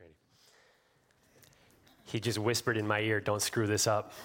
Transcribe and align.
Randy. 0.00 0.14
He 2.04 2.20
just 2.20 2.38
whispered 2.38 2.76
in 2.76 2.86
my 2.86 3.00
ear, 3.00 3.20
don't 3.20 3.42
screw 3.42 3.66
this 3.66 3.86
up. 3.86 4.12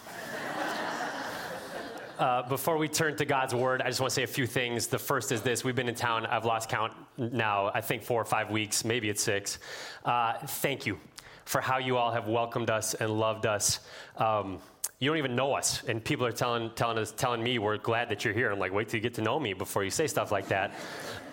Uh, 2.19 2.47
before 2.47 2.77
we 2.77 2.87
turn 2.87 3.17
to 3.17 3.25
God's 3.25 3.55
word, 3.55 3.81
I 3.81 3.87
just 3.87 3.99
want 3.99 4.11
to 4.11 4.13
say 4.13 4.21
a 4.21 4.27
few 4.27 4.45
things. 4.45 4.85
The 4.85 4.99
first 4.99 5.31
is 5.31 5.41
this 5.41 5.63
we've 5.63 5.75
been 5.75 5.89
in 5.89 5.95
town, 5.95 6.27
I've 6.27 6.45
lost 6.45 6.69
count 6.69 6.93
now, 7.17 7.71
I 7.73 7.81
think 7.81 8.03
four 8.03 8.21
or 8.21 8.25
five 8.25 8.51
weeks, 8.51 8.85
maybe 8.85 9.09
it's 9.09 9.21
six. 9.21 9.57
Uh, 10.05 10.33
thank 10.45 10.85
you 10.85 10.99
for 11.45 11.59
how 11.59 11.79
you 11.79 11.97
all 11.97 12.11
have 12.11 12.27
welcomed 12.27 12.69
us 12.69 12.93
and 12.93 13.09
loved 13.19 13.47
us. 13.47 13.79
Um, 14.17 14.59
you 14.99 15.09
don't 15.09 15.17
even 15.17 15.35
know 15.35 15.53
us, 15.53 15.83
and 15.87 16.01
people 16.03 16.25
are 16.25 16.31
telling, 16.31 16.69
telling 16.75 16.99
us, 16.99 17.11
telling 17.11 17.43
me 17.43 17.57
we're 17.57 17.77
glad 17.77 18.09
that 18.09 18.23
you're 18.23 18.33
here. 18.33 18.51
I'm 18.51 18.59
like, 18.59 18.71
wait 18.71 18.89
till 18.89 18.99
you 18.99 19.01
get 19.01 19.15
to 19.15 19.21
know 19.21 19.39
me 19.39 19.53
before 19.53 19.83
you 19.83 19.89
say 19.89 20.05
stuff 20.05 20.31
like 20.31 20.47
that. 20.49 20.71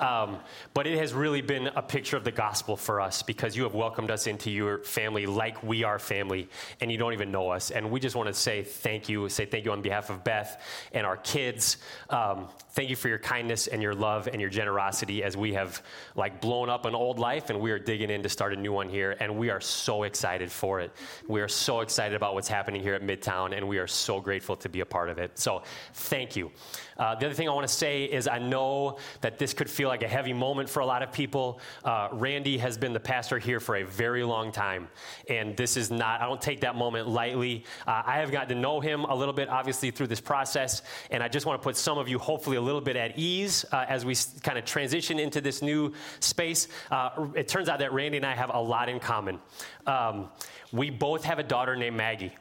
Um, 0.01 0.39
but 0.75 0.87
it 0.87 0.99
has 0.99 1.13
really 1.13 1.43
been 1.43 1.67
a 1.69 1.83
picture 1.83 2.17
of 2.17 2.25
the 2.25 2.33
gospel 2.33 2.77
for 2.77 3.01
us 3.01 3.23
because 3.23 3.57
you 3.57 3.63
have 3.65 3.75
welcomed 3.75 4.11
us 4.11 4.27
into 4.27 4.51
your 4.51 4.79
family 4.79 5.27
like 5.27 5.63
we 5.63 5.85
are 5.85 5.99
family, 5.99 6.49
and 6.81 6.91
you 6.91 6.99
don't 6.99 7.13
even 7.13 7.31
know 7.31 7.51
us. 7.51 7.71
And 7.71 7.91
we 7.91 8.01
just 8.01 8.17
want 8.17 8.29
to 8.29 8.35
say 8.35 8.63
thank 8.63 9.09
you, 9.09 9.29
say 9.29 9.45
thank 9.45 9.65
you 9.65 9.73
on 9.73 9.83
behalf 9.83 10.11
of 10.11 10.25
Beth 10.25 10.63
and 10.93 11.07
our 11.07 11.19
kids. 11.19 11.77
Um, 12.09 12.49
thank 12.71 12.89
you 12.89 12.97
for 12.97 13.09
your 13.09 13.19
kindness 13.19 13.67
and 13.67 13.83
your 13.83 13.95
love 13.95 14.29
and 14.29 14.41
your 14.41 14.51
generosity 14.51 15.23
as 15.23 15.37
we 15.37 15.53
have 15.53 15.83
like 16.15 16.41
blown 16.41 16.71
up 16.71 16.87
an 16.87 16.95
old 16.95 17.19
life 17.19 17.51
and 17.51 17.61
we 17.61 17.71
are 17.71 17.79
digging 17.79 18.11
in 18.11 18.23
to 18.23 18.29
start 18.29 18.53
a 18.53 18.57
new 18.57 18.73
one 18.73 18.89
here. 18.89 19.17
And 19.21 19.37
we 19.37 19.51
are 19.51 19.61
so 19.61 20.05
excited 20.05 20.51
for 20.51 20.81
it. 20.81 20.93
We 21.29 21.41
are 21.41 21.49
so 21.49 21.81
excited 21.81 22.15
about 22.15 22.35
what's 22.35 22.49
happening 22.49 22.81
here 22.83 22.95
at 22.95 23.03
Midtown, 23.03 23.57
and 23.57 23.69
we 23.69 23.79
are 23.79 23.87
so 23.87 24.21
grateful 24.21 24.57
to 24.57 24.69
be 24.69 24.81
a 24.81 24.87
part 24.87 25.11
of 25.11 25.19
it. 25.19 25.39
So 25.39 25.63
thank 25.93 26.37
you. 26.37 26.51
Uh, 26.97 27.15
the 27.15 27.27
other 27.27 27.35
thing 27.35 27.49
I 27.49 27.53
want 27.53 27.67
to 27.67 27.75
say 27.75 28.05
is 28.05 28.29
I 28.29 28.39
know 28.39 28.99
that 29.21 29.39
this 29.39 29.53
could 29.55 29.69
feel 29.69 29.90
like 29.91 30.03
a 30.03 30.09
heavy 30.09 30.33
moment 30.33 30.71
for 30.71 30.81
a 30.81 30.87
lot 30.87 31.03
of 31.03 31.13
people. 31.13 31.61
Uh, 31.85 32.09
Randy 32.13 32.57
has 32.59 32.79
been 32.79 32.93
the 32.93 33.01
pastor 33.01 33.39
here 33.39 33.61
for 33.61 33.77
a 33.77 33.83
very 33.83 34.25
long 34.25 34.53
time, 34.53 34.89
and 35.29 35.57
this 35.57 35.77
is 35.77 35.91
not, 35.91 36.21
I 36.21 36.27
don't 36.27 36.41
take 36.41 36.61
that 36.61 36.77
moment 36.77 37.09
lightly. 37.09 37.65
Uh, 37.87 38.03
I 38.07 38.19
have 38.19 38.31
gotten 38.31 38.49
to 38.51 38.55
know 38.55 38.81
him 38.81 39.05
a 39.05 39.15
little 39.15 39.35
bit, 39.35 39.49
obviously, 39.49 39.91
through 39.91 40.07
this 40.07 40.21
process, 40.21 40.83
and 41.11 41.23
I 41.23 41.29
just 41.29 41.45
want 41.45 41.61
to 41.61 41.65
put 41.65 41.77
some 41.77 41.99
of 41.99 42.09
you 42.09 42.19
hopefully 42.19 42.57
a 42.57 42.61
little 42.61 42.81
bit 42.81 42.97
at 42.97 43.19
ease 43.19 43.65
uh, 43.73 43.85
as 43.89 44.05
we 44.05 44.15
kind 44.43 44.57
of 44.57 44.65
transition 44.65 45.19
into 45.19 45.41
this 45.41 45.61
new 45.61 45.93
space. 46.21 46.69
Uh, 46.91 47.27
it 47.35 47.49
turns 47.49 47.69
out 47.69 47.81
that 47.81 47.93
Randy 47.93 48.17
and 48.17 48.27
I 48.27 48.35
have 48.35 48.51
a 48.55 48.61
lot 48.61 48.89
in 48.89 49.01
common. 49.01 49.39
Um, 49.87 50.29
we 50.73 50.91
both 50.91 51.25
have 51.25 51.39
a 51.39 51.45
daughter 51.45 51.75
named 51.75 51.97
Maggie. 51.97 52.33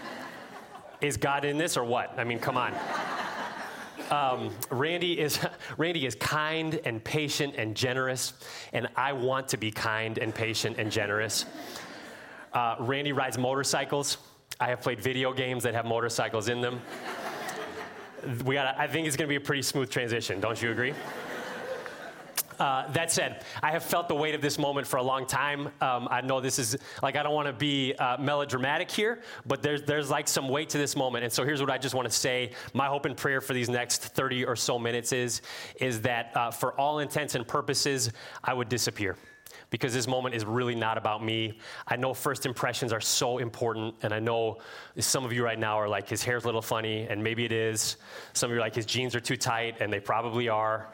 is 1.02 1.18
God 1.18 1.44
in 1.44 1.58
this 1.58 1.76
or 1.76 1.84
what? 1.84 2.18
I 2.18 2.24
mean, 2.24 2.38
come 2.38 2.56
on. 2.56 2.74
Um, 4.10 4.50
Randy 4.70 5.20
is 5.20 5.38
Randy 5.78 6.06
is 6.06 6.14
kind 6.16 6.80
and 6.84 7.02
patient 7.02 7.54
and 7.56 7.76
generous, 7.76 8.32
and 8.72 8.88
I 8.96 9.12
want 9.12 9.48
to 9.48 9.56
be 9.56 9.70
kind 9.70 10.18
and 10.18 10.34
patient 10.34 10.78
and 10.78 10.90
generous. 10.90 11.44
Uh, 12.52 12.76
Randy 12.80 13.12
rides 13.12 13.38
motorcycles. 13.38 14.18
I 14.58 14.68
have 14.68 14.80
played 14.80 15.00
video 15.00 15.32
games 15.32 15.62
that 15.62 15.74
have 15.74 15.86
motorcycles 15.86 16.48
in 16.48 16.60
them. 16.60 16.80
We 18.44 18.56
got. 18.56 18.78
I 18.78 18.86
think 18.86 19.06
it's 19.06 19.16
going 19.16 19.28
to 19.28 19.32
be 19.32 19.42
a 19.42 19.46
pretty 19.46 19.62
smooth 19.62 19.90
transition. 19.90 20.40
Don't 20.40 20.60
you 20.60 20.70
agree? 20.72 20.92
Uh, 22.60 22.86
that 22.92 23.10
said, 23.10 23.42
I 23.62 23.70
have 23.70 23.82
felt 23.82 24.06
the 24.06 24.14
weight 24.14 24.34
of 24.34 24.42
this 24.42 24.58
moment 24.58 24.86
for 24.86 24.98
a 24.98 25.02
long 25.02 25.24
time. 25.24 25.68
Um, 25.80 26.06
I 26.10 26.20
know 26.20 26.42
this 26.42 26.58
is 26.58 26.76
like 27.02 27.16
I 27.16 27.22
don't 27.22 27.32
want 27.32 27.46
to 27.46 27.54
be 27.54 27.94
uh, 27.94 28.18
melodramatic 28.18 28.90
here, 28.90 29.22
but 29.46 29.62
there's 29.62 29.82
there's 29.82 30.10
like 30.10 30.28
some 30.28 30.46
weight 30.46 30.68
to 30.70 30.78
this 30.78 30.94
moment. 30.94 31.24
And 31.24 31.32
so 31.32 31.42
here's 31.42 31.62
what 31.62 31.70
I 31.70 31.78
just 31.78 31.94
want 31.94 32.06
to 32.06 32.14
say: 32.14 32.52
My 32.74 32.86
hope 32.86 33.06
and 33.06 33.16
prayer 33.16 33.40
for 33.40 33.54
these 33.54 33.70
next 33.70 34.02
30 34.02 34.44
or 34.44 34.56
so 34.56 34.78
minutes 34.78 35.12
is 35.12 35.40
is 35.80 36.02
that 36.02 36.36
uh, 36.36 36.50
for 36.50 36.78
all 36.78 36.98
intents 36.98 37.34
and 37.34 37.48
purposes, 37.48 38.12
I 38.44 38.52
would 38.52 38.68
disappear 38.68 39.16
because 39.70 39.94
this 39.94 40.06
moment 40.06 40.34
is 40.34 40.44
really 40.44 40.74
not 40.74 40.98
about 40.98 41.24
me. 41.24 41.58
I 41.88 41.96
know 41.96 42.12
first 42.12 42.44
impressions 42.44 42.92
are 42.92 43.00
so 43.00 43.38
important, 43.38 43.94
and 44.02 44.12
I 44.12 44.18
know 44.18 44.58
some 44.98 45.24
of 45.24 45.32
you 45.32 45.44
right 45.44 45.58
now 45.58 45.78
are 45.78 45.88
like, 45.88 46.08
his 46.08 46.22
hair's 46.22 46.44
a 46.44 46.46
little 46.46 46.60
funny, 46.60 47.06
and 47.08 47.22
maybe 47.22 47.44
it 47.44 47.52
is. 47.52 47.96
Some 48.32 48.50
of 48.50 48.54
you 48.54 48.58
are 48.58 48.64
like, 48.64 48.74
his 48.74 48.86
jeans 48.86 49.14
are 49.14 49.20
too 49.20 49.36
tight, 49.36 49.76
and 49.80 49.92
they 49.92 50.00
probably 50.00 50.48
are. 50.48 50.90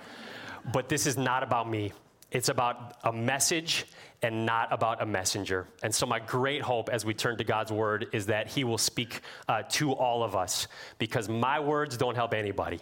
But 0.72 0.88
this 0.88 1.06
is 1.06 1.16
not 1.16 1.42
about 1.42 1.68
me. 1.70 1.92
It's 2.32 2.48
about 2.48 2.96
a 3.04 3.12
message 3.12 3.86
and 4.22 4.44
not 4.44 4.72
about 4.72 5.00
a 5.00 5.06
messenger. 5.06 5.68
And 5.82 5.94
so, 5.94 6.06
my 6.06 6.18
great 6.18 6.62
hope 6.62 6.88
as 6.88 7.04
we 7.04 7.14
turn 7.14 7.36
to 7.38 7.44
God's 7.44 7.70
word 7.70 8.08
is 8.12 8.26
that 8.26 8.48
He 8.48 8.64
will 8.64 8.78
speak 8.78 9.20
uh, 9.48 9.62
to 9.70 9.92
all 9.92 10.24
of 10.24 10.34
us 10.34 10.66
because 10.98 11.28
my 11.28 11.60
words 11.60 11.96
don't 11.96 12.14
help 12.14 12.34
anybody, 12.34 12.80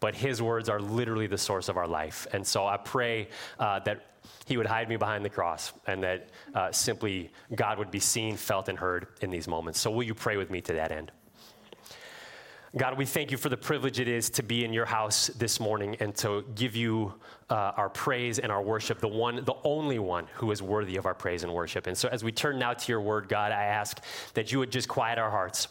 but 0.00 0.14
His 0.14 0.40
words 0.40 0.68
are 0.68 0.80
literally 0.80 1.26
the 1.26 1.38
source 1.38 1.68
of 1.68 1.76
our 1.76 1.86
life. 1.86 2.26
And 2.32 2.46
so, 2.46 2.66
I 2.66 2.78
pray 2.78 3.28
uh, 3.58 3.80
that 3.80 4.06
He 4.46 4.56
would 4.56 4.66
hide 4.66 4.88
me 4.88 4.96
behind 4.96 5.24
the 5.24 5.30
cross 5.30 5.72
and 5.86 6.02
that 6.02 6.30
uh, 6.54 6.72
simply 6.72 7.30
God 7.54 7.78
would 7.78 7.90
be 7.90 8.00
seen, 8.00 8.36
felt, 8.36 8.68
and 8.68 8.78
heard 8.78 9.08
in 9.20 9.30
these 9.30 9.46
moments. 9.46 9.80
So, 9.80 9.90
will 9.90 10.04
you 10.04 10.14
pray 10.14 10.36
with 10.36 10.50
me 10.50 10.60
to 10.62 10.72
that 10.74 10.90
end? 10.90 11.12
God, 12.76 12.98
we 12.98 13.06
thank 13.06 13.30
you 13.30 13.38
for 13.38 13.48
the 13.48 13.56
privilege 13.56 14.00
it 14.00 14.08
is 14.08 14.28
to 14.30 14.42
be 14.42 14.62
in 14.62 14.70
your 14.70 14.84
house 14.84 15.28
this 15.28 15.58
morning 15.58 15.96
and 15.98 16.14
to 16.16 16.44
give 16.54 16.76
you 16.76 17.14
uh, 17.48 17.72
our 17.74 17.88
praise 17.88 18.38
and 18.38 18.52
our 18.52 18.60
worship, 18.60 18.98
the 18.98 19.08
one, 19.08 19.42
the 19.46 19.54
only 19.64 19.98
one 19.98 20.26
who 20.34 20.50
is 20.50 20.60
worthy 20.60 20.96
of 20.96 21.06
our 21.06 21.14
praise 21.14 21.42
and 21.42 21.54
worship. 21.54 21.86
And 21.86 21.96
so, 21.96 22.10
as 22.12 22.22
we 22.22 22.32
turn 22.32 22.58
now 22.58 22.74
to 22.74 22.92
your 22.92 23.00
word, 23.00 23.30
God, 23.30 23.50
I 23.50 23.64
ask 23.64 24.02
that 24.34 24.52
you 24.52 24.58
would 24.58 24.70
just 24.70 24.88
quiet 24.88 25.18
our 25.18 25.30
hearts. 25.30 25.68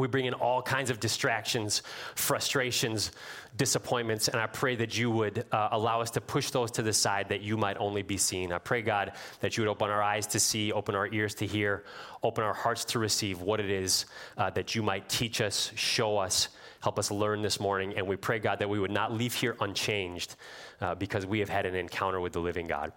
We 0.00 0.08
bring 0.08 0.24
in 0.24 0.32
all 0.32 0.62
kinds 0.62 0.88
of 0.88 0.98
distractions, 0.98 1.82
frustrations, 2.14 3.12
disappointments, 3.56 4.28
and 4.28 4.40
I 4.40 4.46
pray 4.46 4.74
that 4.76 4.96
you 4.96 5.10
would 5.10 5.44
uh, 5.52 5.68
allow 5.72 6.00
us 6.00 6.10
to 6.12 6.22
push 6.22 6.50
those 6.50 6.70
to 6.72 6.82
the 6.82 6.92
side 6.94 7.28
that 7.28 7.42
you 7.42 7.58
might 7.58 7.76
only 7.78 8.00
be 8.00 8.16
seen. 8.16 8.50
I 8.50 8.58
pray, 8.58 8.80
God, 8.80 9.12
that 9.40 9.56
you 9.56 9.62
would 9.62 9.70
open 9.70 9.90
our 9.90 10.02
eyes 10.02 10.26
to 10.28 10.40
see, 10.40 10.72
open 10.72 10.94
our 10.94 11.06
ears 11.08 11.34
to 11.36 11.46
hear, 11.46 11.84
open 12.22 12.42
our 12.44 12.54
hearts 12.54 12.86
to 12.86 12.98
receive 12.98 13.42
what 13.42 13.60
it 13.60 13.68
is 13.68 14.06
uh, 14.38 14.48
that 14.50 14.74
you 14.74 14.82
might 14.82 15.06
teach 15.10 15.42
us, 15.42 15.70
show 15.74 16.16
us, 16.16 16.48
help 16.80 16.98
us 16.98 17.10
learn 17.10 17.42
this 17.42 17.60
morning. 17.60 17.92
And 17.94 18.06
we 18.06 18.16
pray, 18.16 18.38
God, 18.38 18.58
that 18.60 18.70
we 18.70 18.80
would 18.80 18.90
not 18.90 19.12
leave 19.12 19.34
here 19.34 19.54
unchanged 19.60 20.36
uh, 20.80 20.94
because 20.94 21.26
we 21.26 21.40
have 21.40 21.50
had 21.50 21.66
an 21.66 21.74
encounter 21.74 22.20
with 22.20 22.32
the 22.32 22.40
living 22.40 22.66
God. 22.66 22.92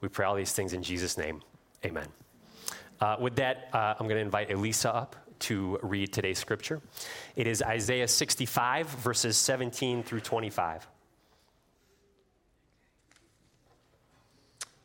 We 0.00 0.08
pray 0.08 0.24
all 0.24 0.34
these 0.34 0.52
things 0.54 0.72
in 0.72 0.82
Jesus' 0.82 1.18
name. 1.18 1.42
Amen. 1.84 2.08
Uh, 3.02 3.16
with 3.20 3.36
that, 3.36 3.68
uh, 3.74 3.94
I'm 3.98 4.06
going 4.06 4.16
to 4.16 4.24
invite 4.24 4.50
Elisa 4.50 4.94
up 4.94 5.16
to 5.42 5.78
read 5.82 6.12
today's 6.12 6.38
scripture. 6.38 6.80
It 7.36 7.46
is 7.46 7.62
Isaiah 7.62 8.08
65, 8.08 8.88
verses 8.88 9.36
17 9.36 10.02
through 10.02 10.20
25. 10.20 10.86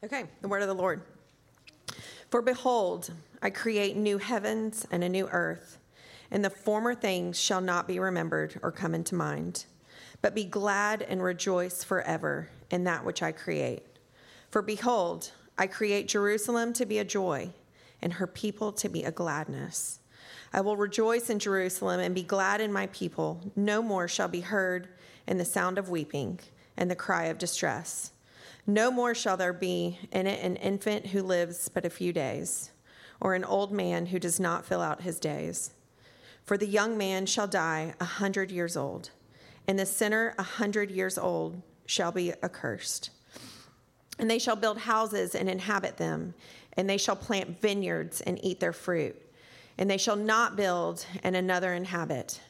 Okay, 0.03 0.25
the 0.41 0.47
word 0.47 0.61
of 0.61 0.67
the 0.67 0.75
Lord. 0.75 1.01
For 2.29 2.41
behold, 2.41 3.11
I 3.41 3.49
create 3.49 3.95
new 3.95 4.17
heavens 4.17 4.85
and 4.91 5.03
a 5.03 5.09
new 5.09 5.27
earth, 5.27 5.79
and 6.31 6.43
the 6.43 6.49
former 6.49 6.93
things 6.93 7.39
shall 7.39 7.61
not 7.61 7.87
be 7.87 7.99
remembered 7.99 8.59
or 8.61 8.71
come 8.71 8.93
into 8.93 9.15
mind. 9.15 9.65
But 10.21 10.35
be 10.35 10.43
glad 10.43 11.03
and 11.03 11.23
rejoice 11.23 11.83
forever 11.83 12.49
in 12.71 12.83
that 12.83 13.05
which 13.05 13.21
I 13.21 13.31
create. 13.31 13.83
For 14.49 14.61
behold, 14.61 15.31
I 15.57 15.67
create 15.67 16.07
Jerusalem 16.07 16.73
to 16.73 16.85
be 16.85 16.97
a 16.97 17.05
joy, 17.05 17.49
and 18.01 18.13
her 18.13 18.27
people 18.27 18.71
to 18.73 18.89
be 18.89 19.03
a 19.03 19.11
gladness. 19.11 19.99
I 20.53 20.61
will 20.61 20.77
rejoice 20.77 21.29
in 21.29 21.39
Jerusalem 21.39 21.99
and 21.99 22.15
be 22.15 22.23
glad 22.23 22.61
in 22.61 22.71
my 22.71 22.87
people. 22.87 23.51
No 23.55 23.81
more 23.81 24.07
shall 24.07 24.27
be 24.27 24.41
heard 24.41 24.87
in 25.27 25.37
the 25.37 25.45
sound 25.45 25.77
of 25.77 25.89
weeping 25.89 26.39
and 26.77 26.89
the 26.89 26.95
cry 26.95 27.25
of 27.25 27.37
distress. 27.37 28.11
No 28.65 28.91
more 28.91 29.15
shall 29.15 29.37
there 29.37 29.53
be 29.53 29.97
in 30.11 30.27
it 30.27 30.43
an 30.43 30.57
infant 30.57 31.07
who 31.07 31.23
lives 31.23 31.69
but 31.69 31.85
a 31.85 31.89
few 31.89 32.11
days, 32.11 32.71
or 33.19 33.33
an 33.33 33.45
old 33.45 33.71
man 33.71 34.07
who 34.07 34.19
does 34.19 34.39
not 34.39 34.65
fill 34.65 34.81
out 34.81 35.01
his 35.01 35.19
days. 35.19 35.71
For 36.43 36.57
the 36.57 36.67
young 36.67 36.97
man 36.97 37.25
shall 37.25 37.47
die 37.47 37.93
a 37.99 38.05
hundred 38.05 38.51
years 38.51 38.77
old, 38.77 39.09
and 39.67 39.77
the 39.77 39.85
sinner 39.85 40.33
a 40.37 40.43
hundred 40.43 40.91
years 40.91 41.17
old 41.17 41.61
shall 41.85 42.11
be 42.11 42.33
accursed. 42.43 43.09
And 44.19 44.29
they 44.29 44.39
shall 44.39 44.55
build 44.55 44.79
houses 44.79 45.35
and 45.35 45.49
inhabit 45.49 45.97
them, 45.97 46.33
and 46.73 46.89
they 46.89 46.97
shall 46.97 47.15
plant 47.15 47.61
vineyards 47.61 48.21
and 48.21 48.43
eat 48.43 48.59
their 48.59 48.73
fruit. 48.73 49.21
And 49.77 49.89
they 49.89 49.97
shall 49.97 50.15
not 50.15 50.55
build 50.55 51.05
and 51.23 51.35
another 51.35 51.73
inhabit. 51.73 52.41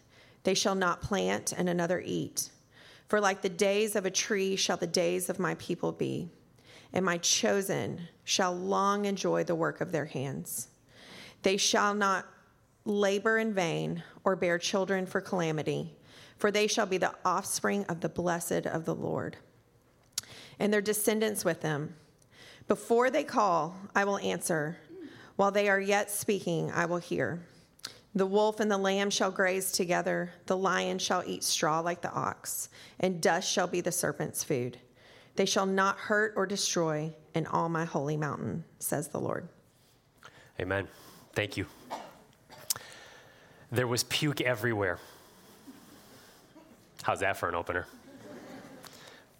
They 0.43 0.53
shall 0.53 0.75
not 0.75 1.01
plant 1.01 1.53
and 1.55 1.67
another 1.67 2.01
eat. 2.05 2.51
For 3.07 3.19
like 3.21 3.41
the 3.41 3.49
days 3.49 3.95
of 3.95 4.05
a 4.05 4.11
tree 4.11 4.55
shall 4.55 4.77
the 4.77 4.87
days 4.87 5.29
of 5.29 5.39
my 5.39 5.55
people 5.55 5.91
be, 5.91 6.29
and 6.93 7.05
my 7.05 7.17
chosen 7.17 8.07
shall 8.23 8.53
long 8.53 9.05
enjoy 9.05 9.43
the 9.43 9.55
work 9.55 9.79
of 9.81 9.91
their 9.91 10.05
hands. 10.05 10.67
They 11.43 11.57
shall 11.57 11.93
not 11.93 12.25
labor 12.83 13.37
in 13.37 13.53
vain 13.53 14.03
or 14.23 14.35
bear 14.35 14.57
children 14.57 15.05
for 15.05 15.21
calamity, 15.21 15.95
for 16.37 16.51
they 16.51 16.67
shall 16.67 16.85
be 16.85 16.97
the 16.97 17.13
offspring 17.23 17.85
of 17.85 18.01
the 18.01 18.09
blessed 18.09 18.65
of 18.65 18.85
the 18.85 18.95
Lord, 18.95 19.37
and 20.59 20.73
their 20.73 20.81
descendants 20.81 21.45
with 21.45 21.61
them. 21.61 21.95
Before 22.67 23.09
they 23.09 23.23
call, 23.23 23.77
I 23.95 24.03
will 24.03 24.17
answer. 24.17 24.77
While 25.37 25.51
they 25.51 25.69
are 25.69 25.79
yet 25.79 26.11
speaking, 26.11 26.71
I 26.71 26.85
will 26.85 26.97
hear. 26.97 27.39
The 28.15 28.25
wolf 28.25 28.59
and 28.59 28.69
the 28.69 28.77
lamb 28.77 29.11
shall 29.11 29.29
graze 29.29 29.71
together, 29.71 30.31
the 30.47 30.57
lion 30.57 30.97
shall 30.97 31.23
eat 31.25 31.43
straw 31.43 31.79
like 31.79 32.01
the 32.01 32.11
ox, 32.11 32.69
and 32.99 33.21
dust 33.21 33.49
shall 33.49 33.67
be 33.67 33.79
the 33.79 33.91
serpent's 33.91 34.43
food. 34.43 34.79
They 35.35 35.45
shall 35.45 35.67
not 35.67 35.97
hurt 35.97 36.33
or 36.35 36.47
destroy, 36.47 37.13
in 37.35 37.45
all 37.45 37.69
my 37.69 37.85
holy 37.85 38.17
mountain, 38.17 38.63
says 38.79 39.09
the 39.09 39.19
Lord. 39.19 39.47
Amen. 40.59 40.87
Thank 41.33 41.55
you. 41.55 41.67
There 43.71 43.85
was 43.85 44.03
puke 44.05 44.41
everywhere. 44.41 44.97
How's 47.03 47.19
that 47.19 47.37
for 47.37 47.47
an 47.47 47.53
opener? 47.53 47.85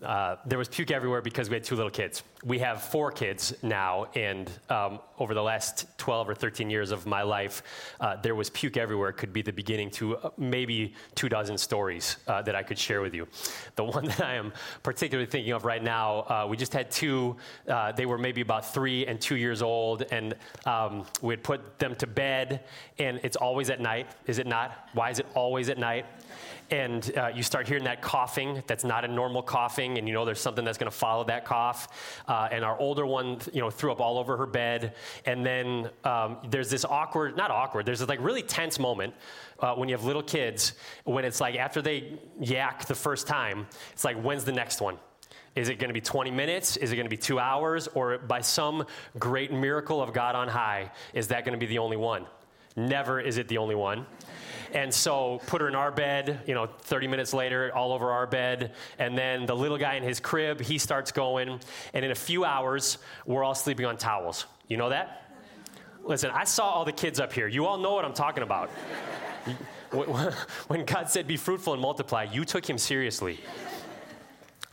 Uh, 0.04 0.36
there 0.46 0.60
was 0.60 0.68
puke 0.70 0.92
everywhere 0.92 1.22
because 1.22 1.50
we 1.50 1.56
had 1.56 1.64
two 1.64 1.76
little 1.76 1.90
kids. 1.90 2.22
We 2.44 2.60
have 2.60 2.84
four 2.84 3.12
kids 3.12 3.56
now, 3.64 4.06
and 4.14 4.52
um, 4.70 5.00
over 5.18 5.34
the 5.34 5.42
last 5.42 5.88
12 5.98 6.30
or 6.30 6.36
13 6.36 6.70
years 6.70 6.92
of 6.92 7.08
my 7.08 7.24
life, 7.24 7.64
uh, 8.00 8.16
there 8.18 8.36
was 8.36 8.52
puke 8.52 8.78
everywhere. 8.78 9.10
It 9.10 9.18
Could 9.18 9.34
be 9.34 9.42
the 9.42 9.52
beginning 9.52 9.90
to 9.92 10.18
uh, 10.18 10.30
maybe 10.38 10.94
two 11.16 11.30
dozen 11.30 11.58
stories 11.58 12.18
uh, 12.28 12.44
that 12.44 12.56
I 12.56 12.62
could 12.62 12.78
share 12.78 13.02
with 13.02 13.16
you. 13.16 13.28
The 13.76 13.84
one 13.98 14.06
that 14.06 14.22
I 14.22 14.36
am 14.36 14.54
particularly 14.84 15.30
thinking 15.30 15.54
of 15.54 15.66
right 15.66 15.82
now, 15.82 16.20
uh, 16.20 16.46
we 16.48 16.58
just 16.58 16.74
had 16.74 16.92
two. 16.92 17.36
Uh, 17.68 17.92
they 17.92 18.06
were 18.06 18.20
maybe 18.20 18.42
about 18.42 18.72
three 18.72 19.08
and 19.08 19.20
two 19.20 19.36
years 19.36 19.64
old, 19.64 20.04
and 20.12 20.36
um, 20.68 21.08
we 21.24 21.34
had 21.34 21.44
put 21.44 21.80
them 21.80 21.96
to 21.96 22.06
bed, 22.06 22.64
and 23.00 23.20
it's 23.24 23.36
always 23.36 23.72
at 23.72 23.82
night, 23.82 24.08
is 24.28 24.38
it 24.38 24.46
not? 24.46 24.90
Why 24.94 25.10
is 25.10 25.18
it 25.18 25.26
always 25.34 25.70
at 25.70 25.80
night? 25.80 26.06
And 26.70 27.18
uh, 27.18 27.28
you 27.34 27.44
start 27.44 27.68
hearing 27.68 27.84
that 27.84 28.02
coughing 28.02 28.62
that's 28.68 28.84
not 28.84 29.06
a 29.06 29.08
normal 29.08 29.42
coughing 29.42 29.98
and 29.98 30.08
you 30.08 30.14
know 30.14 30.26
there's 30.26 30.40
something 30.40 30.66
that's 30.66 30.78
going 30.78 30.90
to 30.92 30.98
follow 30.98 31.24
that 31.24 31.46
cough 31.46 31.88
uh, 32.28 32.50
and 32.52 32.64
our 32.64 32.78
older 32.80 33.06
one 33.06 33.40
you 33.54 33.62
know 33.62 33.70
threw 33.70 33.92
up 33.92 34.02
all 34.02 34.18
over 34.18 34.38
her 34.38 34.46
bed 34.46 34.94
and 35.26 35.46
then 35.46 35.90
um, 36.04 36.38
there's 36.50 36.70
this 36.70 36.86
awkward 36.86 37.38
not 37.38 37.52
awkward 37.52 37.86
there's 37.86 38.00
this 38.00 38.10
like 38.10 38.22
really 38.22 38.44
tense 38.44 38.80
moment 38.80 39.14
uh, 39.60 39.74
when 39.76 39.90
you 39.90 39.96
have 39.96 40.06
little 40.06 40.24
kids 40.24 40.74
when 41.06 41.26
it's 41.26 41.40
like 41.40 41.56
after 41.56 41.82
they 41.82 42.20
yak 42.40 42.86
the 42.86 42.96
first 42.96 43.28
time 43.28 43.66
it's 43.94 44.04
like 44.04 44.20
when's 44.22 44.44
the 44.44 44.52
next 44.52 44.82
one 44.82 44.98
is 45.56 45.70
it 45.70 45.80
going 45.80 45.90
to 45.90 45.94
be 45.94 46.02
20 46.02 46.30
minutes? 46.30 46.78
Is 46.78 46.92
it 46.92 46.98
going 46.98 47.08
to 47.08 47.10
be 47.10 47.18
two 47.18 47.40
hours? 47.40 47.88
Or 47.96 48.20
by 48.20 48.42
some 48.42 48.86
great 49.18 49.52
miracle 49.52 50.04
of 50.04 50.14
God 50.14 50.36
on 50.36 50.48
high, 50.48 50.92
is 51.16 51.30
that 51.30 51.46
going 51.46 51.54
to 51.54 51.60
be 51.60 51.66
the 51.66 51.80
only 51.80 51.98
one? 51.98 52.28
Never 52.76 53.20
is 53.20 53.40
it 53.40 53.48
the 53.48 53.58
only 53.58 53.74
one. 53.74 54.06
And 54.78 54.94
so 54.94 55.42
put 55.48 55.60
her 55.62 55.68
in 55.68 55.74
our 55.74 55.90
bed, 55.90 56.42
you 56.46 56.54
know, 56.54 56.68
30 56.68 57.08
minutes 57.08 57.34
later, 57.34 57.72
all 57.74 57.94
over 57.94 58.12
our 58.12 58.28
bed. 58.28 58.74
And 59.00 59.18
then 59.18 59.48
the 59.48 59.56
little 59.56 59.80
guy 59.80 59.96
in 59.96 60.04
his 60.04 60.20
crib, 60.20 60.62
he 60.62 60.78
starts 60.78 61.12
going. 61.12 61.60
And 61.96 62.06
in 62.06 62.12
a 62.12 62.16
few 62.16 62.46
hours, 62.46 63.00
we're 63.26 63.44
all 63.44 63.56
sleeping 63.56 63.88
on 63.88 63.98
towels. 63.98 64.46
You 64.68 64.78
know 64.78 64.90
that? 64.90 65.32
Listen, 66.04 66.30
I 66.30 66.44
saw 66.44 66.70
all 66.70 66.86
the 66.86 66.92
kids 66.92 67.20
up 67.20 67.34
here. 67.34 67.48
You 67.48 67.66
all 67.66 67.80
know 67.80 67.96
what 67.96 68.06
I'm 68.06 68.14
talking 68.14 68.44
about. 68.44 68.70
when 70.68 70.86
God 70.86 71.10
said, 71.10 71.26
be 71.26 71.38
fruitful 71.38 71.74
and 71.74 71.82
multiply, 71.82 72.24
you 72.26 72.46
took 72.46 72.70
him 72.70 72.78
seriously. 72.78 73.40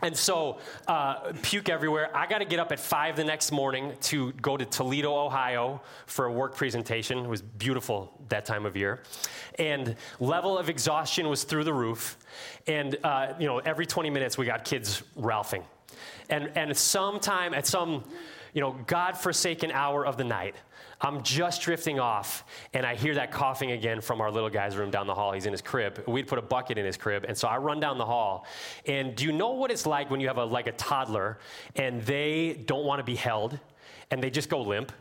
And 0.04 0.14
so, 0.14 0.58
uh, 0.86 1.32
puke 1.40 1.70
everywhere. 1.70 2.14
I 2.14 2.26
got 2.26 2.40
to 2.40 2.44
get 2.44 2.60
up 2.60 2.72
at 2.72 2.78
five 2.78 3.16
the 3.16 3.24
next 3.24 3.50
morning 3.50 3.94
to 4.02 4.32
go 4.32 4.54
to 4.54 4.66
Toledo, 4.66 5.16
Ohio 5.16 5.80
for 6.04 6.26
a 6.26 6.32
work 6.32 6.54
presentation. 6.54 7.20
It 7.20 7.26
was 7.26 7.40
beautiful 7.40 8.12
that 8.28 8.44
time 8.44 8.66
of 8.66 8.76
year. 8.76 9.00
And 9.58 9.96
level 10.20 10.58
of 10.58 10.68
exhaustion 10.68 11.30
was 11.30 11.44
through 11.44 11.64
the 11.64 11.72
roof. 11.72 12.18
And, 12.66 12.98
uh, 13.02 13.32
you 13.38 13.46
know, 13.46 13.60
every 13.60 13.86
20 13.86 14.10
minutes 14.10 14.36
we 14.36 14.44
got 14.44 14.66
kids 14.66 15.02
ralphing. 15.16 15.64
And, 16.28 16.50
and 16.54 16.76
sometime 16.76 17.54
at 17.54 17.66
some, 17.66 18.04
you 18.54 18.60
know, 18.60 18.76
God 18.86 19.18
forsaken 19.18 19.70
hour 19.72 20.06
of 20.06 20.16
the 20.16 20.24
night, 20.24 20.54
I'm 21.00 21.22
just 21.22 21.60
drifting 21.60 21.98
off, 22.00 22.44
and 22.72 22.86
I 22.86 22.94
hear 22.94 23.14
that 23.16 23.30
coughing 23.30 23.72
again 23.72 24.00
from 24.00 24.20
our 24.20 24.30
little 24.30 24.48
guy's 24.48 24.76
room 24.76 24.90
down 24.90 25.06
the 25.06 25.14
hall. 25.14 25.32
He's 25.32 25.44
in 25.44 25.52
his 25.52 25.60
crib. 25.60 26.02
We'd 26.06 26.28
put 26.28 26.38
a 26.38 26.42
bucket 26.42 26.78
in 26.78 26.86
his 26.86 26.96
crib, 26.96 27.26
and 27.28 27.36
so 27.36 27.48
I 27.48 27.58
run 27.58 27.80
down 27.80 27.98
the 27.98 28.06
hall. 28.06 28.46
And 28.86 29.14
do 29.14 29.24
you 29.26 29.32
know 29.32 29.50
what 29.50 29.70
it's 29.70 29.86
like 29.86 30.10
when 30.10 30.20
you 30.20 30.28
have 30.28 30.38
a 30.38 30.44
like 30.44 30.68
a 30.68 30.72
toddler, 30.72 31.38
and 31.76 32.00
they 32.02 32.62
don't 32.64 32.86
want 32.86 33.00
to 33.00 33.04
be 33.04 33.16
held, 33.16 33.58
and 34.10 34.22
they 34.22 34.30
just 34.30 34.48
go 34.48 34.62
limp? 34.62 34.92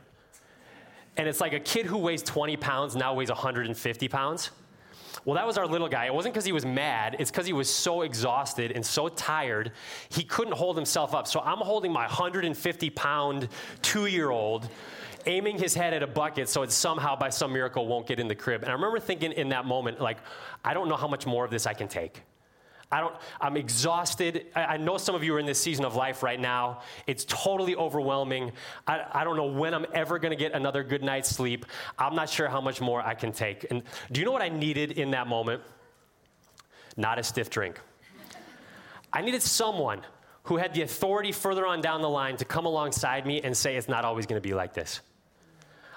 And 1.15 1.27
it's 1.27 1.39
like 1.39 1.53
a 1.53 1.59
kid 1.59 1.85
who 1.85 1.99
weighs 1.99 2.23
20 2.23 2.57
pounds 2.57 2.95
now 2.95 3.13
weighs 3.13 3.29
150 3.29 4.07
pounds. 4.07 4.49
Well, 5.25 5.35
that 5.35 5.45
was 5.45 5.57
our 5.57 5.67
little 5.67 5.87
guy. 5.87 6.05
It 6.05 6.13
wasn't 6.13 6.33
because 6.33 6.45
he 6.45 6.51
was 6.51 6.65
mad, 6.65 7.15
it's 7.19 7.31
because 7.31 7.45
he 7.45 7.53
was 7.53 7.69
so 7.69 8.01
exhausted 8.01 8.71
and 8.71 8.85
so 8.85 9.09
tired, 9.09 9.71
he 10.09 10.23
couldn't 10.23 10.53
hold 10.53 10.75
himself 10.75 11.13
up. 11.13 11.27
So 11.27 11.39
I'm 11.41 11.59
holding 11.59 11.91
my 11.91 12.03
150 12.03 12.89
pound 12.91 13.47
two 13.81 14.07
year 14.07 14.29
old 14.29 14.69
aiming 15.25 15.57
his 15.57 15.73
head 15.73 15.93
at 15.93 16.03
a 16.03 16.07
bucket 16.07 16.49
so 16.49 16.63
it 16.63 16.71
somehow, 16.71 17.15
by 17.15 17.29
some 17.29 17.53
miracle, 17.53 17.87
won't 17.87 18.07
get 18.07 18.19
in 18.19 18.27
the 18.27 18.35
crib. 18.35 18.61
And 18.61 18.69
I 18.69 18.73
remember 18.73 18.99
thinking 18.99 19.31
in 19.31 19.49
that 19.49 19.65
moment, 19.65 20.01
like, 20.01 20.17
I 20.65 20.73
don't 20.73 20.89
know 20.89 20.97
how 20.97 21.07
much 21.07 21.25
more 21.25 21.45
of 21.45 21.51
this 21.51 21.65
I 21.65 21.73
can 21.73 21.87
take. 21.87 22.21
I 22.93 22.99
don't, 22.99 23.15
I'm 23.41 23.57
exhausted. 23.57 24.45
I, 24.55 24.65
I, 24.65 24.77
know 24.77 24.99
some 24.99 25.15
of 25.15 25.23
you 25.23 25.33
are 25.33 25.39
in 25.39 25.47
this 25.47 25.59
season 25.59 25.83
of 25.83 25.95
life 25.95 26.21
right 26.21 26.39
now. 26.39 26.81
It's 27.07 27.25
totally 27.27 27.75
overwhelming. 27.75 28.51
I, 28.85 29.03
I 29.11 29.23
don't 29.23 29.35
know 29.35 29.47
when 29.47 29.73
I'm 29.73 29.87
ever 29.93 30.19
going 30.19 30.29
to 30.29 30.35
get 30.35 30.51
another 30.51 30.83
good 30.83 31.01
night's 31.01 31.29
sleep. 31.29 31.65
I'm 31.97 32.13
not 32.13 32.29
sure 32.29 32.47
how 32.47 32.61
much 32.61 32.81
more 32.81 33.01
I 33.01 33.15
can 33.15 33.31
take. 33.31 33.65
And 33.71 33.81
do 34.11 34.19
you 34.19 34.25
know 34.27 34.31
what 34.31 34.43
I 34.43 34.49
needed 34.49 34.91
in 34.91 35.09
that 35.09 35.25
moment? 35.25 35.63
Not 36.95 37.17
a 37.17 37.23
stiff 37.23 37.49
drink. 37.49 37.79
I 39.11 39.21
needed 39.21 39.41
someone 39.41 40.01
who 40.43 40.57
had 40.57 40.75
the 40.75 40.83
authority 40.83 41.31
further 41.31 41.65
on 41.65 41.81
down 41.81 42.03
the 42.03 42.09
line 42.09 42.37
to 42.37 42.45
come 42.45 42.67
alongside 42.67 43.25
me 43.25 43.41
and 43.41 43.57
say, 43.57 43.75
it's 43.75 43.89
not 43.89 44.05
always 44.05 44.27
going 44.27 44.39
to 44.39 44.47
be 44.47 44.53
like 44.53 44.75
this. 44.75 45.01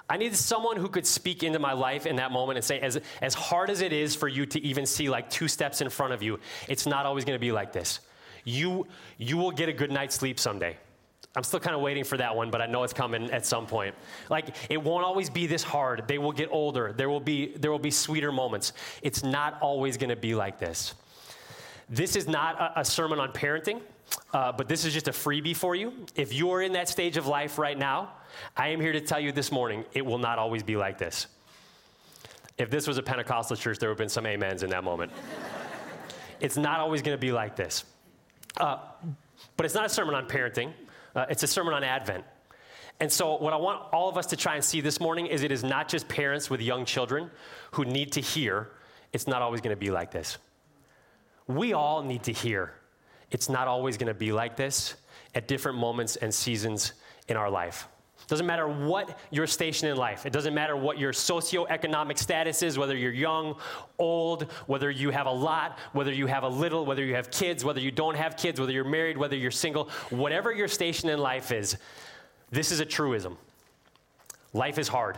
I 0.09 0.17
needed 0.17 0.37
someone 0.37 0.77
who 0.77 0.87
could 0.87 1.05
speak 1.05 1.43
into 1.43 1.59
my 1.59 1.73
life 1.73 2.05
in 2.05 2.15
that 2.15 2.31
moment 2.31 2.57
and 2.57 2.65
say, 2.65 2.79
as, 2.79 2.99
as 3.21 3.33
hard 3.33 3.69
as 3.69 3.81
it 3.81 3.91
is 3.91 4.15
for 4.15 4.27
you 4.27 4.45
to 4.45 4.61
even 4.61 4.85
see 4.85 5.09
like 5.09 5.29
two 5.29 5.47
steps 5.47 5.81
in 5.81 5.89
front 5.89 6.13
of 6.13 6.23
you, 6.23 6.39
it's 6.69 6.85
not 6.85 7.05
always 7.05 7.25
going 7.25 7.35
to 7.35 7.41
be 7.41 7.51
like 7.51 7.73
this. 7.73 7.99
You, 8.45 8.87
you 9.17 9.35
will 9.35 9.51
get 9.51 9.67
a 9.67 9.73
good 9.73 9.91
night's 9.91 10.15
sleep 10.15 10.39
someday. 10.39 10.77
I'm 11.35 11.43
still 11.43 11.59
kind 11.59 11.75
of 11.75 11.81
waiting 11.81 12.03
for 12.03 12.17
that 12.17 12.35
one, 12.35 12.49
but 12.49 12.61
I 12.61 12.65
know 12.65 12.83
it's 12.83 12.93
coming 12.93 13.29
at 13.29 13.45
some 13.45 13.67
point. 13.67 13.93
Like 14.29 14.55
it 14.71 14.81
won't 14.81 15.05
always 15.05 15.29
be 15.29 15.45
this 15.45 15.61
hard. 15.61 16.07
They 16.07 16.17
will 16.17 16.31
get 16.31 16.49
older. 16.51 16.93
There 16.97 17.09
will 17.09 17.19
be 17.19 17.53
there 17.57 17.69
will 17.69 17.77
be 17.77 17.91
sweeter 17.91 18.31
moments. 18.31 18.73
It's 19.03 19.23
not 19.23 19.59
always 19.61 19.97
going 19.97 20.09
to 20.09 20.15
be 20.15 20.33
like 20.33 20.57
this. 20.57 20.95
This 21.89 22.15
is 22.15 22.27
not 22.27 22.59
a, 22.59 22.79
a 22.79 22.85
sermon 22.85 23.19
on 23.19 23.33
parenting, 23.33 23.81
uh, 24.33 24.51
but 24.51 24.67
this 24.67 24.83
is 24.83 24.93
just 24.93 25.07
a 25.07 25.11
freebie 25.11 25.55
for 25.55 25.75
you. 25.75 25.93
If 26.15 26.33
you 26.33 26.49
are 26.51 26.61
in 26.63 26.73
that 26.73 26.89
stage 26.89 27.17
of 27.17 27.27
life 27.27 27.59
right 27.59 27.77
now, 27.77 28.13
I 28.55 28.69
am 28.69 28.81
here 28.81 28.93
to 28.93 29.01
tell 29.01 29.19
you 29.19 29.31
this 29.31 29.51
morning 29.51 29.85
it 29.93 30.05
will 30.05 30.17
not 30.17 30.39
always 30.39 30.63
be 30.63 30.75
like 30.75 30.97
this. 30.97 31.27
If 32.57 32.69
this 32.69 32.87
was 32.87 32.97
a 32.97 33.03
Pentecostal 33.03 33.55
church, 33.55 33.79
there 33.79 33.89
would 33.89 33.93
have 33.93 33.97
been 33.99 34.09
some 34.09 34.25
amens 34.25 34.63
in 34.63 34.71
that 34.71 34.83
moment. 34.83 35.11
it's 36.39 36.57
not 36.57 36.79
always 36.79 37.01
going 37.01 37.15
to 37.15 37.21
be 37.21 37.31
like 37.31 37.55
this. 37.55 37.85
Uh, 38.57 38.77
but 39.55 39.65
it's 39.65 39.75
not 39.75 39.85
a 39.85 39.89
sermon 39.89 40.15
on 40.15 40.27
parenting, 40.27 40.73
uh, 41.15 41.25
it's 41.29 41.43
a 41.43 41.47
sermon 41.47 41.73
on 41.73 41.83
Advent. 41.83 42.23
And 42.99 43.11
so, 43.11 43.37
what 43.37 43.53
I 43.53 43.57
want 43.57 43.83
all 43.93 44.09
of 44.09 44.17
us 44.17 44.25
to 44.27 44.35
try 44.35 44.55
and 44.55 44.63
see 44.63 44.81
this 44.81 44.99
morning 44.99 45.27
is 45.27 45.43
it 45.43 45.51
is 45.51 45.63
not 45.63 45.87
just 45.87 46.07
parents 46.07 46.49
with 46.49 46.61
young 46.61 46.83
children 46.83 47.29
who 47.71 47.85
need 47.85 48.11
to 48.13 48.21
hear, 48.21 48.71
it's 49.13 49.27
not 49.27 49.41
always 49.41 49.61
going 49.61 49.75
to 49.75 49.79
be 49.79 49.91
like 49.91 50.11
this. 50.11 50.37
We 51.47 51.73
all 51.73 52.03
need 52.03 52.23
to 52.23 52.33
hear. 52.33 52.73
It's 53.29 53.49
not 53.49 53.67
always 53.67 53.97
going 53.97 54.07
to 54.07 54.13
be 54.13 54.31
like 54.31 54.55
this 54.55 54.95
at 55.35 55.47
different 55.47 55.77
moments 55.77 56.15
and 56.15 56.33
seasons 56.33 56.93
in 57.27 57.37
our 57.37 57.49
life. 57.49 57.87
Doesn't 58.27 58.45
matter 58.45 58.67
what 58.67 59.17
your 59.31 59.47
station 59.47 59.87
in 59.87 59.95
life. 59.95 60.25
It 60.25 60.33
doesn't 60.33 60.53
matter 60.53 60.75
what 60.75 60.99
your 60.99 61.13
socioeconomic 61.13 62.17
status 62.17 62.61
is, 62.61 62.77
whether 62.77 62.95
you're 62.95 63.13
young, 63.13 63.55
old, 63.97 64.51
whether 64.67 64.91
you 64.91 65.11
have 65.11 65.27
a 65.27 65.31
lot, 65.31 65.79
whether 65.93 66.11
you 66.11 66.27
have 66.27 66.43
a 66.43 66.49
little, 66.49 66.85
whether 66.85 67.05
you 67.05 67.15
have 67.15 67.31
kids, 67.31 67.63
whether 67.63 67.79
you 67.79 67.91
don't 67.91 68.15
have 68.15 68.35
kids, 68.35 68.59
whether 68.59 68.73
you're 68.73 68.83
married, 68.83 69.17
whether 69.17 69.37
you're 69.37 69.49
single, 69.49 69.89
whatever 70.09 70.51
your 70.51 70.67
station 70.67 71.07
in 71.07 71.19
life 71.19 71.53
is, 71.53 71.77
this 72.51 72.71
is 72.71 72.81
a 72.81 72.85
truism. 72.85 73.37
Life 74.53 74.77
is 74.77 74.89
hard. 74.89 75.17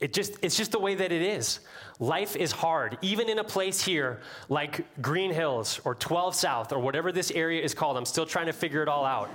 It 0.00 0.12
just, 0.12 0.38
it's 0.42 0.56
just 0.56 0.72
the 0.72 0.78
way 0.78 0.96
that 0.96 1.12
it 1.12 1.22
is. 1.22 1.60
Life 2.00 2.34
is 2.34 2.50
hard, 2.50 2.98
even 3.02 3.28
in 3.28 3.38
a 3.38 3.44
place 3.44 3.82
here 3.82 4.22
like 4.48 5.00
Green 5.02 5.30
Hills 5.30 5.80
or 5.84 5.94
12 5.94 6.34
South 6.34 6.72
or 6.72 6.80
whatever 6.80 7.12
this 7.12 7.30
area 7.30 7.62
is 7.62 7.74
called. 7.74 7.96
I'm 7.96 8.06
still 8.06 8.26
trying 8.26 8.46
to 8.46 8.52
figure 8.52 8.82
it 8.82 8.88
all 8.88 9.04
out. 9.04 9.30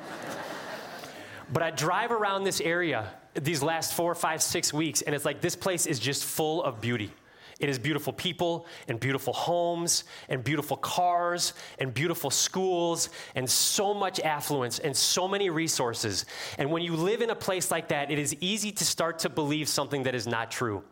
But 1.52 1.64
I 1.64 1.72
drive 1.72 2.12
around 2.12 2.44
this 2.44 2.62
area 2.62 3.12
these 3.36 3.62
last 3.62 3.94
four, 3.94 4.16
five, 4.16 4.42
six 4.42 4.74
weeks, 4.74 5.02
and 5.02 5.14
it's 5.14 5.26
like 5.26 5.42
this 5.42 5.56
place 5.56 5.86
is 5.86 6.00
just 6.00 6.24
full 6.24 6.64
of 6.64 6.80
beauty. 6.80 7.12
It 7.60 7.70
is 7.70 7.80
beautiful 7.80 8.12
people 8.12 8.66
and 8.88 9.00
beautiful 9.00 9.32
homes 9.32 10.04
and 10.28 10.44
beautiful 10.44 10.76
cars 10.76 11.54
and 11.80 11.94
beautiful 11.94 12.30
schools 12.30 13.10
and 13.34 13.50
so 13.50 13.94
much 13.94 14.20
affluence 14.20 14.80
and 14.80 14.96
so 14.96 15.28
many 15.28 15.50
resources. 15.50 16.26
And 16.58 16.70
when 16.70 16.82
you 16.82 16.96
live 16.96 17.22
in 17.22 17.30
a 17.30 17.36
place 17.36 17.72
like 17.72 17.88
that, 17.90 18.12
it 18.12 18.20
is 18.20 18.36
easy 18.42 18.72
to 18.74 18.84
start 18.84 19.20
to 19.20 19.30
believe 19.30 19.70
something 19.70 20.04
that 20.04 20.16
is 20.16 20.28
not 20.28 20.52
true. 20.52 20.84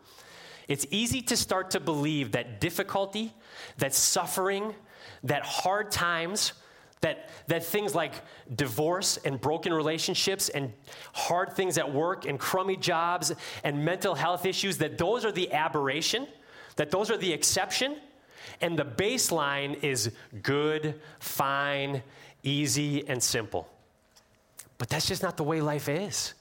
It's 0.66 0.86
easy 0.90 1.20
to 1.22 1.36
start 1.36 1.70
to 1.72 1.80
believe 1.80 2.32
that 2.32 2.60
difficulty, 2.62 3.34
that 3.76 3.94
suffering, 3.94 4.74
that 5.24 5.42
hard 5.42 5.90
times, 5.90 6.54
that, 7.04 7.28
that 7.46 7.64
things 7.64 7.94
like 7.94 8.14
divorce 8.54 9.18
and 9.24 9.40
broken 9.40 9.72
relationships 9.72 10.48
and 10.48 10.72
hard 11.12 11.52
things 11.52 11.78
at 11.78 11.92
work 11.92 12.24
and 12.24 12.38
crummy 12.38 12.76
jobs 12.76 13.32
and 13.62 13.84
mental 13.84 14.14
health 14.14 14.46
issues, 14.46 14.78
that 14.78 14.98
those 14.98 15.24
are 15.24 15.32
the 15.32 15.52
aberration 15.52 16.26
that 16.76 16.90
those 16.90 17.10
are 17.10 17.16
the 17.16 17.32
exception, 17.32 17.96
and 18.60 18.78
the 18.78 18.84
baseline 18.84 19.82
is 19.82 20.10
good, 20.42 21.00
fine, 21.18 22.02
easy, 22.42 23.06
and 23.08 23.22
simple. 23.22 23.68
But 24.78 24.88
that's 24.88 25.06
just 25.06 25.22
not 25.22 25.36
the 25.36 25.44
way 25.44 25.60
life 25.60 25.88
is. 25.88 26.34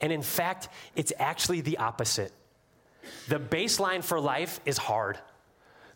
And 0.00 0.12
in 0.12 0.22
fact, 0.22 0.68
it's 0.94 1.12
actually 1.18 1.60
the 1.62 1.78
opposite. 1.78 2.32
The 3.28 3.38
baseline 3.38 4.04
for 4.04 4.20
life 4.20 4.60
is 4.64 4.78
hard. 4.78 5.18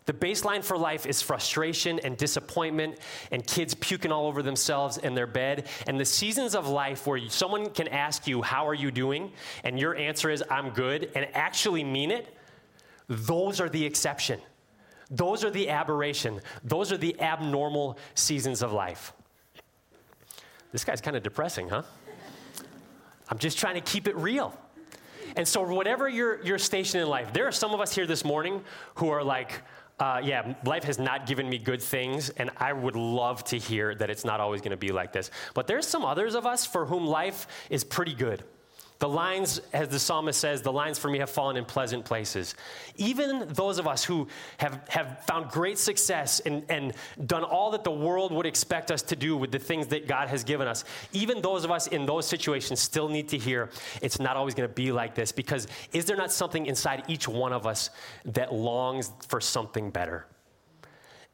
The 0.07 0.13
baseline 0.13 0.63
for 0.63 0.77
life 0.77 1.05
is 1.05 1.21
frustration 1.21 1.99
and 1.99 2.15
disappointment 2.15 2.97
and 3.29 3.45
kids 3.45 3.73
puking 3.73 4.09
all 4.09 4.25
over 4.25 4.41
themselves 4.41 4.97
in 4.97 5.13
their 5.13 5.27
bed. 5.27 5.67
And 5.85 5.99
the 5.99 6.05
seasons 6.05 6.55
of 6.55 6.65
life 6.65 7.05
where 7.05 7.19
someone 7.27 7.69
can 7.69 7.89
ask 7.89 8.25
you, 8.25 8.41
How 8.41 8.65
are 8.67 8.73
you 8.73 8.89
doing? 8.89 9.33
and 9.65 9.77
your 9.77 9.95
answer 9.95 10.29
is, 10.29 10.41
I'm 10.49 10.69
good, 10.69 11.11
and 11.13 11.27
actually 11.33 11.83
mean 11.83 12.11
it, 12.11 12.33
those 13.09 13.59
are 13.59 13.67
the 13.67 13.85
exception. 13.85 14.39
Those 15.11 15.43
are 15.43 15.51
the 15.51 15.69
aberration. 15.69 16.39
Those 16.63 16.93
are 16.93 16.97
the 16.97 17.19
abnormal 17.21 17.97
seasons 18.15 18.61
of 18.61 18.71
life. 18.71 19.11
This 20.71 20.85
guy's 20.85 21.01
kind 21.01 21.17
of 21.17 21.23
depressing, 21.23 21.67
huh? 21.67 21.83
I'm 23.29 23.37
just 23.39 23.57
trying 23.57 23.75
to 23.75 23.81
keep 23.81 24.07
it 24.07 24.15
real. 24.15 24.57
And 25.35 25.45
so, 25.45 25.61
whatever 25.61 26.07
your, 26.07 26.43
your 26.43 26.57
station 26.57 27.01
in 27.01 27.07
life, 27.07 27.33
there 27.33 27.47
are 27.47 27.51
some 27.51 27.73
of 27.73 27.81
us 27.81 27.93
here 27.93 28.07
this 28.07 28.23
morning 28.23 28.63
who 28.95 29.09
are 29.09 29.23
like, 29.23 29.61
uh, 29.99 30.21
yeah, 30.23 30.53
life 30.63 30.83
has 30.83 30.99
not 30.99 31.25
given 31.25 31.49
me 31.49 31.57
good 31.57 31.81
things, 31.81 32.29
and 32.29 32.51
I 32.57 32.71
would 32.71 32.95
love 32.95 33.43
to 33.45 33.57
hear 33.57 33.95
that 33.95 34.09
it's 34.09 34.23
not 34.23 34.39
always 34.39 34.61
going 34.61 34.71
to 34.71 34.77
be 34.77 34.91
like 34.91 35.11
this. 35.11 35.31
But 35.55 35.65
there's 35.65 35.87
some 35.87 36.05
others 36.05 36.35
of 36.35 36.45
us 36.45 36.65
for 36.65 36.85
whom 36.85 37.07
life 37.07 37.47
is 37.69 37.83
pretty 37.83 38.13
good. 38.13 38.43
The 38.99 39.07
lines, 39.07 39.61
as 39.73 39.89
the 39.89 39.99
psalmist 39.99 40.39
says, 40.39 40.63
the 40.63 40.71
lines 40.71 40.97
for 40.97 41.09
me 41.09 41.19
have 41.19 41.29
fallen 41.29 41.55
in 41.55 41.65
pleasant 41.65 42.03
places. 42.03 42.55
Even 42.95 43.47
those 43.49 43.77
of 43.77 43.87
us 43.87 44.03
who 44.03 44.27
have, 44.57 44.81
have 44.89 45.23
found 45.25 45.51
great 45.51 45.77
success 45.77 46.39
and, 46.39 46.63
and 46.69 46.93
done 47.27 47.43
all 47.43 47.69
that 47.71 47.83
the 47.83 47.91
world 47.91 48.31
would 48.31 48.47
expect 48.47 48.89
us 48.89 49.03
to 49.03 49.15
do 49.15 49.37
with 49.37 49.51
the 49.51 49.59
things 49.59 49.87
that 49.87 50.07
God 50.07 50.29
has 50.29 50.43
given 50.43 50.67
us, 50.67 50.83
even 51.13 51.41
those 51.41 51.63
of 51.63 51.69
us 51.69 51.87
in 51.87 52.07
those 52.07 52.27
situations 52.27 52.79
still 52.79 53.07
need 53.07 53.29
to 53.29 53.37
hear 53.37 53.69
it's 54.01 54.19
not 54.19 54.35
always 54.35 54.55
going 54.55 54.67
to 54.67 54.73
be 54.73 54.91
like 54.91 55.13
this 55.13 55.31
because 55.31 55.67
is 55.93 56.05
there 56.05 56.17
not 56.17 56.31
something 56.31 56.65
inside 56.65 57.03
each 57.07 57.27
one 57.27 57.53
of 57.53 57.67
us 57.67 57.91
that 58.25 58.53
longs 58.53 59.11
for 59.27 59.39
something 59.39 59.91
better? 59.91 60.25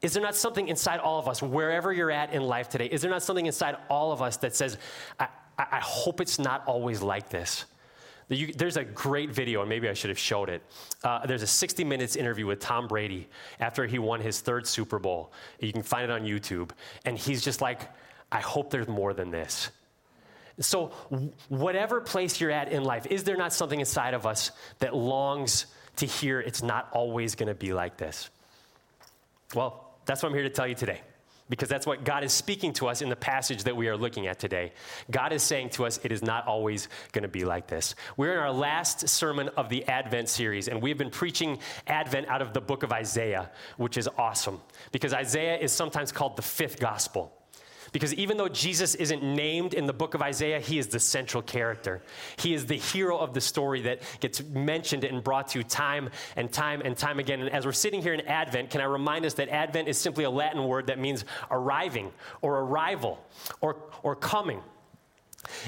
Is 0.02 0.12
there 0.12 0.22
not 0.22 0.36
something 0.36 0.68
inside 0.68 1.00
all 1.00 1.18
of 1.18 1.28
us, 1.28 1.42
wherever 1.42 1.90
you're 1.90 2.10
at 2.10 2.34
in 2.34 2.42
life 2.42 2.68
today, 2.68 2.86
is 2.86 3.00
there 3.00 3.10
not 3.10 3.22
something 3.22 3.46
inside 3.46 3.78
all 3.88 4.12
of 4.12 4.20
us 4.20 4.36
that 4.38 4.54
says, 4.54 4.76
I, 5.18 5.28
I, 5.58 5.80
hope 5.80 6.20
it's 6.20 6.38
not 6.38 6.64
always 6.66 7.02
like 7.02 7.28
this. 7.28 7.64
there's 8.28 8.76
a 8.76 8.84
great 8.84 9.30
video, 9.30 9.60
and 9.60 9.68
maybe 9.68 9.88
I 9.88 9.94
should 9.94 10.10
have 10.10 10.18
showed 10.18 10.48
it. 10.48 10.62
Uh, 11.02 11.26
there's 11.26 11.42
a 11.42 11.46
60 11.46 11.84
Minutes 11.84 12.16
interview 12.16 12.46
with 12.46 12.60
Tom 12.60 12.88
Brady 12.88 13.28
after 13.60 13.86
he 13.86 13.98
won 13.98 14.20
his 14.20 14.40
third 14.40 14.66
Super 14.66 14.98
Bowl. 14.98 15.32
You 15.60 15.72
can 15.72 15.82
find 15.82 16.04
it 16.04 16.10
on 16.10 16.22
YouTube. 16.22 16.70
And 17.04 17.16
he's 17.16 17.42
just 17.42 17.60
like, 17.60 17.88
I 18.32 18.40
hope 18.40 18.70
there's 18.70 18.88
more 18.88 19.14
than 19.14 19.30
this. 19.30 19.70
So, 20.60 20.86
whatever 21.48 22.00
place 22.00 22.40
you're 22.40 22.50
at 22.50 22.70
in 22.70 22.84
life, 22.84 23.06
is 23.06 23.24
there 23.24 23.36
not 23.36 23.52
something 23.52 23.80
inside 23.80 24.14
of 24.14 24.24
us 24.24 24.52
that 24.78 24.94
longs 24.94 25.66
to 25.96 26.06
hear 26.06 26.40
it's 26.40 26.62
not 26.62 26.88
always 26.92 27.34
going 27.34 27.48
to 27.48 27.54
be 27.54 27.72
like 27.72 27.96
this? 27.96 28.30
Well, 29.54 29.84
that's 30.06 30.22
what 30.22 30.28
I'm 30.28 30.34
here 30.34 30.44
to 30.44 30.50
tell 30.50 30.66
you 30.66 30.74
today 30.74 31.00
because 31.50 31.68
that's 31.68 31.86
what 31.86 32.04
God 32.04 32.24
is 32.24 32.32
speaking 32.32 32.72
to 32.74 32.88
us 32.88 33.02
in 33.02 33.08
the 33.08 33.16
passage 33.16 33.64
that 33.64 33.76
we 33.76 33.88
are 33.88 33.96
looking 33.96 34.26
at 34.26 34.38
today. 34.38 34.72
God 35.10 35.32
is 35.32 35.42
saying 35.42 35.70
to 35.70 35.84
us, 35.84 36.00
it 36.02 36.10
is 36.10 36.22
not 36.22 36.46
always 36.46 36.88
going 37.12 37.22
to 37.22 37.28
be 37.28 37.44
like 37.44 37.66
this. 37.66 37.94
We're 38.16 38.32
in 38.32 38.38
our 38.38 38.52
last 38.52 39.08
sermon 39.08 39.50
of 39.56 39.68
the 39.68 39.84
Advent 39.86 40.28
series, 40.28 40.68
and 40.68 40.80
we've 40.80 40.98
been 40.98 41.10
preaching 41.10 41.58
Advent 41.86 42.28
out 42.28 42.40
of 42.40 42.54
the 42.54 42.60
book 42.60 42.82
of 42.82 42.92
Isaiah, 42.92 43.50
which 43.76 43.98
is 43.98 44.08
awesome 44.16 44.60
because 44.90 45.12
Isaiah 45.12 45.58
is 45.58 45.72
sometimes 45.72 46.12
called 46.12 46.36
the 46.36 46.42
fifth 46.42 46.80
gospel. 46.80 47.32
Because 47.94 48.12
even 48.14 48.38
though 48.38 48.48
Jesus 48.48 48.96
isn't 48.96 49.22
named 49.22 49.72
in 49.72 49.86
the 49.86 49.92
book 49.92 50.14
of 50.14 50.20
Isaiah, 50.20 50.58
he 50.58 50.80
is 50.80 50.88
the 50.88 50.98
central 50.98 51.44
character. 51.44 52.02
He 52.36 52.52
is 52.52 52.66
the 52.66 52.76
hero 52.76 53.16
of 53.16 53.34
the 53.34 53.40
story 53.40 53.82
that 53.82 54.02
gets 54.18 54.42
mentioned 54.42 55.04
and 55.04 55.22
brought 55.22 55.46
to 55.50 55.60
you 55.60 55.62
time 55.62 56.10
and 56.34 56.50
time 56.50 56.82
and 56.84 56.96
time 56.96 57.20
again. 57.20 57.40
And 57.40 57.50
as 57.50 57.64
we're 57.64 57.70
sitting 57.70 58.02
here 58.02 58.12
in 58.12 58.22
Advent, 58.22 58.70
can 58.70 58.80
I 58.80 58.86
remind 58.86 59.24
us 59.24 59.34
that 59.34 59.48
Advent 59.48 59.86
is 59.86 59.96
simply 59.96 60.24
a 60.24 60.30
Latin 60.30 60.64
word 60.64 60.88
that 60.88 60.98
means 60.98 61.24
arriving 61.52 62.10
or 62.42 62.58
arrival 62.58 63.24
or, 63.60 63.76
or 64.02 64.16
coming. 64.16 64.60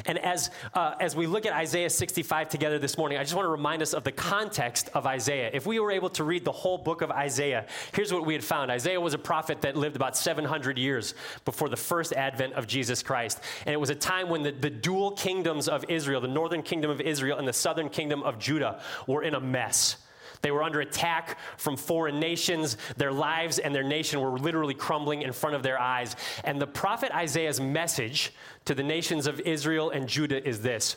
And 0.07 0.19
as, 0.19 0.51
uh, 0.75 0.95
as 1.01 1.17
we 1.17 1.27
look 1.27 1.47
at 1.47 1.53
Isaiah 1.53 1.91
65 1.91 2.49
together 2.49 2.79
this 2.79 2.99
morning, 2.99 3.19
I 3.19 3.23
just 3.23 3.35
want 3.35 3.47
to 3.47 3.51
remind 3.51 3.83
us 3.83 3.93
of 3.93 4.05
the 4.05 4.13
context 4.13 4.91
of 4.95 5.07
Isaiah. 5.07 5.51
If 5.53 5.67
we 5.67 5.79
were 5.81 5.91
able 5.91 6.11
to 6.11 6.25
read 6.25 6.45
the 6.45 6.53
whole 6.53 6.79
book 6.79 7.03
of 7.03 7.11
Isaiah, 7.11 7.67
here's 7.93 8.13
what 8.13 8.27
we 8.27 8.35
had 8.35 8.45
found 8.45 8.71
Isaiah 8.71 9.01
was 9.01 9.15
a 9.15 9.19
prophet 9.19 9.61
that 9.63 9.77
lived 9.77 9.97
about 9.97 10.17
700 10.17 10.79
years 10.79 11.15
before 11.45 11.69
the 11.69 11.77
first 11.77 12.13
advent 12.13 12.55
of 12.55 12.67
Jesus 12.67 13.03
Christ. 13.03 13.41
And 13.65 13.73
it 13.73 13.79
was 13.79 13.91
a 13.91 13.95
time 13.95 14.29
when 14.29 14.43
the, 14.43 14.53
the 14.53 14.71
dual 14.71 15.13
kingdoms 15.13 15.69
of 15.69 15.85
Israel, 15.89 16.21
the 16.21 16.29
northern 16.29 16.63
kingdom 16.63 16.91
of 16.91 17.01
Israel 17.01 17.39
and 17.39 17.47
the 17.47 17.53
southern 17.53 17.89
kingdom 17.89 18.23
of 18.23 18.39
Judah, 18.39 18.81
were 19.07 19.23
in 19.23 19.35
a 19.35 19.41
mess. 19.41 19.97
They 20.43 20.51
were 20.51 20.63
under 20.63 20.81
attack 20.81 21.39
from 21.57 21.77
foreign 21.77 22.21
nations. 22.21 22.77
Their 22.97 23.13
lives 23.13 23.59
and 23.59 23.75
their 23.75 23.83
nation 23.83 24.21
were 24.21 24.39
literally 24.39 24.75
crumbling 24.75 25.23
in 25.23 25.33
front 25.33 25.57
of 25.57 25.63
their 25.63 25.81
eyes. 25.81 26.17
And 26.45 26.61
the 26.61 26.67
prophet 26.67 27.13
Isaiah's 27.13 27.61
message 27.61 28.33
to 28.65 28.75
the 28.75 28.83
nations 28.83 29.27
of 29.27 29.41
Israel 29.41 29.91
and 29.91 30.09
Judah 30.09 30.47
is 30.47 30.63
this 30.63 30.97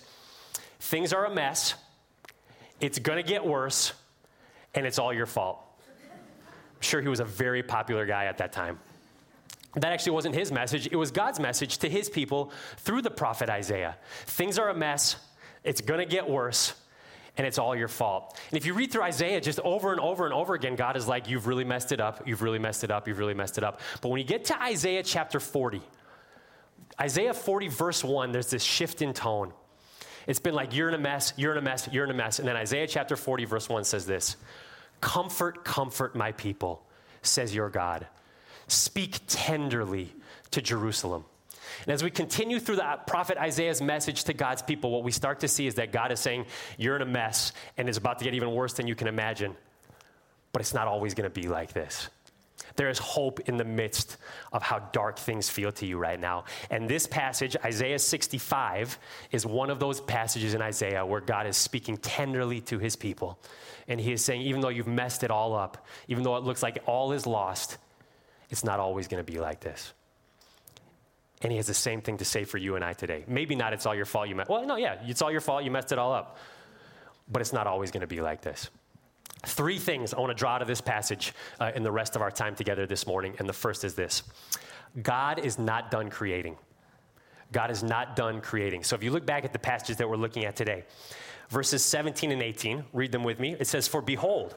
Things 0.79 1.13
are 1.13 1.25
a 1.25 1.33
mess, 1.33 1.75
it's 2.79 2.99
going 2.99 3.17
to 3.17 3.27
get 3.27 3.45
worse, 3.45 3.93
and 4.73 4.85
it's 4.85 4.99
all 4.99 5.13
your 5.13 5.25
fault. 5.25 5.59
I'm 5.89 6.81
sure 6.81 7.01
he 7.01 7.09
was 7.09 7.19
a 7.19 7.25
very 7.25 7.61
popular 7.61 8.05
guy 8.05 8.25
at 8.25 8.37
that 8.37 8.53
time. 8.53 8.79
That 9.75 9.91
actually 9.91 10.13
wasn't 10.13 10.35
his 10.35 10.51
message, 10.51 10.87
it 10.87 10.95
was 10.95 11.11
God's 11.11 11.39
message 11.39 11.77
to 11.79 11.89
his 11.89 12.09
people 12.09 12.51
through 12.77 13.01
the 13.01 13.11
prophet 13.11 13.49
Isaiah. 13.49 13.97
Things 14.25 14.57
are 14.57 14.69
a 14.69 14.73
mess, 14.73 15.17
it's 15.63 15.81
going 15.81 15.99
to 15.99 16.05
get 16.05 16.27
worse, 16.27 16.73
and 17.37 17.45
it's 17.45 17.57
all 17.57 17.75
your 17.75 17.87
fault. 17.87 18.39
And 18.49 18.57
if 18.57 18.65
you 18.65 18.73
read 18.73 18.91
through 18.91 19.03
Isaiah 19.03 19.41
just 19.41 19.59
over 19.61 19.91
and 19.91 19.99
over 19.99 20.25
and 20.25 20.33
over 20.33 20.53
again, 20.53 20.75
God 20.75 20.97
is 20.97 21.07
like, 21.07 21.29
You've 21.29 21.47
really 21.47 21.63
messed 21.63 21.91
it 21.91 21.99
up, 21.99 22.27
you've 22.27 22.41
really 22.41 22.59
messed 22.59 22.83
it 22.83 22.91
up, 22.91 23.07
you've 23.07 23.19
really 23.19 23.33
messed 23.33 23.57
it 23.57 23.63
up. 23.63 23.79
But 24.01 24.09
when 24.09 24.19
you 24.19 24.27
get 24.27 24.45
to 24.45 24.61
Isaiah 24.61 25.03
chapter 25.03 25.39
40, 25.39 25.81
Isaiah 26.99 27.33
40, 27.33 27.67
verse 27.69 28.03
1, 28.03 28.31
there's 28.31 28.49
this 28.49 28.63
shift 28.63 29.01
in 29.01 29.13
tone. 29.13 29.53
It's 30.27 30.39
been 30.39 30.55
like, 30.55 30.73
You're 30.73 30.89
in 30.89 30.95
a 30.95 30.99
mess, 30.99 31.33
you're 31.37 31.51
in 31.51 31.57
a 31.57 31.61
mess, 31.61 31.87
you're 31.91 32.03
in 32.03 32.11
a 32.11 32.15
mess. 32.15 32.39
And 32.39 32.47
then 32.47 32.55
Isaiah 32.55 32.87
chapter 32.87 33.15
40, 33.15 33.45
verse 33.45 33.69
1 33.69 33.83
says 33.83 34.05
this 34.05 34.37
Comfort, 35.01 35.63
comfort 35.63 36.15
my 36.15 36.31
people, 36.33 36.83
says 37.21 37.53
your 37.55 37.69
God. 37.69 38.07
Speak 38.67 39.19
tenderly 39.27 40.13
to 40.51 40.61
Jerusalem 40.61 41.25
and 41.85 41.93
as 41.93 42.03
we 42.03 42.09
continue 42.09 42.59
through 42.59 42.77
the 42.77 42.85
uh, 42.85 42.97
prophet 42.97 43.37
Isaiah's 43.37 43.81
message 43.81 44.25
to 44.25 44.33
God's 44.33 44.61
people, 44.61 44.91
what 44.91 45.03
we 45.03 45.11
start 45.11 45.39
to 45.41 45.47
see 45.47 45.67
is 45.67 45.75
that 45.75 45.91
God 45.91 46.11
is 46.11 46.19
saying, 46.19 46.45
You're 46.77 46.95
in 46.95 47.01
a 47.01 47.05
mess, 47.05 47.53
and 47.77 47.87
it's 47.87 47.97
about 47.97 48.19
to 48.19 48.25
get 48.25 48.33
even 48.33 48.51
worse 48.51 48.73
than 48.73 48.87
you 48.87 48.95
can 48.95 49.07
imagine. 49.07 49.55
But 50.51 50.61
it's 50.61 50.73
not 50.73 50.87
always 50.87 51.13
going 51.13 51.29
to 51.29 51.41
be 51.41 51.47
like 51.47 51.73
this. 51.73 52.09
There 52.75 52.89
is 52.89 52.97
hope 52.97 53.41
in 53.41 53.57
the 53.57 53.65
midst 53.65 54.17
of 54.53 54.63
how 54.63 54.79
dark 54.79 55.17
things 55.17 55.49
feel 55.49 55.71
to 55.73 55.85
you 55.85 55.97
right 55.97 56.19
now. 56.19 56.45
And 56.69 56.89
this 56.89 57.07
passage, 57.07 57.55
Isaiah 57.63 57.99
65, 57.99 58.97
is 59.31 59.45
one 59.45 59.69
of 59.69 59.79
those 59.79 60.01
passages 60.01 60.53
in 60.53 60.61
Isaiah 60.61 61.05
where 61.05 61.21
God 61.21 61.47
is 61.47 61.57
speaking 61.57 61.97
tenderly 61.97 62.61
to 62.61 62.79
his 62.79 62.95
people. 62.95 63.39
And 63.87 63.99
he 63.99 64.13
is 64.13 64.23
saying, 64.23 64.43
even 64.43 64.61
though 64.61 64.69
you've 64.69 64.87
messed 64.87 65.23
it 65.23 65.31
all 65.31 65.55
up, 65.55 65.85
even 66.07 66.23
though 66.23 66.37
it 66.37 66.43
looks 66.43 66.61
like 66.63 66.81
all 66.85 67.11
is 67.11 67.25
lost, 67.25 67.77
it's 68.49 68.63
not 68.63 68.79
always 68.79 69.07
going 69.07 69.23
to 69.23 69.29
be 69.29 69.39
like 69.39 69.59
this. 69.59 69.93
And 71.41 71.51
he 71.51 71.57
has 71.57 71.67
the 71.67 71.73
same 71.73 72.01
thing 72.01 72.17
to 72.17 72.25
say 72.25 72.43
for 72.43 72.57
you 72.57 72.75
and 72.75 72.83
I 72.83 72.93
today. 72.93 73.23
Maybe 73.27 73.55
not, 73.55 73.71
it's 73.73 73.85
all 73.85 73.95
your 73.95 74.05
fault 74.05 74.27
you 74.27 74.35
messed. 74.35 74.49
Well, 74.49 74.65
no, 74.65 74.75
yeah, 74.75 74.97
it's 75.05 75.21
all 75.21 75.31
your 75.31 75.41
fault, 75.41 75.63
you 75.63 75.71
messed 75.71 75.91
it 75.91 75.97
all 75.97 76.13
up. 76.13 76.37
But 77.31 77.41
it's 77.41 77.53
not 77.53 77.67
always 77.67 77.91
going 77.91 78.01
to 78.01 78.07
be 78.07 78.21
like 78.21 78.41
this. 78.41 78.69
Three 79.45 79.79
things 79.79 80.13
I 80.13 80.19
want 80.19 80.31
to 80.31 80.35
draw 80.35 80.55
out 80.55 80.61
of 80.61 80.67
this 80.67 80.81
passage 80.81 81.33
uh, 81.59 81.71
in 81.73 81.83
the 81.83 81.91
rest 81.91 82.17
of 82.17 82.21
our 82.21 82.31
time 82.31 82.55
together 82.55 82.85
this 82.85 83.07
morning. 83.07 83.35
And 83.39 83.47
the 83.47 83.53
first 83.53 83.85
is 83.85 83.93
this 83.93 84.23
God 85.01 85.39
is 85.39 85.57
not 85.57 85.91
done 85.91 86.09
creating. 86.09 86.57
God 87.51 87.71
is 87.71 87.83
not 87.83 88.15
done 88.15 88.41
creating. 88.41 88.83
So 88.83 88.95
if 88.95 89.03
you 89.03 89.11
look 89.11 89.25
back 89.25 89.45
at 89.45 89.53
the 89.53 89.59
passages 89.59 89.97
that 89.97 90.09
we're 90.09 90.17
looking 90.17 90.45
at 90.45 90.55
today, 90.55 90.83
verses 91.49 91.83
17 91.83 92.31
and 92.31 92.41
18, 92.41 92.85
read 92.93 93.11
them 93.11 93.23
with 93.23 93.39
me. 93.39 93.55
It 93.59 93.65
says, 93.65 93.87
For 93.87 94.01
behold, 94.01 94.55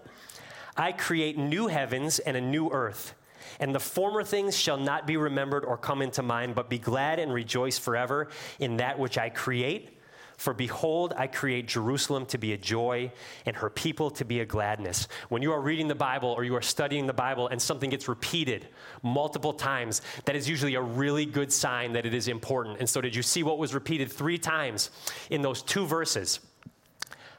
I 0.76 0.92
create 0.92 1.38
new 1.38 1.68
heavens 1.68 2.18
and 2.18 2.36
a 2.36 2.40
new 2.40 2.70
earth 2.70 3.14
and 3.61 3.75
the 3.75 3.80
former 3.80 4.23
things 4.23 4.56
shall 4.56 4.78
not 4.78 5.06
be 5.06 5.16
remembered 5.16 5.64
or 5.64 5.76
come 5.76 6.02
into 6.02 6.23
mind, 6.23 6.54
but 6.54 6.68
be 6.68 6.78
glad 6.78 7.18
and 7.18 7.32
rejoice 7.32 7.78
forever 7.78 8.28
in 8.59 8.76
that 8.78 8.99
which 8.99 9.18
I 9.18 9.28
create. 9.28 9.99
For 10.42 10.52
behold, 10.52 11.14
I 11.16 11.28
create 11.28 11.68
Jerusalem 11.68 12.26
to 12.26 12.37
be 12.37 12.52
a 12.52 12.59
joy 12.59 13.12
and 13.47 13.54
her 13.54 13.71
people 13.71 14.11
to 14.11 14.25
be 14.25 14.40
a 14.40 14.44
gladness. 14.44 15.06
When 15.28 15.40
you 15.40 15.52
are 15.52 15.61
reading 15.61 15.87
the 15.87 15.94
Bible 15.94 16.30
or 16.30 16.42
you 16.42 16.56
are 16.56 16.62
studying 16.62 17.06
the 17.06 17.12
Bible 17.12 17.47
and 17.47 17.62
something 17.62 17.90
gets 17.90 18.09
repeated 18.09 18.66
multiple 19.04 19.52
times, 19.52 20.02
that 20.25 20.35
is 20.35 20.49
usually 20.49 20.75
a 20.75 20.82
really 20.82 21.26
good 21.26 21.52
sign 21.52 21.92
that 21.92 22.06
it 22.06 22.12
is 22.12 22.26
important. 22.26 22.80
And 22.80 22.88
so, 22.88 23.00
did 23.00 23.14
you 23.14 23.23
see 23.23 23.44
what 23.44 23.59
was 23.59 23.73
repeated 23.73 24.11
three 24.11 24.37
times 24.37 24.90
in 25.30 25.42
those 25.42 25.62
two 25.62 25.87
verses? 25.87 26.40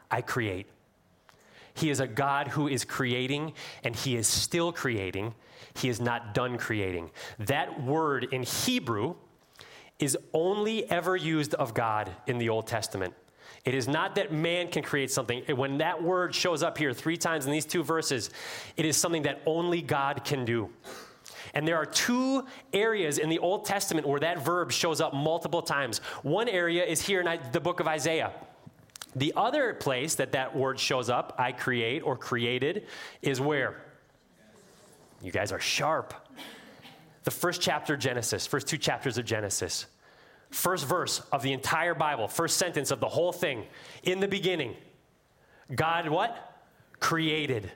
I 0.09 0.21
create. 0.21 0.67
He 1.73 1.89
is 1.89 1.99
a 1.99 2.07
God 2.07 2.49
who 2.49 2.67
is 2.67 2.85
creating 2.85 3.53
and 3.83 3.95
he 3.95 4.15
is 4.15 4.27
still 4.27 4.71
creating 4.71 5.33
he 5.75 5.89
is 5.89 5.99
not 5.99 6.33
done 6.33 6.57
creating. 6.57 7.09
That 7.39 7.83
word 7.83 8.27
in 8.31 8.43
Hebrew 8.43 9.15
is 9.99 10.17
only 10.33 10.89
ever 10.89 11.15
used 11.15 11.53
of 11.55 11.73
God 11.73 12.11
in 12.27 12.37
the 12.37 12.49
Old 12.49 12.67
Testament. 12.67 13.13
It 13.65 13.73
is 13.73 13.87
not 13.87 14.15
that 14.15 14.31
man 14.33 14.67
can 14.67 14.83
create 14.83 15.09
something. 15.09 15.43
When 15.55 15.77
that 15.77 16.01
word 16.01 16.35
shows 16.35 16.63
up 16.63 16.77
here 16.77 16.93
three 16.93 17.17
times 17.17 17.45
in 17.45 17.51
these 17.51 17.65
two 17.65 17.83
verses, 17.83 18.29
it 18.75 18.85
is 18.85 18.97
something 18.97 19.23
that 19.23 19.41
only 19.45 19.81
God 19.81 20.25
can 20.25 20.43
do. 20.43 20.69
And 21.53 21.67
there 21.67 21.77
are 21.77 21.85
two 21.85 22.45
areas 22.73 23.19
in 23.19 23.29
the 23.29 23.39
Old 23.39 23.65
Testament 23.65 24.07
where 24.07 24.19
that 24.19 24.43
verb 24.43 24.71
shows 24.71 24.99
up 24.99 25.13
multiple 25.13 25.61
times. 25.61 25.99
One 26.23 26.49
area 26.49 26.83
is 26.83 27.01
here 27.01 27.21
in 27.21 27.39
the 27.51 27.59
book 27.59 27.79
of 27.79 27.87
Isaiah. 27.87 28.31
The 29.15 29.33
other 29.35 29.73
place 29.73 30.15
that 30.15 30.31
that 30.31 30.55
word 30.55 30.79
shows 30.79 31.09
up, 31.09 31.35
I 31.37 31.51
create 31.51 32.01
or 32.01 32.17
created, 32.17 32.87
is 33.21 33.39
where? 33.39 33.81
You 35.21 35.31
guys 35.31 35.51
are 35.51 35.59
sharp. 35.59 36.13
The 37.23 37.31
first 37.31 37.61
chapter 37.61 37.93
of 37.93 37.99
Genesis, 37.99 38.45
first 38.45 38.67
two 38.67 38.77
chapters 38.77 39.17
of 39.17 39.25
Genesis. 39.25 39.85
First 40.49 40.85
verse 40.85 41.21
of 41.31 41.41
the 41.41 41.53
entire 41.53 41.95
Bible, 41.95 42.27
first 42.27 42.57
sentence 42.57 42.91
of 42.91 42.99
the 42.99 43.07
whole 43.07 43.31
thing. 43.31 43.65
In 44.03 44.19
the 44.19 44.27
beginning, 44.27 44.75
God 45.73 46.09
what? 46.09 46.61
Created 46.99 47.71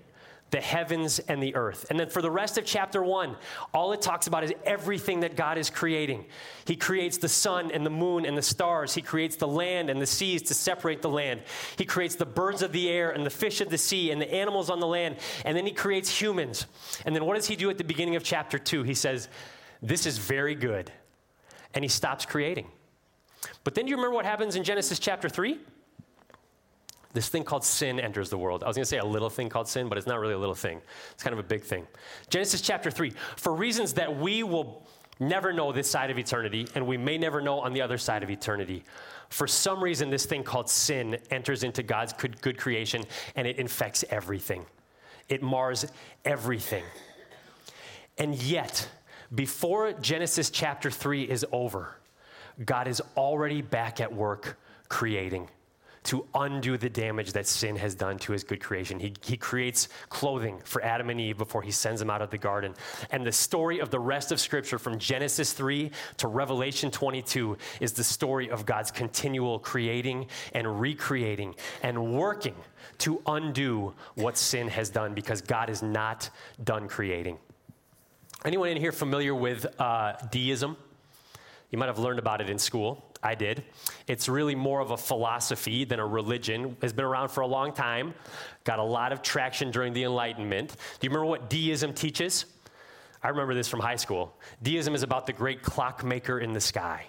the 0.49 0.61
heavens 0.61 1.19
and 1.19 1.43
the 1.43 1.55
earth. 1.55 1.85
And 1.89 1.99
then 1.99 2.09
for 2.09 2.21
the 2.21 2.31
rest 2.31 2.57
of 2.57 2.65
chapter 2.65 3.03
one, 3.03 3.35
all 3.73 3.91
it 3.91 4.01
talks 4.01 4.27
about 4.27 4.43
is 4.45 4.53
everything 4.63 5.19
that 5.21 5.35
God 5.35 5.57
is 5.57 5.69
creating. 5.69 6.25
He 6.65 6.77
creates 6.77 7.17
the 7.17 7.27
sun 7.27 7.69
and 7.71 7.85
the 7.85 7.89
moon 7.89 8.25
and 8.25 8.37
the 8.37 8.41
stars. 8.41 8.93
He 8.93 9.01
creates 9.01 9.35
the 9.35 9.47
land 9.47 9.89
and 9.89 10.01
the 10.01 10.05
seas 10.05 10.41
to 10.43 10.53
separate 10.53 11.01
the 11.01 11.09
land. 11.09 11.41
He 11.77 11.83
creates 11.83 12.15
the 12.15 12.25
birds 12.25 12.61
of 12.61 12.71
the 12.71 12.89
air 12.89 13.11
and 13.11 13.25
the 13.25 13.29
fish 13.29 13.59
of 13.59 13.69
the 13.69 13.77
sea 13.77 14.11
and 14.11 14.21
the 14.21 14.33
animals 14.33 14.69
on 14.69 14.79
the 14.79 14.87
land. 14.87 15.17
And 15.43 15.57
then 15.57 15.65
he 15.65 15.73
creates 15.73 16.09
humans. 16.09 16.65
And 17.05 17.13
then 17.13 17.25
what 17.25 17.35
does 17.35 17.47
he 17.47 17.57
do 17.57 17.69
at 17.69 17.77
the 17.77 17.83
beginning 17.83 18.15
of 18.15 18.23
chapter 18.23 18.57
two? 18.57 18.83
He 18.83 18.93
says, 18.93 19.27
This 19.81 20.05
is 20.05 20.17
very 20.17 20.55
good. 20.55 20.91
And 21.73 21.83
he 21.83 21.89
stops 21.89 22.25
creating. 22.25 22.67
But 23.65 23.75
then 23.75 23.85
do 23.85 23.91
you 23.91 23.97
remember 23.97 24.15
what 24.15 24.25
happens 24.25 24.55
in 24.55 24.63
Genesis 24.63 24.97
chapter 24.97 25.27
three? 25.27 25.59
This 27.13 27.29
thing 27.29 27.43
called 27.43 27.63
sin 27.63 27.99
enters 27.99 28.29
the 28.29 28.37
world. 28.37 28.63
I 28.63 28.67
was 28.67 28.75
going 28.75 28.83
to 28.83 28.89
say 28.89 28.97
a 28.97 29.05
little 29.05 29.29
thing 29.29 29.49
called 29.49 29.67
sin, 29.67 29.89
but 29.89 29.97
it's 29.97 30.07
not 30.07 30.19
really 30.19 30.33
a 30.33 30.39
little 30.39 30.55
thing. 30.55 30.81
It's 31.11 31.23
kind 31.23 31.33
of 31.33 31.39
a 31.39 31.47
big 31.47 31.63
thing. 31.63 31.87
Genesis 32.29 32.61
chapter 32.61 32.91
3. 32.91 33.11
For 33.37 33.53
reasons 33.53 33.93
that 33.93 34.15
we 34.15 34.43
will 34.43 34.85
never 35.19 35.51
know 35.51 35.71
this 35.71 35.89
side 35.89 36.11
of 36.11 36.19
eternity, 36.19 36.67
and 36.75 36.85
we 36.85 36.97
may 36.97 37.17
never 37.17 37.41
know 37.41 37.59
on 37.59 37.73
the 37.73 37.81
other 37.81 37.97
side 37.97 38.23
of 38.23 38.29
eternity, 38.29 38.83
for 39.29 39.47
some 39.47 39.83
reason, 39.83 40.09
this 40.09 40.25
thing 40.25 40.43
called 40.43 40.69
sin 40.69 41.17
enters 41.31 41.63
into 41.63 41.83
God's 41.83 42.13
good, 42.13 42.41
good 42.41 42.57
creation 42.57 43.03
and 43.35 43.47
it 43.47 43.57
infects 43.57 44.05
everything. 44.09 44.65
It 45.27 45.41
mars 45.41 45.85
everything. 46.23 46.83
And 48.17 48.35
yet, 48.35 48.87
before 49.35 49.93
Genesis 49.93 50.49
chapter 50.49 50.89
3 50.89 51.23
is 51.23 51.45
over, 51.51 51.97
God 52.65 52.87
is 52.87 53.01
already 53.15 53.61
back 53.61 53.99
at 53.99 54.13
work 54.13 54.57
creating 54.89 55.49
to 56.07 56.25
undo 56.35 56.77
the 56.77 56.89
damage 56.89 57.33
that 57.33 57.45
sin 57.45 57.75
has 57.75 57.93
done 57.93 58.17
to 58.17 58.31
his 58.31 58.43
good 58.43 58.61
creation. 58.61 58.99
He, 58.99 59.13
he 59.21 59.35
creates 59.35 59.89
clothing 60.07 60.61
for 60.63 60.81
Adam 60.81 61.09
and 61.09 61.19
Eve 61.19 61.37
before 61.37 61.61
he 61.61 61.71
sends 61.71 61.99
them 61.99 62.09
out 62.09 62.21
of 62.21 62.29
the 62.29 62.37
garden. 62.37 62.73
And 63.11 63.25
the 63.25 63.31
story 63.31 63.79
of 63.79 63.89
the 63.89 63.99
rest 63.99 64.31
of 64.31 64.39
Scripture 64.39 64.79
from 64.79 64.99
Genesis 64.99 65.51
3 65.51 65.91
to 66.17 66.27
Revelation 66.27 66.91
22 66.91 67.57
is 67.81 67.91
the 67.91 68.05
story 68.05 68.49
of 68.49 68.65
God's 68.65 68.89
continual 68.89 69.59
creating 69.59 70.27
and 70.53 70.79
recreating 70.79 71.55
and 71.83 72.13
working 72.13 72.55
to 72.99 73.21
undo 73.27 73.93
what 74.15 74.37
sin 74.37 74.69
has 74.69 74.89
done 74.89 75.13
because 75.13 75.41
God 75.41 75.69
is 75.69 75.83
not 75.83 76.29
done 76.63 76.87
creating. 76.87 77.37
Anyone 78.45 78.69
in 78.69 78.77
here 78.77 78.93
familiar 78.93 79.35
with 79.35 79.65
uh, 79.77 80.13
deism? 80.31 80.77
You 81.69 81.77
might 81.77 81.87
have 81.87 81.99
learned 81.99 82.19
about 82.19 82.39
it 82.39 82.49
in 82.49 82.57
school. 82.57 83.03
I 83.23 83.35
did. 83.35 83.63
It's 84.07 84.29
really 84.29 84.55
more 84.55 84.79
of 84.79 84.91
a 84.91 84.97
philosophy 84.97 85.85
than 85.85 85.99
a 85.99 86.05
religion. 86.05 86.77
It's 86.81 86.93
been 86.93 87.05
around 87.05 87.29
for 87.29 87.41
a 87.41 87.47
long 87.47 87.73
time. 87.73 88.13
Got 88.63 88.79
a 88.79 88.83
lot 88.83 89.11
of 89.11 89.21
traction 89.21 89.71
during 89.71 89.93
the 89.93 90.03
Enlightenment. 90.03 90.69
Do 90.69 91.07
you 91.07 91.09
remember 91.09 91.25
what 91.25 91.49
deism 91.49 91.93
teaches? 91.93 92.45
I 93.23 93.29
remember 93.29 93.53
this 93.53 93.67
from 93.67 93.79
high 93.79 93.95
school. 93.95 94.37
Deism 94.61 94.93
is 94.93 95.03
about 95.03 95.25
the 95.25 95.33
great 95.33 95.61
clockmaker 95.61 96.39
in 96.39 96.53
the 96.53 96.61
sky. 96.61 97.05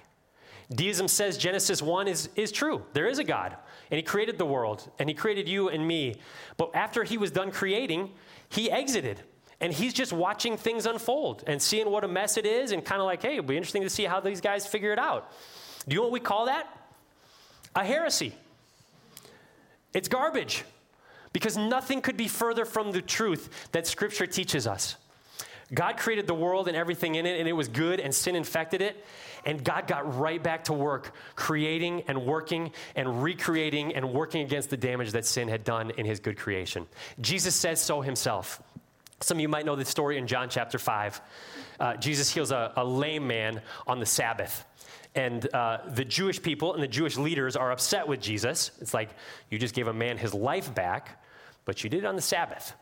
Deism 0.75 1.09
says 1.09 1.38
Genesis 1.38 1.81
1 1.81 2.09
is, 2.09 2.29
is 2.37 2.53
true. 2.53 2.85
There 2.92 3.07
is 3.07 3.18
a 3.18 3.25
God, 3.25 3.57
and 3.90 3.97
He 3.97 4.03
created 4.03 4.37
the 4.37 4.44
world, 4.44 4.90
and 4.99 5.09
He 5.09 5.14
created 5.14 5.49
you 5.49 5.68
and 5.68 5.87
me. 5.87 6.16
But 6.57 6.75
after 6.75 7.05
He 7.05 7.16
was 7.16 7.31
done 7.31 7.51
creating, 7.51 8.11
He 8.49 8.71
exited. 8.71 9.23
And 9.61 9.73
he's 9.73 9.92
just 9.92 10.12
watching 10.12 10.57
things 10.57 10.87
unfold 10.87 11.42
and 11.47 11.61
seeing 11.61 11.90
what 11.90 12.05
a 12.05 12.09
mess 12.09 12.37
it 12.37 12.47
is 12.47 12.71
and 12.71 12.85
kind 12.85 13.01
of 13.01 13.07
like, 13.07 13.23
hey, 13.23 13.33
it'll 13.33 13.44
be 13.44 13.57
interesting 13.57 13.83
to 13.83 13.90
see 13.90 14.05
how 14.05 14.21
these 14.21 14.40
guys 14.40 14.66
figure 14.66 14.92
it 14.92 15.01
out. 15.01 15.33
Do 15.88 15.94
you 15.94 16.01
know 16.01 16.05
what 16.05 16.12
we 16.12 16.20
call 16.20 16.46
that? 16.46 16.68
A 17.74 17.85
heresy. 17.85 18.35
It's 19.94 20.09
garbage 20.09 20.64
because 21.33 21.57
nothing 21.57 22.01
could 22.01 22.16
be 22.16 22.29
further 22.29 22.64
from 22.64 22.92
the 22.92 23.03
truth 23.03 23.68
that 23.72 23.87
Scripture 23.87 24.27
teaches 24.27 24.66
us. 24.66 24.96
God 25.74 25.98
created 25.98 26.27
the 26.27 26.35
world 26.35 26.66
and 26.66 26.77
everything 26.77 27.16
in 27.16 27.27
it, 27.27 27.38
and 27.38 27.46
it 27.46 27.53
was 27.53 27.68
good, 27.68 28.01
and 28.01 28.14
sin 28.14 28.35
infected 28.35 28.81
it. 28.81 29.05
And 29.44 29.62
God 29.62 29.87
got 29.87 30.18
right 30.18 30.42
back 30.42 30.64
to 30.64 30.72
work, 30.72 31.14
creating 31.37 32.05
and 32.09 32.24
working 32.24 32.72
and 32.96 33.22
recreating 33.22 33.94
and 33.94 34.12
working 34.12 34.42
against 34.42 34.70
the 34.70 34.79
damage 34.79 35.12
that 35.12 35.27
sin 35.27 35.46
had 35.48 35.64
done 35.64 35.90
in 35.98 36.07
his 36.07 36.20
good 36.20 36.38
creation. 36.38 36.87
Jesus 37.20 37.55
says 37.55 37.81
so 37.81 38.01
himself. 38.01 38.62
Some 39.20 39.37
of 39.37 39.42
you 39.42 39.48
might 39.48 39.66
know 39.66 39.77
the 39.77 39.85
story 39.85 40.16
in 40.16 40.27
John 40.27 40.48
chapter 40.48 40.79
5. 40.79 41.20
Uh, 41.81 41.96
Jesus 41.96 42.31
heals 42.31 42.51
a, 42.51 42.72
a, 42.77 42.85
lame 42.85 43.27
man 43.27 43.61
on 43.87 44.01
the 44.01 44.07
Sabbath. 44.07 44.64
And 45.14 45.53
uh, 45.55 45.79
the 45.88 46.05
Jewish 46.05 46.40
people 46.40 46.75
and 46.75 46.83
the 46.83 46.88
Jewish 46.88 47.16
leaders 47.16 47.57
are 47.57 47.73
upset 47.73 48.07
with 48.07 48.21
Jesus. 48.21 48.71
It's 48.81 48.94
like, 48.94 49.11
you 49.51 49.59
just 49.59 49.75
gave 49.75 49.88
a 49.88 49.92
man 49.92 50.18
his 50.18 50.35
life 50.35 50.75
back, 50.75 51.25
but 51.64 51.83
you 51.83 51.90
did 51.90 52.05
it 52.05 52.07
on 52.07 52.16
the 52.16 52.23
Sabbath. 52.23 52.73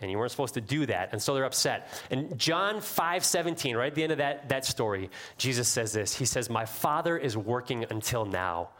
And 0.00 0.10
you 0.10 0.18
weren't 0.18 0.32
supposed 0.32 0.54
to 0.54 0.60
do 0.60 0.86
that. 0.86 1.10
And 1.12 1.22
so 1.22 1.34
they're 1.34 1.44
upset. 1.44 1.88
And 2.10 2.36
John 2.38 2.80
5 2.80 3.24
17, 3.24 3.76
right 3.76 3.86
at 3.86 3.94
the 3.94 4.02
end 4.02 4.12
of 4.12 4.18
that, 4.18 4.48
that 4.48 4.64
story, 4.66 5.08
Jesus 5.38 5.68
says 5.68 5.92
this 5.92 6.14
He 6.14 6.24
says, 6.24 6.50
My 6.50 6.66
Father 6.66 7.16
is 7.16 7.36
working 7.36 7.86
until 7.88 8.24
now, 8.24 8.70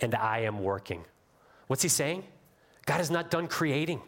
and 0.00 0.14
I 0.14 0.40
am 0.40 0.62
working. 0.62 1.04
What's 1.66 1.82
he 1.82 1.88
saying? 1.88 2.24
God 2.86 3.00
is 3.00 3.10
not 3.10 3.30
done 3.30 3.48
creating. 3.48 4.00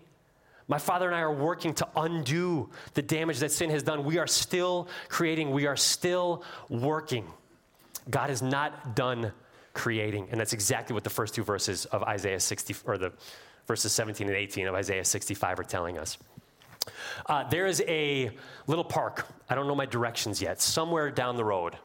My 0.68 0.78
father 0.78 1.06
and 1.06 1.14
I 1.14 1.20
are 1.20 1.32
working 1.32 1.74
to 1.74 1.88
undo 1.96 2.70
the 2.94 3.02
damage 3.02 3.38
that 3.38 3.52
sin 3.52 3.70
has 3.70 3.82
done. 3.82 4.04
We 4.04 4.18
are 4.18 4.26
still 4.26 4.88
creating, 5.08 5.52
we 5.52 5.66
are 5.66 5.76
still 5.76 6.42
working. 6.68 7.26
God 8.10 8.30
is 8.30 8.42
not 8.42 8.94
done 8.94 9.32
creating. 9.72 10.28
And 10.30 10.40
that's 10.40 10.52
exactly 10.52 10.94
what 10.94 11.04
the 11.04 11.10
first 11.10 11.34
two 11.34 11.44
verses 11.44 11.84
of 11.86 12.02
Isaiah 12.02 12.40
60, 12.40 12.76
or 12.86 12.98
the 12.98 13.12
verses 13.66 13.92
17 13.92 14.26
and 14.26 14.36
18 14.36 14.66
of 14.66 14.74
Isaiah 14.74 15.04
65 15.04 15.60
are 15.60 15.64
telling 15.64 15.98
us. 15.98 16.18
Uh, 17.26 17.48
there 17.48 17.66
is 17.66 17.82
a 17.88 18.30
little 18.66 18.84
park, 18.84 19.26
I 19.50 19.54
don't 19.54 19.66
know 19.66 19.74
my 19.74 19.86
directions 19.86 20.40
yet, 20.40 20.60
somewhere 20.60 21.10
down 21.10 21.36
the 21.36 21.44
road 21.44 21.76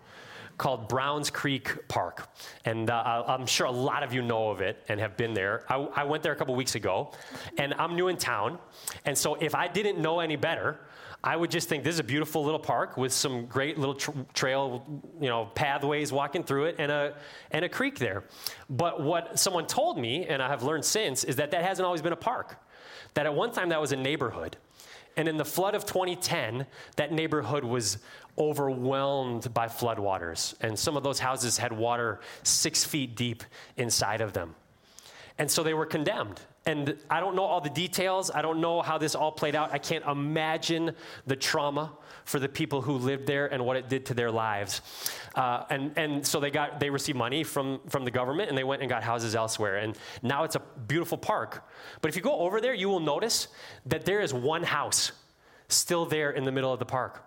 called 0.58 0.88
Browns 0.88 1.32
Creek 1.32 1.88
Park. 1.88 2.30
And 2.66 2.92
uh, 2.92 3.24
I'm 3.28 3.48
sure 3.48 3.66
a 3.66 3.72
lot 3.72 4.04
of 4.04 4.14
you 4.14 4.22
know 4.22 4.52
of 4.52 4.62
it 4.62 4.84
and 4.90 5.00
have 5.00 5.18
been 5.18 5.34
there. 5.34 5.66
I, 5.68 5.76
I 5.96 6.04
went 6.04 6.22
there 6.22 6.34
a 6.34 6.36
couple 6.36 6.54
weeks 6.54 6.76
ago, 6.76 7.12
and 7.58 7.74
I'm 7.74 7.96
new 7.96 8.10
in 8.10 8.18
town. 8.18 8.60
And 9.06 9.18
so 9.18 9.36
if 9.36 9.56
I 9.56 9.68
didn't 9.68 9.98
know 9.98 10.20
any 10.20 10.36
better, 10.36 10.80
I 11.24 11.36
would 11.36 11.52
just 11.52 11.70
think 11.70 11.84
this 11.84 11.94
is 11.94 12.00
a 12.00 12.04
beautiful 12.04 12.44
little 12.44 12.60
park 12.60 12.98
with 12.98 13.14
some 13.14 13.46
great 13.46 13.78
little 13.78 13.94
trail, 14.34 14.84
you 15.20 15.30
know, 15.30 15.46
pathways 15.54 16.12
walking 16.12 16.44
through 16.44 16.66
it 16.66 16.76
and 16.80 16.92
a, 16.92 17.16
and 17.52 17.64
a 17.64 17.70
creek 17.70 18.00
there. 18.00 18.24
But 18.70 19.04
what 19.04 19.38
someone 19.40 19.68
told 19.68 20.00
me, 20.00 20.26
and 20.26 20.42
I 20.42 20.48
have 20.48 20.64
learned 20.64 20.84
since, 20.84 21.24
is 21.24 21.36
that 21.36 21.52
that 21.52 21.64
hasn't 21.64 21.86
always 21.86 22.02
been 22.02 22.14
a 22.14 22.18
park. 22.18 22.58
That 23.14 23.28
at 23.28 23.36
one 23.36 23.52
time 23.52 23.70
that 23.70 23.80
was 23.80 23.92
a 23.92 23.98
neighborhood. 23.98 24.58
And 25.16 25.28
in 25.28 25.38
the 25.38 25.46
flood 25.46 25.76
of 25.76 25.86
2010, 25.86 26.66
that 26.96 27.12
neighborhood 27.12 27.64
was 27.64 28.00
overwhelmed 28.38 29.54
by 29.54 29.68
floodwaters. 29.68 30.56
And 30.62 30.80
some 30.80 30.98
of 30.98 31.04
those 31.04 31.20
houses 31.20 31.58
had 31.58 31.72
water 31.72 32.22
six 32.44 32.84
feet 32.84 33.16
deep 33.16 33.44
inside 33.78 34.22
of 34.22 34.34
them. 34.34 34.56
And 35.38 35.52
so 35.52 35.62
they 35.62 35.74
were 35.74 35.86
condemned. 35.86 36.42
And 36.66 36.96
I 37.10 37.20
don't 37.20 37.36
know 37.36 37.44
all 37.44 37.60
the 37.60 37.72
details. 37.72 38.30
I 38.30 38.44
don't 38.44 38.62
know 38.62 38.84
how 38.84 39.00
this 39.00 39.16
all 39.16 39.32
played 39.32 39.56
out. 39.56 39.74
I 39.74 39.80
can't 39.80 40.06
imagine 40.06 40.96
the 41.26 41.36
trauma 41.36 41.92
for 42.24 42.40
the 42.40 42.48
people 42.48 42.82
who 42.82 42.94
lived 42.94 43.26
there 43.26 43.52
and 43.52 43.66
what 43.66 43.78
it 43.78 43.90
did 43.90 44.06
to 44.08 44.14
their 44.14 44.30
lives. 44.30 44.82
Uh, 45.34 45.64
and, 45.72 45.98
and 45.98 46.26
so 46.26 46.40
they, 46.40 46.52
got, 46.52 46.80
they 46.80 46.92
received 46.92 47.18
money 47.18 47.44
from, 47.44 47.80
from 47.90 48.06
the 48.06 48.12
government 48.12 48.50
and 48.50 48.58
they 48.58 48.64
went 48.64 48.84
and 48.84 48.90
got 48.90 49.02
houses 49.02 49.34
elsewhere. 49.34 49.78
And 49.78 49.98
now 50.22 50.44
it's 50.44 50.56
a 50.56 50.62
beautiful 50.88 51.18
park. 51.18 51.68
But 52.00 52.10
if 52.10 52.16
you 52.16 52.22
go 52.22 52.38
over 52.40 52.62
there, 52.62 52.76
you 52.76 52.90
will 52.90 53.00
notice 53.00 53.48
that 53.88 54.06
there 54.06 54.22
is 54.22 54.32
one 54.32 54.62
house 54.62 55.14
still 55.68 56.06
there 56.06 56.30
in 56.30 56.46
the 56.46 56.52
middle 56.52 56.72
of 56.72 56.78
the 56.78 56.86
park 56.86 57.26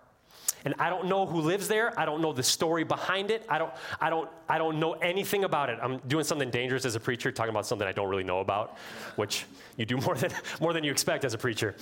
and 0.65 0.73
I 0.79 0.89
don't 0.89 1.05
know 1.05 1.27
who 1.27 1.41
lives 1.41 1.67
there. 1.67 1.97
I 1.97 2.05
don't 2.05 2.21
know 2.21 2.33
the 2.33 2.43
story 2.43 2.83
behind 2.83 3.29
it. 3.29 3.45
I 3.47 3.59
don't, 3.59 3.71
I 4.01 4.09
don't, 4.09 4.29
I 4.49 4.57
don't 4.57 4.79
know 4.79 4.93
anything 4.93 5.43
about 5.43 5.69
it. 5.69 5.77
I'm 5.81 5.99
doing 6.07 6.23
something 6.23 6.49
dangerous 6.49 6.85
as 6.85 6.95
a 6.95 6.99
preacher, 6.99 7.31
talking 7.31 7.51
about 7.51 7.67
something 7.67 7.87
I 7.87 7.91
don't 7.91 8.09
really 8.09 8.23
know 8.23 8.39
about, 8.39 8.77
which 9.15 9.45
you 9.77 9.85
do 9.85 9.97
more 10.05 10.15
than, 10.15 10.31
more 10.59 10.73
than 10.73 10.83
you 10.83 10.91
expect 10.91 11.23
as 11.23 11.35
a 11.35 11.37
preacher. 11.37 11.75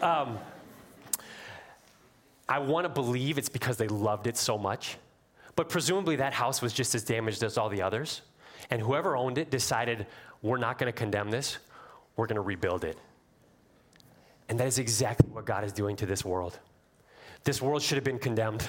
Um, 0.00 0.38
I 2.48 2.60
want 2.60 2.84
to 2.84 2.88
believe 2.88 3.38
it's 3.38 3.48
because 3.48 3.76
they 3.76 3.88
loved 3.88 4.28
it 4.28 4.36
so 4.36 4.56
much. 4.56 4.96
But 5.56 5.68
presumably 5.68 6.14
that 6.16 6.32
house 6.32 6.62
was 6.62 6.72
just 6.72 6.94
as 6.94 7.02
damaged 7.02 7.42
as 7.42 7.58
all 7.58 7.68
the 7.68 7.82
others. 7.82 8.22
And 8.70 8.80
whoever 8.80 9.16
owned 9.16 9.38
it 9.38 9.50
decided, 9.50 10.06
we're 10.42 10.58
not 10.58 10.78
going 10.78 10.90
to 10.90 10.96
condemn 10.96 11.30
this, 11.32 11.58
we're 12.16 12.26
going 12.26 12.36
to 12.36 12.42
rebuild 12.42 12.84
it. 12.84 12.96
And 14.48 14.60
that 14.60 14.68
is 14.68 14.78
exactly 14.78 15.28
what 15.30 15.44
God 15.44 15.64
is 15.64 15.72
doing 15.72 15.96
to 15.96 16.06
this 16.06 16.24
world. 16.24 16.58
This 17.44 17.62
world 17.62 17.82
should 17.82 17.96
have 17.96 18.04
been 18.04 18.18
condemned. 18.18 18.68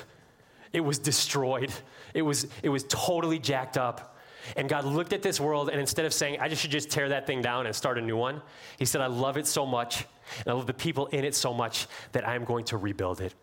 It 0.71 0.81
was 0.81 0.99
destroyed. 0.99 1.71
It 2.13 2.21
was, 2.21 2.47
it 2.63 2.69
was 2.69 2.85
totally 2.87 3.39
jacked 3.39 3.77
up. 3.77 4.17
And 4.55 4.69
God 4.69 4.85
looked 4.85 5.13
at 5.13 5.21
this 5.21 5.39
world, 5.39 5.69
and 5.69 5.79
instead 5.79 6.05
of 6.05 6.13
saying, 6.13 6.39
I 6.39 6.47
just 6.47 6.61
should 6.61 6.71
just 6.71 6.89
tear 6.89 7.09
that 7.09 7.27
thing 7.27 7.41
down 7.41 7.65
and 7.65 7.75
start 7.75 7.97
a 7.97 8.01
new 8.01 8.17
one, 8.17 8.41
He 8.77 8.85
said, 8.85 9.01
I 9.01 9.07
love 9.07 9.37
it 9.37 9.47
so 9.47 9.65
much, 9.65 10.05
and 10.39 10.47
I 10.47 10.53
love 10.53 10.67
the 10.67 10.73
people 10.73 11.07
in 11.07 11.25
it 11.25 11.35
so 11.35 11.53
much 11.53 11.87
that 12.13 12.27
I 12.27 12.35
am 12.35 12.45
going 12.45 12.65
to 12.65 12.77
rebuild 12.77 13.21
it. 13.21 13.33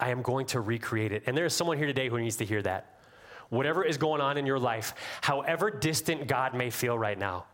I 0.00 0.10
am 0.10 0.20
going 0.22 0.46
to 0.46 0.60
recreate 0.60 1.12
it. 1.12 1.24
And 1.26 1.36
there 1.36 1.46
is 1.46 1.54
someone 1.54 1.78
here 1.78 1.86
today 1.86 2.08
who 2.08 2.18
needs 2.18 2.36
to 2.36 2.44
hear 2.44 2.60
that. 2.62 2.98
Whatever 3.50 3.84
is 3.84 3.98
going 3.98 4.20
on 4.20 4.36
in 4.36 4.46
your 4.46 4.58
life, 4.58 4.94
however 5.20 5.70
distant 5.70 6.26
God 6.26 6.54
may 6.54 6.70
feel 6.70 6.98
right 6.98 7.18
now, 7.18 7.44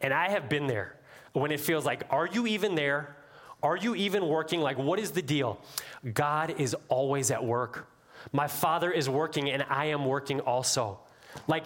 and 0.00 0.12
I 0.12 0.28
have 0.30 0.48
been 0.48 0.66
there 0.66 0.96
when 1.32 1.50
it 1.50 1.60
feels 1.60 1.84
like, 1.84 2.04
are 2.10 2.26
you 2.26 2.46
even 2.46 2.74
there? 2.74 3.15
Are 3.66 3.76
you 3.76 3.96
even 3.96 4.28
working? 4.28 4.60
Like, 4.60 4.78
what 4.78 5.00
is 5.00 5.10
the 5.10 5.22
deal? 5.22 5.58
God 6.14 6.54
is 6.60 6.76
always 6.88 7.32
at 7.32 7.44
work. 7.44 7.88
My 8.30 8.46
Father 8.46 8.92
is 8.92 9.08
working, 9.08 9.50
and 9.50 9.64
I 9.68 9.86
am 9.86 10.04
working 10.04 10.38
also. 10.38 11.00
Like, 11.48 11.64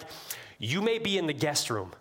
you 0.57 0.81
may 0.81 0.97
be 0.97 1.19
in 1.19 1.27
the 1.27 1.33
guest 1.33 1.69
room, 1.69 1.91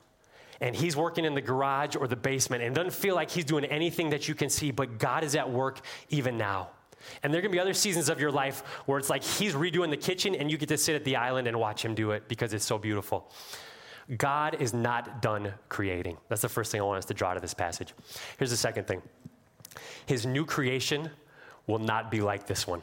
and 0.59 0.75
He's 0.75 0.97
working 0.97 1.27
in 1.27 1.35
the 1.35 1.43
garage 1.43 1.97
or 1.97 2.09
the 2.09 2.17
basement, 2.17 2.63
and 2.63 2.75
doesn't 2.75 2.95
feel 2.95 3.15
like 3.15 3.31
He's 3.31 3.45
doing 3.45 3.67
anything 3.67 4.09
that 4.09 4.27
you 4.27 4.35
can 4.35 4.49
see, 4.49 4.71
but 4.71 4.99
God 4.99 5.23
is 5.23 5.37
at 5.37 5.51
work 5.51 5.83
even 6.09 6.39
now. 6.39 6.71
And 7.23 7.31
there 7.31 7.39
are 7.39 7.43
gonna 7.43 7.53
be 7.53 7.61
other 7.61 7.75
seasons 7.75 8.09
of 8.09 8.19
your 8.21 8.33
life 8.33 8.63
where 8.87 8.99
it's 8.99 9.11
like 9.11 9.23
He's 9.23 9.53
redoing 9.53 9.91
the 9.91 9.99
kitchen, 9.99 10.35
and 10.35 10.51
you 10.51 10.57
get 10.57 10.71
to 10.71 10.79
sit 10.79 10.95
at 10.97 11.05
the 11.05 11.17
island 11.17 11.47
and 11.47 11.61
watch 11.61 11.85
Him 11.85 11.95
do 11.95 12.13
it 12.13 12.27
because 12.27 12.55
it's 12.55 12.65
so 12.65 12.79
beautiful. 12.79 13.31
God 14.17 14.63
is 14.63 14.73
not 14.73 15.21
done 15.21 15.53
creating. 15.69 16.17
That's 16.31 16.41
the 16.41 16.49
first 16.49 16.73
thing 16.73 16.81
I 16.81 16.85
want 16.85 16.97
us 16.97 17.05
to 17.05 17.15
draw 17.15 17.35
to 17.35 17.41
this 17.41 17.53
passage. 17.53 17.93
Here's 18.39 18.51
the 18.51 18.57
second 18.57 18.87
thing 18.87 19.03
His 20.07 20.27
new 20.27 20.45
creation 20.45 21.11
will 21.67 21.79
not 21.79 22.11
be 22.11 22.21
like 22.21 22.47
this 22.47 22.67
one. 22.67 22.83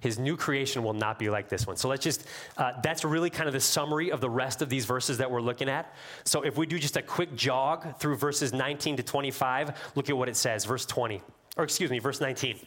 His 0.00 0.18
new 0.18 0.36
creation 0.36 0.82
will 0.82 0.94
not 0.94 1.16
be 1.16 1.30
like 1.30 1.48
this 1.48 1.64
one. 1.64 1.76
So 1.76 1.88
let's 1.88 2.02
just, 2.02 2.26
uh, 2.56 2.72
that's 2.82 3.04
really 3.04 3.30
kind 3.30 3.46
of 3.46 3.52
the 3.52 3.60
summary 3.60 4.10
of 4.10 4.20
the 4.20 4.28
rest 4.28 4.60
of 4.60 4.68
these 4.68 4.84
verses 4.84 5.18
that 5.18 5.30
we're 5.30 5.40
looking 5.40 5.68
at. 5.68 5.94
So 6.24 6.42
if 6.42 6.56
we 6.56 6.66
do 6.66 6.76
just 6.76 6.96
a 6.96 7.02
quick 7.02 7.36
jog 7.36 7.98
through 7.98 8.16
verses 8.16 8.52
19 8.52 8.96
to 8.96 9.02
25, 9.04 9.92
look 9.94 10.10
at 10.10 10.16
what 10.16 10.28
it 10.28 10.34
says, 10.34 10.64
verse 10.64 10.84
20, 10.86 11.22
or 11.56 11.64
excuse 11.64 11.90
me, 11.90 11.98
verse 11.98 12.20
19 12.20 12.58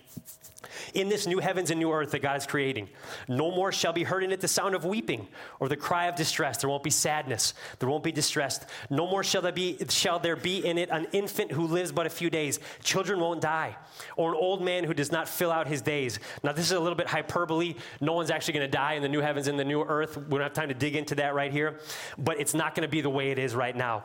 in 0.93 1.09
this 1.09 1.27
new 1.27 1.39
heavens 1.39 1.71
and 1.71 1.79
new 1.79 1.91
earth 1.91 2.11
that 2.11 2.21
God 2.21 2.37
is 2.37 2.45
creating. 2.45 2.87
No 3.27 3.51
more 3.51 3.71
shall 3.71 3.93
be 3.93 4.03
heard 4.03 4.23
in 4.23 4.31
it 4.31 4.41
the 4.41 4.47
sound 4.47 4.75
of 4.75 4.85
weeping 4.85 5.27
or 5.59 5.67
the 5.67 5.75
cry 5.75 6.05
of 6.05 6.15
distress. 6.15 6.57
There 6.57 6.69
won't 6.69 6.83
be 6.83 6.89
sadness. 6.89 7.53
There 7.79 7.89
won't 7.89 8.03
be 8.03 8.11
distress. 8.11 8.65
No 8.89 9.07
more 9.07 9.23
shall 9.23 9.41
there 9.41 9.51
be, 9.51 9.77
shall 9.89 10.19
there 10.19 10.35
be 10.35 10.65
in 10.65 10.77
it 10.77 10.89
an 10.89 11.07
infant 11.11 11.51
who 11.51 11.67
lives 11.67 11.91
but 11.91 12.05
a 12.05 12.09
few 12.09 12.29
days. 12.29 12.59
Children 12.81 13.19
won't 13.19 13.41
die. 13.41 13.75
Or 14.15 14.31
an 14.31 14.37
old 14.39 14.63
man 14.63 14.83
who 14.83 14.93
does 14.93 15.11
not 15.11 15.27
fill 15.27 15.51
out 15.51 15.67
his 15.67 15.81
days. 15.81 16.19
Now, 16.43 16.53
this 16.53 16.65
is 16.65 16.71
a 16.71 16.79
little 16.79 16.95
bit 16.95 17.07
hyperbole. 17.07 17.75
No 17.99 18.13
one's 18.13 18.31
actually 18.31 18.53
going 18.53 18.71
to 18.71 18.77
die 18.77 18.93
in 18.93 19.01
the 19.01 19.09
new 19.09 19.21
heavens 19.21 19.47
and 19.47 19.59
the 19.59 19.65
new 19.65 19.83
earth. 19.83 20.17
We 20.17 20.29
don't 20.29 20.41
have 20.41 20.53
time 20.53 20.69
to 20.69 20.73
dig 20.73 20.95
into 20.95 21.15
that 21.15 21.35
right 21.35 21.51
here. 21.51 21.79
But 22.17 22.39
it's 22.39 22.53
not 22.53 22.75
going 22.75 22.87
to 22.87 22.91
be 22.91 23.01
the 23.01 23.09
way 23.09 23.31
it 23.31 23.39
is 23.39 23.53
right 23.53 23.75
now. 23.75 24.03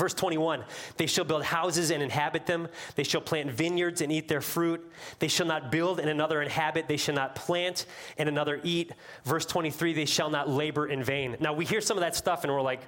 Verse 0.00 0.14
21 0.14 0.64
They 0.96 1.06
shall 1.06 1.26
build 1.26 1.42
houses 1.42 1.90
and 1.90 2.02
inhabit 2.02 2.46
them. 2.46 2.68
They 2.94 3.02
shall 3.02 3.20
plant 3.20 3.50
vineyards 3.50 4.00
and 4.00 4.10
eat 4.10 4.28
their 4.28 4.40
fruit. 4.40 4.80
They 5.18 5.28
shall 5.28 5.46
not 5.46 5.70
build 5.70 6.00
and 6.00 6.08
another 6.08 6.40
inhabit. 6.40 6.88
They 6.88 6.96
shall 6.96 7.14
not 7.14 7.34
plant 7.34 7.84
and 8.16 8.26
another 8.26 8.60
eat. 8.64 8.92
Verse 9.24 9.44
23 9.44 9.92
They 9.92 10.06
shall 10.06 10.30
not 10.30 10.48
labor 10.48 10.86
in 10.86 11.04
vain. 11.04 11.36
Now, 11.38 11.52
we 11.52 11.66
hear 11.66 11.82
some 11.82 11.98
of 11.98 12.00
that 12.00 12.16
stuff 12.16 12.44
and 12.44 12.52
we're 12.52 12.62
like, 12.62 12.80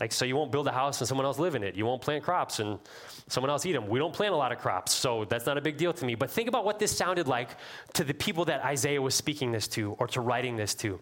like, 0.00 0.12
so 0.12 0.24
you 0.24 0.36
won't 0.36 0.52
build 0.52 0.68
a 0.68 0.72
house 0.72 1.00
and 1.00 1.08
someone 1.08 1.26
else 1.26 1.38
live 1.38 1.54
in 1.54 1.62
it. 1.62 1.74
You 1.74 1.84
won't 1.84 2.00
plant 2.00 2.22
crops 2.22 2.60
and 2.60 2.78
someone 3.26 3.50
else 3.50 3.66
eat 3.66 3.72
them. 3.72 3.88
We 3.88 3.98
don't 3.98 4.12
plant 4.12 4.32
a 4.32 4.36
lot 4.36 4.52
of 4.52 4.58
crops, 4.58 4.92
so 4.94 5.24
that's 5.24 5.44
not 5.44 5.58
a 5.58 5.60
big 5.60 5.76
deal 5.76 5.92
to 5.92 6.04
me. 6.04 6.14
But 6.14 6.30
think 6.30 6.48
about 6.48 6.64
what 6.64 6.78
this 6.78 6.96
sounded 6.96 7.26
like 7.26 7.50
to 7.94 8.04
the 8.04 8.14
people 8.14 8.44
that 8.46 8.64
Isaiah 8.64 9.02
was 9.02 9.14
speaking 9.14 9.52
this 9.52 9.66
to 9.68 9.92
or 9.92 10.06
to 10.08 10.20
writing 10.20 10.56
this 10.56 10.74
to. 10.76 11.00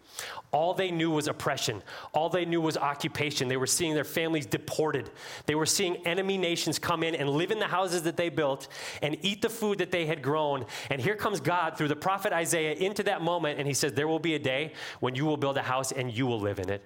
All 0.50 0.74
they 0.74 0.90
knew 0.90 1.10
was 1.10 1.28
oppression, 1.28 1.82
all 2.12 2.28
they 2.28 2.44
knew 2.44 2.60
was 2.60 2.76
occupation. 2.76 3.48
They 3.48 3.56
were 3.56 3.66
seeing 3.66 3.94
their 3.94 4.04
families 4.04 4.46
deported, 4.46 5.10
they 5.46 5.54
were 5.54 5.66
seeing 5.66 6.06
enemy 6.06 6.38
nations 6.38 6.78
come 6.78 7.02
in 7.02 7.14
and 7.14 7.28
live 7.28 7.50
in 7.50 7.58
the 7.58 7.66
houses 7.66 8.02
that 8.04 8.16
they 8.16 8.28
built 8.28 8.68
and 9.02 9.16
eat 9.22 9.42
the 9.42 9.50
food 9.50 9.78
that 9.78 9.90
they 9.90 10.06
had 10.06 10.22
grown. 10.22 10.64
And 10.90 11.00
here 11.00 11.16
comes 11.16 11.40
God 11.40 11.76
through 11.76 11.88
the 11.88 11.96
prophet 11.96 12.32
Isaiah 12.32 12.72
into 12.72 13.02
that 13.04 13.22
moment, 13.22 13.58
and 13.58 13.68
he 13.68 13.74
says, 13.74 13.92
There 13.92 14.08
will 14.08 14.18
be 14.18 14.34
a 14.34 14.38
day 14.38 14.72
when 15.00 15.14
you 15.14 15.26
will 15.26 15.36
build 15.36 15.56
a 15.56 15.62
house 15.62 15.92
and 15.92 16.16
you 16.16 16.26
will 16.26 16.40
live 16.40 16.58
in 16.58 16.70
it. 16.70 16.82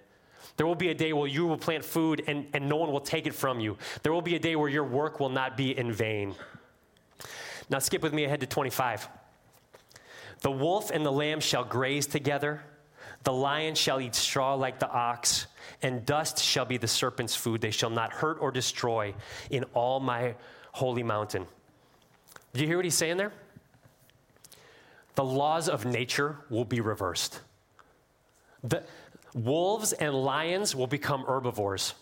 There 0.56 0.66
will 0.66 0.74
be 0.74 0.90
a 0.90 0.94
day 0.94 1.12
where 1.12 1.28
you 1.28 1.46
will 1.46 1.56
plant 1.56 1.84
food 1.84 2.24
and, 2.26 2.46
and 2.52 2.68
no 2.68 2.76
one 2.76 2.92
will 2.92 3.00
take 3.00 3.26
it 3.26 3.34
from 3.34 3.60
you. 3.60 3.76
There 4.02 4.12
will 4.12 4.22
be 4.22 4.36
a 4.36 4.38
day 4.38 4.56
where 4.56 4.68
your 4.68 4.84
work 4.84 5.20
will 5.20 5.28
not 5.28 5.56
be 5.56 5.76
in 5.76 5.92
vain. 5.92 6.34
Now, 7.68 7.78
skip 7.78 8.02
with 8.02 8.12
me 8.12 8.24
ahead 8.24 8.40
to 8.40 8.46
25. 8.46 9.08
The 10.40 10.50
wolf 10.50 10.90
and 10.90 11.04
the 11.04 11.12
lamb 11.12 11.40
shall 11.40 11.64
graze 11.64 12.06
together, 12.06 12.62
the 13.22 13.32
lion 13.32 13.74
shall 13.74 14.00
eat 14.00 14.14
straw 14.14 14.54
like 14.54 14.78
the 14.78 14.90
ox, 14.90 15.46
and 15.82 16.04
dust 16.06 16.42
shall 16.42 16.64
be 16.64 16.78
the 16.78 16.88
serpent's 16.88 17.36
food. 17.36 17.60
They 17.60 17.70
shall 17.70 17.90
not 17.90 18.12
hurt 18.12 18.38
or 18.40 18.50
destroy 18.50 19.14
in 19.50 19.64
all 19.74 20.00
my 20.00 20.34
holy 20.72 21.02
mountain. 21.02 21.46
Do 22.54 22.60
you 22.60 22.66
hear 22.66 22.76
what 22.76 22.84
he's 22.84 22.94
saying 22.94 23.18
there? 23.18 23.32
The 25.16 25.24
laws 25.24 25.68
of 25.68 25.84
nature 25.84 26.38
will 26.48 26.64
be 26.64 26.80
reversed. 26.80 27.40
The, 28.64 28.82
Wolves 29.34 29.92
and 29.92 30.14
lions 30.14 30.74
will 30.74 30.86
become 30.86 31.22
herbivores, 31.22 31.94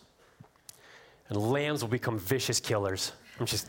and 1.29 1.37
lambs 1.37 1.83
will 1.83 1.91
become 1.91 2.19
vicious 2.19 2.61
killers. 2.61 3.12
I'm 3.38 3.47
just, 3.47 3.69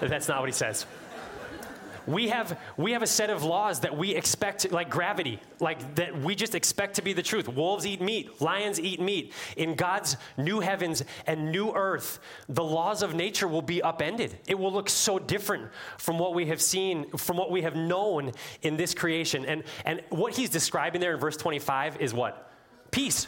that's 0.00 0.28
not 0.28 0.40
what 0.40 0.48
he 0.48 0.52
says. 0.52 0.86
We 2.06 2.28
have, 2.28 2.58
we 2.76 2.92
have 2.92 3.02
a 3.02 3.06
set 3.06 3.30
of 3.30 3.44
laws 3.44 3.80
that 3.80 3.96
we 3.96 4.14
expect, 4.14 4.70
like 4.70 4.90
gravity, 4.90 5.40
like 5.60 5.94
that 5.94 6.18
we 6.20 6.34
just 6.34 6.54
expect 6.54 6.96
to 6.96 7.02
be 7.02 7.12
the 7.12 7.22
truth. 7.22 7.48
Wolves 7.48 7.86
eat 7.86 8.00
meat, 8.00 8.40
lions 8.40 8.78
eat 8.78 9.00
meat. 9.00 9.32
In 9.56 9.74
God's 9.74 10.16
new 10.36 10.60
heavens 10.60 11.02
and 11.26 11.50
new 11.50 11.72
earth, 11.72 12.18
the 12.48 12.64
laws 12.64 13.02
of 13.02 13.14
nature 13.14 13.48
will 13.48 13.62
be 13.62 13.82
upended. 13.82 14.36
It 14.46 14.58
will 14.58 14.72
look 14.72 14.88
so 14.88 15.18
different 15.18 15.70
from 15.98 16.18
what 16.18 16.34
we 16.34 16.46
have 16.46 16.60
seen, 16.60 17.10
from 17.16 17.36
what 17.36 17.50
we 17.50 17.62
have 17.62 17.76
known 17.76 18.32
in 18.62 18.76
this 18.76 18.94
creation. 18.94 19.44
And, 19.46 19.64
and 19.84 20.02
what 20.10 20.34
he's 20.34 20.50
describing 20.50 21.00
there 21.00 21.14
in 21.14 21.20
verse 21.20 21.36
25 21.36 22.00
is 22.00 22.12
what? 22.12 22.50
Peace, 22.90 23.26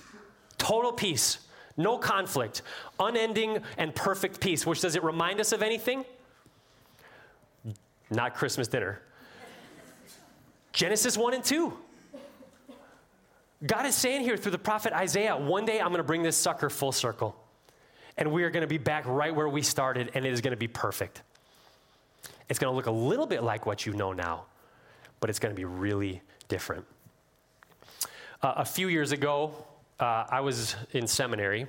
total 0.59 0.93
peace, 0.93 1.39
no 1.77 1.99
conflict, 1.99 2.63
unending 2.99 3.59
and 3.79 3.95
perfect 3.95 4.41
peace. 4.41 4.67
Which 4.67 4.81
does 4.81 4.97
it 4.97 5.03
remind 5.03 5.41
us 5.41 5.53
of 5.53 5.63
anything? 5.63 6.05
Not 8.11 8.35
Christmas 8.35 8.69
dinner. 8.69 9.01
Genesis 10.73 11.17
1 11.17 11.35
and 11.35 11.45
2. 11.45 11.73
God 13.67 13.87
is 13.87 13.95
saying 13.95 14.23
here 14.23 14.37
through 14.37 14.53
the 14.53 14.59
prophet 14.59 14.93
Isaiah, 14.93 15.37
one 15.37 15.65
day 15.65 15.81
I'm 15.81 15.89
going 15.89 15.99
to 15.99 16.05
bring 16.05 16.23
this 16.23 16.37
sucker 16.37 16.69
full 16.69 16.93
circle. 16.93 17.35
And 18.19 18.33
we 18.33 18.45
are 18.45 18.51
going 18.51 18.63
to 18.63 18.69
be 18.69 18.79
back 18.79 19.05
right 19.07 19.35
where 19.35 19.49
we 19.49 19.63
started, 19.63 20.11
and 20.15 20.25
it 20.25 20.33
is 20.33 20.41
going 20.41 20.53
to 20.53 20.59
be 20.59 20.69
perfect. 20.69 21.23
It's 22.49 22.59
going 22.59 22.71
to 22.71 22.77
look 22.77 22.87
a 22.87 22.91
little 22.91 23.27
bit 23.27 23.43
like 23.43 23.67
what 23.67 23.87
you 23.87 23.93
know 23.93 24.13
now, 24.13 24.45
but 25.21 25.31
it's 25.31 25.39
going 25.39 25.55
to 25.55 25.57
be 25.57 25.65
really 25.65 26.23
different. 26.49 26.85
Uh, 28.43 28.55
a 28.59 28.65
few 28.65 28.89
years 28.89 29.13
ago, 29.13 29.53
uh, 29.99 30.25
I 30.29 30.41
was 30.41 30.77
in 30.93 31.07
seminary, 31.07 31.67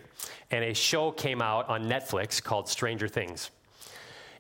and 0.52 0.64
a 0.64 0.74
show 0.74 1.12
came 1.12 1.42
out 1.42 1.68
on 1.70 1.86
Netflix 1.86 2.44
called 2.44 2.68
Stranger 2.68 3.08
Things. 3.08 3.52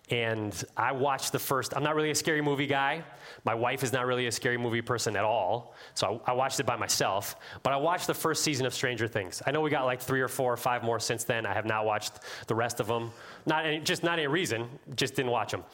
And 0.09 0.63
I 0.77 0.93
watched 0.93 1.33
the 1.33 1.39
first, 1.39 1.75
I'm 1.75 1.83
not 1.83 1.93
really 1.93 2.11
a 2.11 2.15
scary 2.15 2.41
movie 2.41 2.65
guy. 2.65 3.03
My 3.43 3.53
wife 3.53 3.83
is 3.83 3.91
not 3.91 4.05
really 4.05 4.27
a 4.27 4.31
scary 4.31 4.57
movie 4.57 4.81
person 4.81 5.17
at 5.17 5.25
all. 5.25 5.75
So 5.95 6.21
I, 6.25 6.31
I, 6.31 6.33
watched 6.33 6.61
it 6.61 6.65
by 6.65 6.77
myself. 6.77 7.35
But 7.61 7.73
I 7.73 7.77
watched 7.77 8.07
the 8.07 8.13
first 8.13 8.41
season 8.41 8.65
of 8.65 8.73
Stranger 8.73 9.05
Things. 9.09 9.41
I 9.45 9.51
know 9.51 9.59
we 9.59 9.69
got 9.69 9.83
like 9.83 9.99
three 9.99 10.21
or 10.21 10.29
four 10.29 10.53
or 10.53 10.57
five 10.57 10.81
more 10.81 11.01
since 11.01 11.25
then. 11.25 11.45
I 11.45 11.53
have 11.53 11.65
not 11.65 11.85
watched 11.85 12.19
the 12.47 12.55
rest 12.55 12.79
of 12.79 12.87
them. 12.87 13.11
Not 13.45 13.65
any, 13.65 13.79
just 13.79 14.01
not 14.01 14.17
any 14.17 14.27
reason, 14.27 14.69
just 14.95 15.13
didn't 15.15 15.31
watch 15.31 15.51
them. 15.51 15.65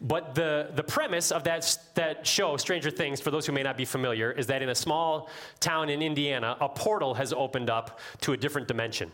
But 0.00 0.36
the, 0.36 0.70
the 0.76 0.84
premise 0.84 1.32
of 1.32 1.42
that, 1.44 1.76
that 1.96 2.24
show, 2.24 2.56
Stranger 2.58 2.90
Things, 2.90 3.20
for 3.20 3.32
those 3.32 3.46
who 3.46 3.52
may 3.52 3.64
not 3.64 3.76
be 3.76 3.84
familiar, 3.84 4.30
is 4.30 4.46
that 4.46 4.62
in 4.62 4.68
a 4.68 4.76
small 4.76 5.28
town 5.58 5.88
in 5.88 6.02
Indiana, 6.02 6.56
a 6.60 6.68
portal 6.68 7.14
has 7.14 7.32
opened 7.32 7.68
up 7.68 7.98
to 8.20 8.32
a 8.32 8.36
different 8.36 8.68
dimension. 8.68 9.10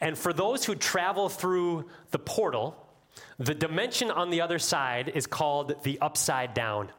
And 0.00 0.16
for 0.16 0.32
those 0.32 0.64
who 0.64 0.76
travel 0.76 1.28
through 1.28 1.86
the 2.10 2.18
portal, 2.18 2.83
the 3.38 3.54
dimension 3.54 4.10
on 4.10 4.30
the 4.30 4.40
other 4.40 4.58
side 4.58 5.10
is 5.14 5.26
called 5.26 5.82
the 5.82 6.00
upside 6.00 6.54
down. 6.54 6.90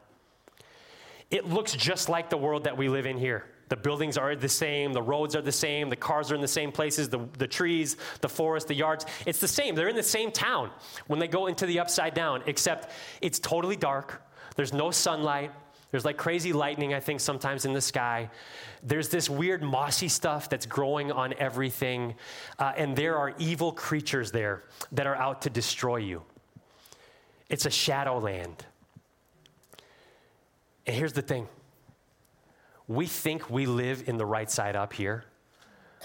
It 1.30 1.48
looks 1.48 1.72
just 1.72 2.08
like 2.08 2.30
the 2.30 2.36
world 2.36 2.64
that 2.64 2.76
we 2.76 2.88
live 2.88 3.06
in 3.06 3.18
here. 3.18 3.46
The 3.68 3.76
buildings 3.76 4.16
are 4.16 4.36
the 4.36 4.48
same, 4.48 4.92
the 4.92 5.02
roads 5.02 5.34
are 5.34 5.42
the 5.42 5.50
same, 5.50 5.90
the 5.90 5.96
cars 5.96 6.30
are 6.30 6.36
in 6.36 6.40
the 6.40 6.46
same 6.46 6.70
places, 6.70 7.08
the, 7.08 7.18
the 7.36 7.48
trees, 7.48 7.96
the 8.20 8.28
forest, 8.28 8.68
the 8.68 8.74
yards. 8.74 9.06
It's 9.26 9.40
the 9.40 9.48
same. 9.48 9.74
They're 9.74 9.88
in 9.88 9.96
the 9.96 10.04
same 10.04 10.30
town 10.30 10.70
when 11.08 11.18
they 11.18 11.26
go 11.26 11.48
into 11.48 11.66
the 11.66 11.80
upside 11.80 12.14
down, 12.14 12.44
except 12.46 12.92
it's 13.20 13.40
totally 13.40 13.74
dark. 13.74 14.22
There's 14.54 14.72
no 14.72 14.92
sunlight. 14.92 15.50
There's 15.90 16.04
like 16.04 16.16
crazy 16.16 16.52
lightning, 16.52 16.94
I 16.94 17.00
think, 17.00 17.20
sometimes 17.20 17.64
in 17.64 17.72
the 17.72 17.80
sky. 17.80 18.28
There's 18.82 19.08
this 19.08 19.30
weird 19.30 19.62
mossy 19.62 20.08
stuff 20.08 20.48
that's 20.50 20.66
growing 20.66 21.12
on 21.12 21.34
everything. 21.38 22.14
Uh, 22.58 22.72
and 22.76 22.96
there 22.96 23.16
are 23.16 23.34
evil 23.38 23.72
creatures 23.72 24.32
there 24.32 24.64
that 24.92 25.06
are 25.06 25.14
out 25.16 25.42
to 25.42 25.50
destroy 25.50 25.98
you. 25.98 26.22
It's 27.48 27.66
a 27.66 27.70
shadow 27.70 28.18
land. 28.18 28.66
And 30.86 30.96
here's 30.96 31.12
the 31.12 31.22
thing 31.22 31.48
we 32.88 33.06
think 33.06 33.50
we 33.50 33.66
live 33.66 34.08
in 34.08 34.16
the 34.16 34.26
right 34.26 34.50
side 34.50 34.76
up 34.76 34.92
here, 34.92 35.24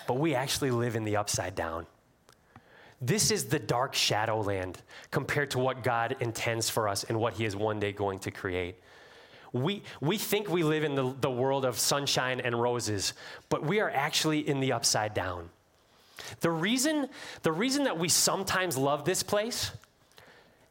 but 0.08 0.16
we 0.16 0.34
actually 0.36 0.72
live 0.72 0.96
in 0.96 1.04
the 1.04 1.16
upside 1.16 1.56
down. 1.56 1.86
This 3.00 3.32
is 3.32 3.46
the 3.46 3.60
dark 3.60 3.96
shadow 3.96 4.42
land 4.42 4.82
compared 5.10 5.50
to 5.52 5.60
what 5.60 5.84
God 5.84 6.16
intends 6.20 6.70
for 6.70 6.88
us 6.88 7.04
and 7.04 7.20
what 7.20 7.34
He 7.34 7.46
is 7.46 7.56
one 7.56 7.80
day 7.80 7.92
going 7.92 8.20
to 8.20 8.32
create. 8.32 8.76
We, 9.54 9.84
we 10.00 10.18
think 10.18 10.50
we 10.50 10.64
live 10.64 10.84
in 10.84 10.96
the, 10.96 11.14
the 11.20 11.30
world 11.30 11.66
of 11.66 11.78
sunshine 11.78 12.40
and 12.40 12.60
roses, 12.60 13.14
but 13.50 13.64
we 13.64 13.80
are 13.82 13.90
actually 13.90 14.48
in 14.48 14.60
the 14.60 14.72
upside 14.72 15.14
down. 15.14 15.50
The 16.40 16.52
reason, 16.52 17.08
the 17.44 17.52
reason 17.52 17.84
that 17.84 17.98
we 17.98 18.08
sometimes 18.08 18.78
love 18.78 19.04
this 19.06 19.24
place 19.24 19.72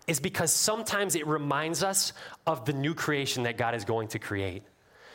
is 0.06 0.18
because 0.18 0.52
sometimes 0.52 1.14
it 1.14 1.26
reminds 1.26 1.82
us 1.82 2.12
of 2.46 2.64
the 2.64 2.72
new 2.72 2.94
creation 2.94 3.42
that 3.44 3.56
God 3.56 3.74
is 3.74 3.84
going 3.84 4.08
to 4.08 4.18
create. 4.18 4.62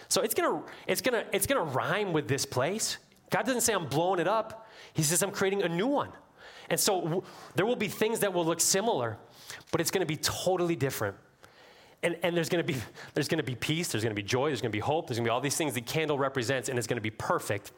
So 0.08 0.22
it's 0.22 0.34
gonna, 0.34 0.62
it's 0.88 1.02
gonna, 1.02 1.26
it's 1.34 1.48
gonna 1.48 1.64
rhyme 1.64 2.14
with 2.14 2.28
this 2.28 2.46
place. 2.46 2.98
God 3.30 3.46
doesn't 3.46 3.62
say 3.62 3.74
I'm 3.74 3.88
blowing 3.88 4.20
it 4.20 4.28
up. 4.28 4.70
He 4.94 5.04
says 5.04 5.24
I'm 5.24 5.32
creating 5.32 5.64
a 5.64 5.70
new 5.70 5.88
one. 5.88 6.12
And 6.70 6.80
so 6.80 7.02
w- 7.02 7.24
there 7.56 7.66
will 7.66 7.76
be 7.76 7.88
things 7.88 8.20
that 8.20 8.34
will 8.34 8.46
look 8.46 8.62
similar, 8.62 9.18
but 9.72 9.82
it's 9.82 9.92
gonna 9.92 10.06
be 10.06 10.18
totally 10.18 10.76
different. 10.76 11.18
And, 12.06 12.16
and 12.24 12.38
there's, 12.38 12.50
gonna 12.50 12.64
be, 12.64 12.78
there's 13.14 13.28
gonna 13.28 13.44
be 13.44 13.56
peace, 13.56 13.90
there's 13.90 14.04
gonna 14.04 14.16
be 14.16 14.24
joy, 14.24 14.48
there's 14.48 14.62
gonna 14.62 14.70
be 14.70 14.80
hope, 14.80 15.08
there's 15.08 15.18
gonna 15.18 15.28
be 15.28 15.32
all 15.32 15.42
these 15.42 15.58
things 15.58 15.74
the 15.74 15.82
candle 15.82 16.18
represents, 16.18 16.70
and 16.70 16.78
it's 16.78 16.88
gonna 16.88 17.02
be 17.02 17.10
perfect. 17.10 17.72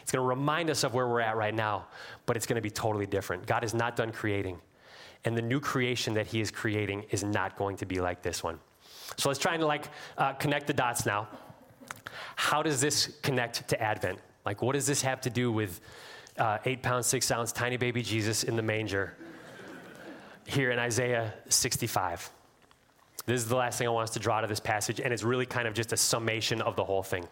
It's 0.00 0.10
gonna 0.12 0.24
remind 0.24 0.70
us 0.70 0.84
of 0.84 0.94
where 0.94 1.06
we're 1.06 1.20
at 1.20 1.36
right 1.36 1.54
now, 1.54 1.86
but 2.24 2.36
it's 2.36 2.46
gonna 2.46 2.60
be 2.60 2.70
totally 2.70 3.06
different. 3.06 3.44
God 3.44 3.64
is 3.64 3.74
not 3.74 3.96
done 3.96 4.12
creating 4.12 4.58
and 5.24 5.36
the 5.36 5.42
new 5.42 5.60
creation 5.60 6.14
that 6.14 6.26
he 6.26 6.40
is 6.40 6.50
creating 6.50 7.04
is 7.10 7.22
not 7.22 7.56
going 7.56 7.76
to 7.76 7.86
be 7.86 8.00
like 8.00 8.22
this 8.22 8.42
one. 8.42 8.58
So 9.16 9.28
let's 9.28 9.38
try 9.38 9.54
and 9.54 9.62
like 9.62 9.86
uh, 10.18 10.32
connect 10.34 10.66
the 10.66 10.72
dots 10.72 11.06
now. 11.06 11.28
How 12.36 12.62
does 12.62 12.80
this 12.80 13.18
connect 13.22 13.68
to 13.68 13.80
Advent? 13.80 14.18
Like, 14.44 14.62
what 14.62 14.72
does 14.72 14.86
this 14.86 15.02
have 15.02 15.20
to 15.22 15.30
do 15.30 15.52
with 15.52 15.80
uh, 16.38 16.58
eight 16.64 16.82
pounds, 16.82 17.06
six 17.06 17.30
ounce, 17.30 17.52
tiny 17.52 17.76
baby 17.76 18.02
Jesus 18.02 18.42
in 18.42 18.56
the 18.56 18.62
manger 18.62 19.16
here 20.46 20.70
in 20.70 20.78
Isaiah 20.78 21.34
65? 21.48 22.30
This 23.26 23.40
is 23.40 23.48
the 23.48 23.56
last 23.56 23.78
thing 23.78 23.86
I 23.86 23.90
want 23.90 24.08
us 24.08 24.14
to 24.14 24.20
draw 24.20 24.38
out 24.38 24.44
of 24.44 24.50
this 24.50 24.60
passage, 24.60 25.00
and 25.00 25.12
it's 25.12 25.22
really 25.22 25.46
kind 25.46 25.68
of 25.68 25.74
just 25.74 25.92
a 25.92 25.96
summation 25.96 26.60
of 26.60 26.76
the 26.76 26.84
whole 26.84 27.02
thing. 27.02 27.26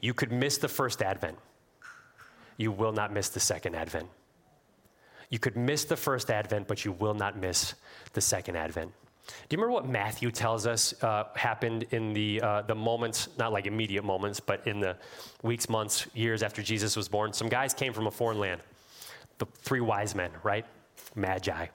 You 0.00 0.14
could 0.14 0.32
miss 0.32 0.58
the 0.58 0.68
first 0.68 1.02
Advent, 1.02 1.38
you 2.56 2.72
will 2.72 2.92
not 2.92 3.12
miss 3.12 3.28
the 3.28 3.40
second 3.40 3.74
Advent. 3.74 4.08
You 5.30 5.38
could 5.38 5.56
miss 5.56 5.84
the 5.84 5.96
first 5.96 6.30
advent, 6.30 6.68
but 6.68 6.84
you 6.84 6.92
will 6.92 7.14
not 7.14 7.38
miss 7.38 7.74
the 8.12 8.20
second 8.20 8.56
advent. 8.56 8.92
Do 9.26 9.32
you 9.56 9.60
remember 9.60 9.72
what 9.72 9.88
Matthew 9.88 10.30
tells 10.30 10.68
us 10.68 10.94
uh, 11.02 11.24
happened 11.34 11.84
in 11.90 12.12
the, 12.12 12.40
uh, 12.40 12.62
the 12.62 12.76
moments, 12.76 13.28
not 13.38 13.52
like 13.52 13.66
immediate 13.66 14.04
moments, 14.04 14.38
but 14.38 14.64
in 14.68 14.78
the 14.78 14.96
weeks, 15.42 15.68
months, 15.68 16.06
years 16.14 16.44
after 16.44 16.62
Jesus 16.62 16.96
was 16.96 17.08
born? 17.08 17.32
Some 17.32 17.48
guys 17.48 17.74
came 17.74 17.92
from 17.92 18.06
a 18.06 18.10
foreign 18.10 18.38
land, 18.38 18.60
the 19.38 19.46
three 19.46 19.80
wise 19.80 20.14
men, 20.14 20.30
right? 20.44 20.64
Magi. 21.16 21.66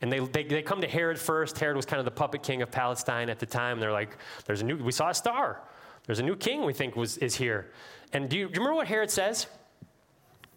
And 0.00 0.12
they, 0.12 0.20
they, 0.20 0.44
they 0.44 0.62
come 0.62 0.80
to 0.80 0.88
Herod 0.88 1.18
first. 1.18 1.58
Herod 1.58 1.76
was 1.76 1.84
kind 1.84 1.98
of 1.98 2.04
the 2.04 2.12
puppet 2.12 2.42
king 2.42 2.62
of 2.62 2.70
Palestine 2.70 3.28
at 3.28 3.38
the 3.38 3.46
time. 3.46 3.80
They're 3.80 3.92
like, 3.92 4.16
there's 4.46 4.60
a 4.60 4.64
new, 4.64 4.76
we 4.76 4.92
saw 4.92 5.10
a 5.10 5.14
star. 5.14 5.60
There's 6.06 6.20
a 6.20 6.22
new 6.22 6.36
king 6.36 6.64
we 6.64 6.72
think 6.72 6.96
was, 6.96 7.18
is 7.18 7.34
here. 7.34 7.72
And 8.12 8.28
do 8.28 8.38
you, 8.38 8.46
do 8.46 8.54
you 8.54 8.60
remember 8.60 8.76
what 8.76 8.86
Herod 8.86 9.10
says? 9.10 9.46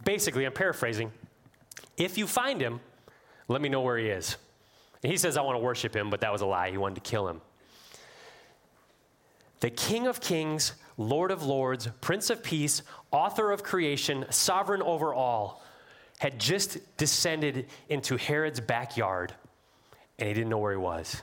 Basically, 0.05 0.45
I'm 0.45 0.53
paraphrasing. 0.53 1.11
If 1.97 2.17
you 2.17 2.27
find 2.27 2.61
him, 2.61 2.79
let 3.47 3.61
me 3.61 3.69
know 3.69 3.81
where 3.81 3.97
he 3.97 4.07
is. 4.07 4.37
And 5.03 5.11
he 5.11 5.17
says, 5.17 5.37
I 5.37 5.41
want 5.41 5.55
to 5.55 5.63
worship 5.63 5.95
him, 5.95 6.09
but 6.09 6.21
that 6.21 6.31
was 6.31 6.41
a 6.41 6.45
lie. 6.45 6.69
He 6.69 6.77
wanted 6.77 7.03
to 7.03 7.09
kill 7.09 7.27
him. 7.27 7.41
The 9.59 9.69
King 9.69 10.07
of 10.07 10.21
Kings, 10.21 10.73
Lord 10.97 11.31
of 11.31 11.43
Lords, 11.43 11.87
Prince 12.01 12.29
of 12.29 12.43
Peace, 12.43 12.81
author 13.11 13.51
of 13.51 13.63
creation, 13.63 14.25
sovereign 14.29 14.81
over 14.81 15.13
all, 15.13 15.63
had 16.21 16.37
just 16.37 16.77
descended 16.97 17.65
into 17.89 18.15
Herod's 18.15 18.59
backyard, 18.59 19.33
and 20.19 20.27
he 20.27 20.35
didn't 20.35 20.49
know 20.49 20.59
where 20.59 20.71
he 20.71 20.77
was. 20.77 21.19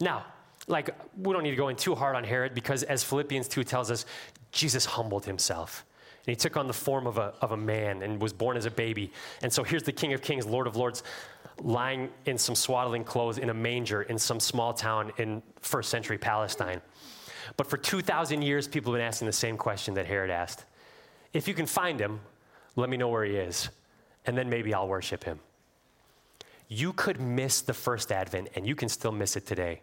Now, 0.00 0.24
like, 0.66 0.96
we 1.18 1.30
don't 1.34 1.42
need 1.42 1.50
to 1.50 1.56
go 1.56 1.68
in 1.68 1.76
too 1.76 1.94
hard 1.94 2.16
on 2.16 2.24
Herod 2.24 2.54
because, 2.54 2.84
as 2.84 3.04
Philippians 3.04 3.48
2 3.48 3.64
tells 3.64 3.90
us, 3.90 4.06
Jesus 4.50 4.86
humbled 4.86 5.26
himself. 5.26 5.84
And 6.24 6.32
he 6.32 6.36
took 6.36 6.56
on 6.56 6.66
the 6.66 6.72
form 6.72 7.06
of 7.06 7.18
a, 7.18 7.34
of 7.42 7.52
a 7.52 7.56
man 7.58 8.00
and 8.00 8.18
was 8.18 8.32
born 8.32 8.56
as 8.56 8.64
a 8.64 8.70
baby. 8.70 9.12
And 9.42 9.52
so 9.52 9.62
here's 9.62 9.82
the 9.82 9.92
King 9.92 10.14
of 10.14 10.22
Kings, 10.22 10.46
Lord 10.46 10.66
of 10.66 10.74
Lords, 10.74 11.02
lying 11.60 12.08
in 12.24 12.38
some 12.38 12.54
swaddling 12.54 13.04
clothes 13.04 13.36
in 13.36 13.50
a 13.50 13.54
manger 13.54 14.04
in 14.04 14.18
some 14.18 14.40
small 14.40 14.72
town 14.72 15.12
in 15.18 15.42
first 15.60 15.90
century 15.90 16.16
Palestine. 16.16 16.80
But 17.58 17.66
for 17.66 17.76
2,000 17.76 18.40
years, 18.40 18.66
people 18.66 18.90
have 18.90 19.00
been 19.00 19.06
asking 19.06 19.26
the 19.26 19.32
same 19.34 19.58
question 19.58 19.92
that 19.94 20.06
Herod 20.06 20.30
asked 20.30 20.64
If 21.34 21.46
you 21.46 21.52
can 21.52 21.66
find 21.66 22.00
him, 22.00 22.20
let 22.74 22.88
me 22.88 22.96
know 22.96 23.08
where 23.08 23.26
he 23.26 23.36
is, 23.36 23.68
and 24.28 24.36
then 24.36 24.50
maybe 24.50 24.74
I'll 24.74 24.86
worship 24.86 25.24
him. 25.24 25.40
You 26.68 26.92
could 26.92 27.18
miss 27.18 27.62
the 27.62 27.72
first 27.72 28.12
advent, 28.12 28.50
and 28.54 28.66
you 28.66 28.76
can 28.76 28.90
still 28.90 29.10
miss 29.10 29.36
it 29.36 29.46
today, 29.46 29.80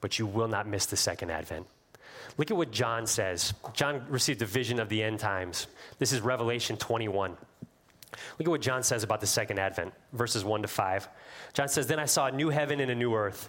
but 0.00 0.18
you 0.18 0.26
will 0.26 0.48
not 0.48 0.66
miss 0.66 0.86
the 0.86 0.96
second 0.96 1.30
advent. 1.30 1.68
Look 2.38 2.50
at 2.50 2.56
what 2.56 2.72
John 2.72 3.06
says. 3.06 3.54
John 3.72 4.04
received 4.08 4.42
a 4.42 4.46
vision 4.46 4.80
of 4.80 4.88
the 4.88 5.00
end 5.00 5.20
times. 5.20 5.68
This 6.00 6.12
is 6.12 6.22
Revelation 6.22 6.76
21. 6.76 7.36
Look 8.10 8.48
at 8.48 8.48
what 8.48 8.62
John 8.62 8.82
says 8.82 9.04
about 9.04 9.20
the 9.20 9.28
second 9.28 9.60
advent, 9.60 9.94
verses 10.12 10.44
1 10.44 10.62
to 10.62 10.68
5. 10.68 11.08
John 11.52 11.68
says, 11.68 11.86
Then 11.86 12.00
I 12.00 12.06
saw 12.06 12.26
a 12.26 12.32
new 12.32 12.48
heaven 12.48 12.80
and 12.80 12.90
a 12.90 12.96
new 12.96 13.14
earth. 13.14 13.48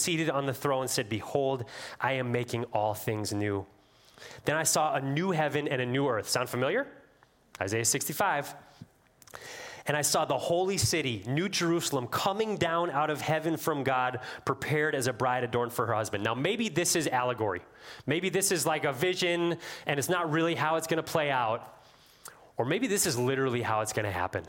seated 0.00 0.30
on 0.30 0.46
the 0.46 0.54
throne 0.54 0.82
and 0.82 0.90
said, 0.90 1.08
Behold, 1.08 1.64
I 2.00 2.12
am 2.12 2.32
making 2.32 2.64
all 2.72 2.94
things 2.94 3.32
new. 3.32 3.66
Then 4.44 4.56
I 4.56 4.64
saw 4.64 4.94
a 4.94 5.00
new 5.00 5.30
heaven 5.30 5.68
and 5.68 5.80
a 5.80 5.86
new 5.86 6.08
earth. 6.08 6.28
Sound 6.28 6.48
familiar? 6.48 6.86
Isaiah 7.60 7.84
65. 7.84 8.54
And 9.86 9.96
I 9.96 10.02
saw 10.02 10.24
the 10.24 10.38
holy 10.38 10.76
city, 10.76 11.24
New 11.26 11.48
Jerusalem, 11.48 12.06
coming 12.06 12.56
down 12.56 12.90
out 12.90 13.10
of 13.10 13.20
heaven 13.20 13.56
from 13.56 13.82
God, 13.82 14.20
prepared 14.44 14.94
as 14.94 15.06
a 15.06 15.12
bride 15.12 15.42
adorned 15.42 15.72
for 15.72 15.86
her 15.86 15.94
husband. 15.94 16.22
Now, 16.22 16.34
maybe 16.34 16.68
this 16.68 16.94
is 16.94 17.08
allegory. 17.08 17.62
Maybe 18.06 18.28
this 18.28 18.52
is 18.52 18.66
like 18.66 18.84
a 18.84 18.92
vision 18.92 19.56
and 19.86 19.98
it's 19.98 20.08
not 20.08 20.30
really 20.30 20.54
how 20.54 20.76
it's 20.76 20.86
going 20.86 21.02
to 21.02 21.02
play 21.02 21.30
out. 21.30 21.82
Or 22.56 22.64
maybe 22.64 22.86
this 22.86 23.06
is 23.06 23.18
literally 23.18 23.62
how 23.62 23.80
it's 23.80 23.92
going 23.92 24.04
to 24.04 24.12
happen 24.12 24.44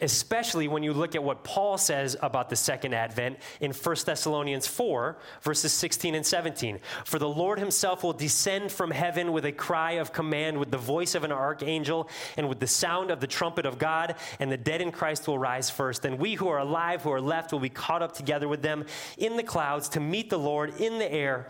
especially 0.00 0.68
when 0.68 0.82
you 0.82 0.92
look 0.92 1.14
at 1.14 1.22
what 1.22 1.44
Paul 1.44 1.78
says 1.78 2.16
about 2.22 2.50
the 2.50 2.56
second 2.56 2.94
advent 2.94 3.38
in 3.60 3.72
1 3.72 3.96
Thessalonians 4.04 4.66
4, 4.66 5.16
verses 5.42 5.72
16 5.72 6.14
and 6.14 6.26
17. 6.26 6.80
For 7.04 7.18
the 7.18 7.28
Lord 7.28 7.58
himself 7.58 8.02
will 8.02 8.12
descend 8.12 8.72
from 8.72 8.90
heaven 8.90 9.32
with 9.32 9.44
a 9.44 9.52
cry 9.52 9.92
of 9.92 10.12
command, 10.12 10.58
with 10.58 10.70
the 10.70 10.78
voice 10.78 11.14
of 11.14 11.24
an 11.24 11.32
archangel, 11.32 12.08
and 12.36 12.48
with 12.48 12.60
the 12.60 12.66
sound 12.66 13.10
of 13.10 13.20
the 13.20 13.26
trumpet 13.26 13.66
of 13.66 13.78
God, 13.78 14.16
and 14.38 14.50
the 14.50 14.56
dead 14.56 14.80
in 14.80 14.92
Christ 14.92 15.26
will 15.26 15.38
rise 15.38 15.70
first. 15.70 16.04
And 16.04 16.18
we 16.18 16.34
who 16.34 16.48
are 16.48 16.58
alive, 16.58 17.02
who 17.02 17.12
are 17.12 17.20
left, 17.20 17.52
will 17.52 17.60
be 17.60 17.68
caught 17.68 18.02
up 18.02 18.12
together 18.12 18.48
with 18.48 18.62
them 18.62 18.84
in 19.18 19.36
the 19.36 19.42
clouds 19.42 19.88
to 19.90 20.00
meet 20.00 20.30
the 20.30 20.38
Lord 20.38 20.80
in 20.80 20.98
the 20.98 21.10
air, 21.10 21.48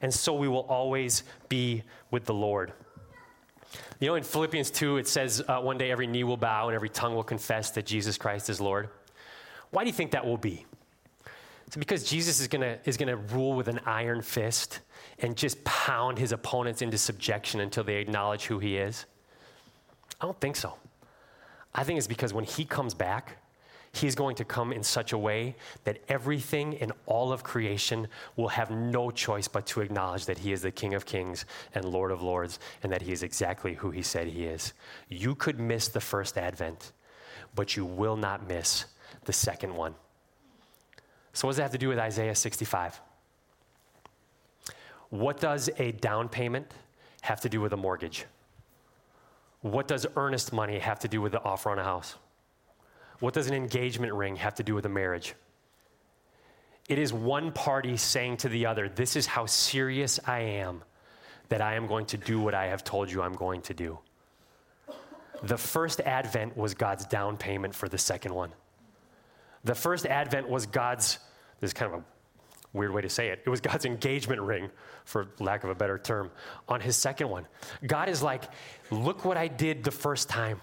and 0.00 0.12
so 0.12 0.34
we 0.34 0.48
will 0.48 0.66
always 0.68 1.22
be 1.48 1.82
with 2.10 2.24
the 2.24 2.34
Lord. 2.34 2.72
You 4.02 4.08
know, 4.08 4.16
in 4.16 4.24
Philippians 4.24 4.72
2, 4.72 4.96
it 4.96 5.06
says 5.06 5.44
uh, 5.46 5.60
one 5.60 5.78
day 5.78 5.92
every 5.92 6.08
knee 6.08 6.24
will 6.24 6.36
bow 6.36 6.66
and 6.66 6.74
every 6.74 6.88
tongue 6.88 7.14
will 7.14 7.22
confess 7.22 7.70
that 7.70 7.86
Jesus 7.86 8.18
Christ 8.18 8.50
is 8.50 8.60
Lord. 8.60 8.88
Why 9.70 9.84
do 9.84 9.90
you 9.90 9.92
think 9.92 10.10
that 10.10 10.26
will 10.26 10.36
be? 10.36 10.66
It's 11.68 11.76
because 11.76 12.02
Jesus 12.02 12.40
is 12.40 12.48
going 12.48 12.78
is 12.84 12.96
gonna 12.96 13.14
rule 13.14 13.52
with 13.52 13.68
an 13.68 13.78
iron 13.86 14.20
fist 14.20 14.80
and 15.20 15.36
just 15.36 15.62
pound 15.62 16.18
his 16.18 16.32
opponents 16.32 16.82
into 16.82 16.98
subjection 16.98 17.60
until 17.60 17.84
they 17.84 17.98
acknowledge 17.98 18.46
who 18.46 18.58
he 18.58 18.76
is? 18.76 19.06
I 20.20 20.24
don't 20.24 20.40
think 20.40 20.56
so. 20.56 20.74
I 21.72 21.84
think 21.84 21.96
it's 21.98 22.08
because 22.08 22.34
when 22.34 22.44
he 22.44 22.64
comes 22.64 22.94
back, 22.94 23.36
He's 23.94 24.14
going 24.14 24.36
to 24.36 24.44
come 24.44 24.72
in 24.72 24.82
such 24.82 25.12
a 25.12 25.18
way 25.18 25.54
that 25.84 25.98
everything 26.08 26.72
in 26.74 26.92
all 27.04 27.30
of 27.30 27.42
creation 27.42 28.08
will 28.36 28.48
have 28.48 28.70
no 28.70 29.10
choice 29.10 29.48
but 29.48 29.66
to 29.66 29.82
acknowledge 29.82 30.24
that 30.26 30.38
He 30.38 30.52
is 30.52 30.62
the 30.62 30.70
King 30.70 30.94
of 30.94 31.04
Kings 31.04 31.44
and 31.74 31.84
Lord 31.84 32.10
of 32.10 32.22
Lords 32.22 32.58
and 32.82 32.90
that 32.90 33.02
He 33.02 33.12
is 33.12 33.22
exactly 33.22 33.74
who 33.74 33.90
He 33.90 34.02
said 34.02 34.28
He 34.28 34.44
is. 34.44 34.72
You 35.08 35.34
could 35.34 35.60
miss 35.60 35.88
the 35.88 36.00
first 36.00 36.38
advent, 36.38 36.92
but 37.54 37.76
you 37.76 37.84
will 37.84 38.16
not 38.16 38.48
miss 38.48 38.86
the 39.24 39.32
second 39.32 39.74
one. 39.74 39.94
So, 41.34 41.46
what 41.46 41.52
does 41.52 41.56
that 41.58 41.64
have 41.64 41.72
to 41.72 41.78
do 41.78 41.88
with 41.88 41.98
Isaiah 41.98 42.34
65? 42.34 42.98
What 45.10 45.38
does 45.38 45.68
a 45.78 45.92
down 45.92 46.30
payment 46.30 46.72
have 47.20 47.42
to 47.42 47.50
do 47.50 47.60
with 47.60 47.74
a 47.74 47.76
mortgage? 47.76 48.24
What 49.60 49.86
does 49.86 50.06
earnest 50.16 50.52
money 50.52 50.78
have 50.78 50.98
to 51.00 51.08
do 51.08 51.20
with 51.20 51.32
the 51.32 51.42
offer 51.42 51.70
on 51.70 51.78
a 51.78 51.84
house? 51.84 52.16
What 53.22 53.34
does 53.34 53.46
an 53.46 53.54
engagement 53.54 54.12
ring 54.14 54.34
have 54.34 54.56
to 54.56 54.64
do 54.64 54.74
with 54.74 54.84
a 54.84 54.88
marriage? 54.88 55.36
It 56.88 56.98
is 56.98 57.12
one 57.12 57.52
party 57.52 57.96
saying 57.96 58.38
to 58.38 58.48
the 58.48 58.66
other, 58.66 58.88
This 58.88 59.14
is 59.14 59.26
how 59.26 59.46
serious 59.46 60.18
I 60.26 60.40
am 60.40 60.82
that 61.48 61.60
I 61.60 61.74
am 61.74 61.86
going 61.86 62.06
to 62.06 62.16
do 62.16 62.40
what 62.40 62.52
I 62.52 62.66
have 62.66 62.82
told 62.82 63.12
you 63.12 63.22
I'm 63.22 63.34
going 63.34 63.62
to 63.62 63.74
do. 63.74 64.00
The 65.44 65.56
first 65.56 66.00
advent 66.00 66.56
was 66.56 66.74
God's 66.74 67.06
down 67.06 67.36
payment 67.36 67.76
for 67.76 67.88
the 67.88 67.96
second 67.96 68.34
one. 68.34 68.50
The 69.62 69.76
first 69.76 70.04
advent 70.04 70.48
was 70.48 70.66
God's, 70.66 71.20
this 71.60 71.68
is 71.68 71.74
kind 71.74 71.94
of 71.94 72.00
a 72.00 72.04
weird 72.72 72.90
way 72.90 73.02
to 73.02 73.08
say 73.08 73.28
it. 73.28 73.44
It 73.46 73.50
was 73.50 73.60
God's 73.60 73.84
engagement 73.84 74.40
ring, 74.40 74.68
for 75.04 75.28
lack 75.38 75.62
of 75.62 75.70
a 75.70 75.76
better 75.76 75.96
term, 75.96 76.32
on 76.68 76.80
his 76.80 76.96
second 76.96 77.28
one. 77.28 77.46
God 77.86 78.08
is 78.08 78.20
like, 78.20 78.42
look 78.90 79.24
what 79.24 79.36
I 79.36 79.46
did 79.46 79.84
the 79.84 79.92
first 79.92 80.28
time. 80.28 80.60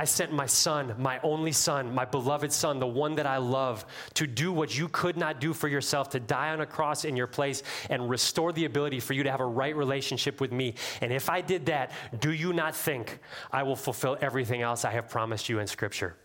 I 0.00 0.04
sent 0.04 0.32
my 0.32 0.46
son, 0.46 0.94
my 0.96 1.20
only 1.22 1.52
son, 1.52 1.94
my 1.94 2.06
beloved 2.06 2.50
son, 2.50 2.78
the 2.78 2.86
one 2.86 3.16
that 3.16 3.26
I 3.26 3.36
love, 3.36 3.84
to 4.14 4.26
do 4.26 4.50
what 4.50 4.74
you 4.74 4.88
could 4.88 5.18
not 5.18 5.40
do 5.40 5.52
for 5.52 5.68
yourself, 5.68 6.08
to 6.10 6.20
die 6.20 6.48
on 6.52 6.62
a 6.62 6.66
cross 6.66 7.04
in 7.04 7.18
your 7.18 7.26
place 7.26 7.62
and 7.90 8.08
restore 8.08 8.50
the 8.50 8.64
ability 8.64 8.98
for 8.98 9.12
you 9.12 9.22
to 9.24 9.30
have 9.30 9.40
a 9.40 9.46
right 9.46 9.76
relationship 9.76 10.40
with 10.40 10.52
me. 10.52 10.72
And 11.02 11.12
if 11.12 11.28
I 11.28 11.42
did 11.42 11.66
that, 11.66 11.92
do 12.18 12.32
you 12.32 12.54
not 12.54 12.74
think 12.74 13.18
I 13.52 13.62
will 13.62 13.76
fulfill 13.76 14.16
everything 14.22 14.62
else 14.62 14.86
I 14.86 14.90
have 14.90 15.10
promised 15.10 15.50
you 15.50 15.58
in 15.58 15.66
Scripture? 15.66 16.16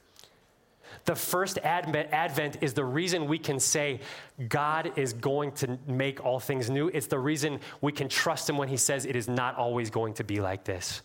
The 1.03 1.15
first 1.15 1.57
advent 1.57 2.59
is 2.61 2.73
the 2.73 2.85
reason 2.85 3.27
we 3.27 3.39
can 3.39 3.59
say 3.59 3.99
God 4.47 4.93
is 4.95 5.11
going 5.11 5.51
to 5.51 5.77
make 5.85 6.23
all 6.23 6.39
things 6.39 6.69
new. 6.69 6.87
It's 6.93 7.07
the 7.07 7.19
reason 7.19 7.59
we 7.81 7.91
can 7.91 8.07
trust 8.07 8.49
Him 8.49 8.57
when 8.57 8.69
He 8.69 8.77
says 8.77 9.05
it 9.05 9.17
is 9.17 9.27
not 9.27 9.57
always 9.57 9.89
going 9.89 10.13
to 10.13 10.23
be 10.23 10.39
like 10.39 10.63
this. 10.63 11.01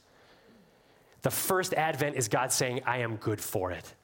The 1.23 1.31
first 1.31 1.75
advent 1.75 2.17
is 2.17 2.29
God 2.29 2.53
saying, 2.53 2.83
I 2.87 2.99
am 2.99 3.17
good 3.17 3.41
for 3.41 3.71
it. 3.71 3.95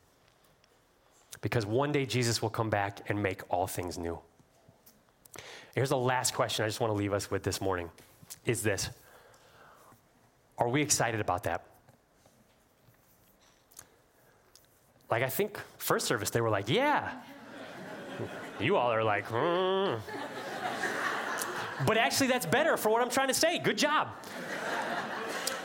Because 1.41 1.65
one 1.65 1.93
day 1.93 2.07
Jesus 2.07 2.43
will 2.43 2.51
come 2.51 2.71
back 2.71 3.01
and 3.09 3.23
make 3.23 3.43
all 3.51 3.67
things 3.67 3.99
new. 3.99 4.19
Here's 5.75 5.91
the 5.91 5.97
last 5.97 6.35
question 6.35 6.65
I 6.65 6.69
just 6.69 6.81
want 6.81 6.91
to 6.93 6.97
leave 6.97 7.13
us 7.13 7.31
with 7.31 7.43
this 7.43 7.61
morning 7.61 7.91
is 8.45 8.63
this 8.63 8.91
Are 10.59 10.69
we 10.69 10.83
excited 10.83 11.21
about 11.21 11.45
that? 11.45 11.65
Like, 15.11 15.23
I 15.23 15.29
think 15.29 15.61
first 15.79 16.07
service, 16.07 16.31
they 16.31 16.41
were 16.41 16.51
like, 16.51 16.69
yeah. 16.69 17.13
you 18.59 18.77
all 18.77 18.91
are 18.91 19.05
like, 19.05 19.25
hmm. 19.27 19.95
But 21.87 21.99
actually, 21.99 22.29
that's 22.29 22.47
better 22.47 22.77
for 22.77 22.89
what 22.89 23.03
I'm 23.03 23.11
trying 23.11 23.29
to 23.29 23.35
say. 23.35 23.59
Good 23.59 23.79
job. 23.79 24.09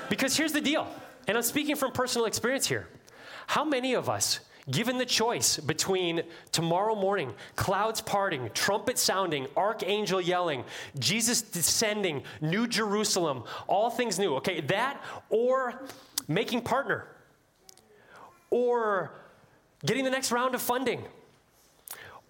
Because 0.09 0.35
here's 0.35 0.51
the 0.51 0.61
deal, 0.61 0.87
and 1.27 1.37
I'm 1.37 1.43
speaking 1.43 1.75
from 1.75 1.91
personal 1.91 2.25
experience 2.25 2.67
here. 2.67 2.87
How 3.47 3.63
many 3.63 3.93
of 3.93 4.09
us, 4.09 4.39
given 4.69 4.97
the 4.97 5.05
choice 5.05 5.57
between 5.57 6.23
tomorrow 6.51 6.95
morning, 6.95 7.33
clouds 7.55 8.01
parting, 8.01 8.49
trumpet 8.53 8.97
sounding, 8.97 9.47
archangel 9.57 10.21
yelling, 10.21 10.63
Jesus 10.99 11.41
descending, 11.41 12.23
New 12.39 12.67
Jerusalem, 12.67 13.43
all 13.67 13.89
things 13.89 14.19
new, 14.19 14.35
okay, 14.35 14.61
that 14.61 15.03
or 15.29 15.83
making 16.27 16.61
partner, 16.61 17.07
or 18.49 19.11
getting 19.85 20.03
the 20.03 20.11
next 20.11 20.31
round 20.31 20.55
of 20.55 20.61
funding, 20.61 21.03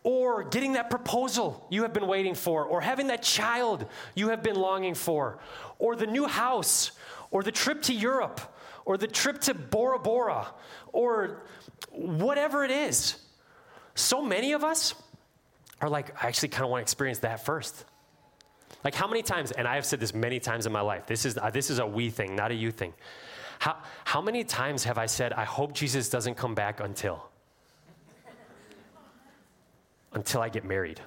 or 0.04 0.44
getting 0.44 0.74
that 0.74 0.90
proposal 0.90 1.68
you 1.70 1.84
have 1.84 1.94
been 1.94 2.08
waiting 2.08 2.34
for, 2.34 2.64
or 2.66 2.82
having 2.82 3.08
that 3.08 3.22
child 3.22 3.86
you 4.16 4.30
have 4.30 4.42
been 4.42 4.56
longing 4.56 4.96
for, 4.96 5.38
or 5.78 5.96
the 5.96 6.08
new 6.08 6.26
house, 6.26 6.92
or 7.30 7.44
the 7.44 7.52
trip 7.52 7.82
to 7.84 7.94
Europe, 7.94 8.42
or 8.86 8.98
the 8.98 9.08
trip 9.08 9.40
to 9.42 9.54
Bora 9.54 10.00
Bora, 10.00 10.48
or 10.92 11.44
whatever 11.92 12.64
it 12.64 12.72
is. 12.72 13.18
So 13.96 14.22
many 14.22 14.54
of 14.54 14.64
us 14.64 14.94
are 15.80 15.90
like, 15.90 16.24
I 16.24 16.28
actually 16.28 16.50
kind 16.50 16.64
of 16.64 16.70
want 16.70 16.82
to 16.82 16.84
experience 16.84 17.20
that 17.20 17.46
first. 17.46 17.86
Like, 18.84 18.96
how 18.96 19.08
many 19.08 19.22
times, 19.22 19.52
and 19.52 19.68
I 19.68 19.76
have 19.76 19.86
said 19.86 20.00
this 20.00 20.14
many 20.14 20.40
times 20.40 20.66
in 20.66 20.72
my 20.72 20.82
life, 20.82 21.06
this 21.06 21.26
is, 21.26 21.38
uh, 21.38 21.50
this 21.52 21.70
is 21.70 21.80
a 21.80 21.86
we 21.86 22.10
thing, 22.10 22.36
not 22.36 22.52
a 22.52 22.56
you 22.56 22.72
thing. 22.72 22.94
How, 23.60 23.78
how 24.06 24.22
many 24.22 24.44
times 24.44 24.84
have 24.86 24.98
I 24.98 25.06
said, 25.06 25.34
I 25.34 25.44
hope 25.44 25.74
Jesus 25.74 26.10
doesn't 26.10 26.36
come 26.36 26.56
back 26.56 26.80
until? 26.80 27.28
until 30.14 30.42
I 30.42 30.50
get 30.50 30.66
married. 30.66 31.00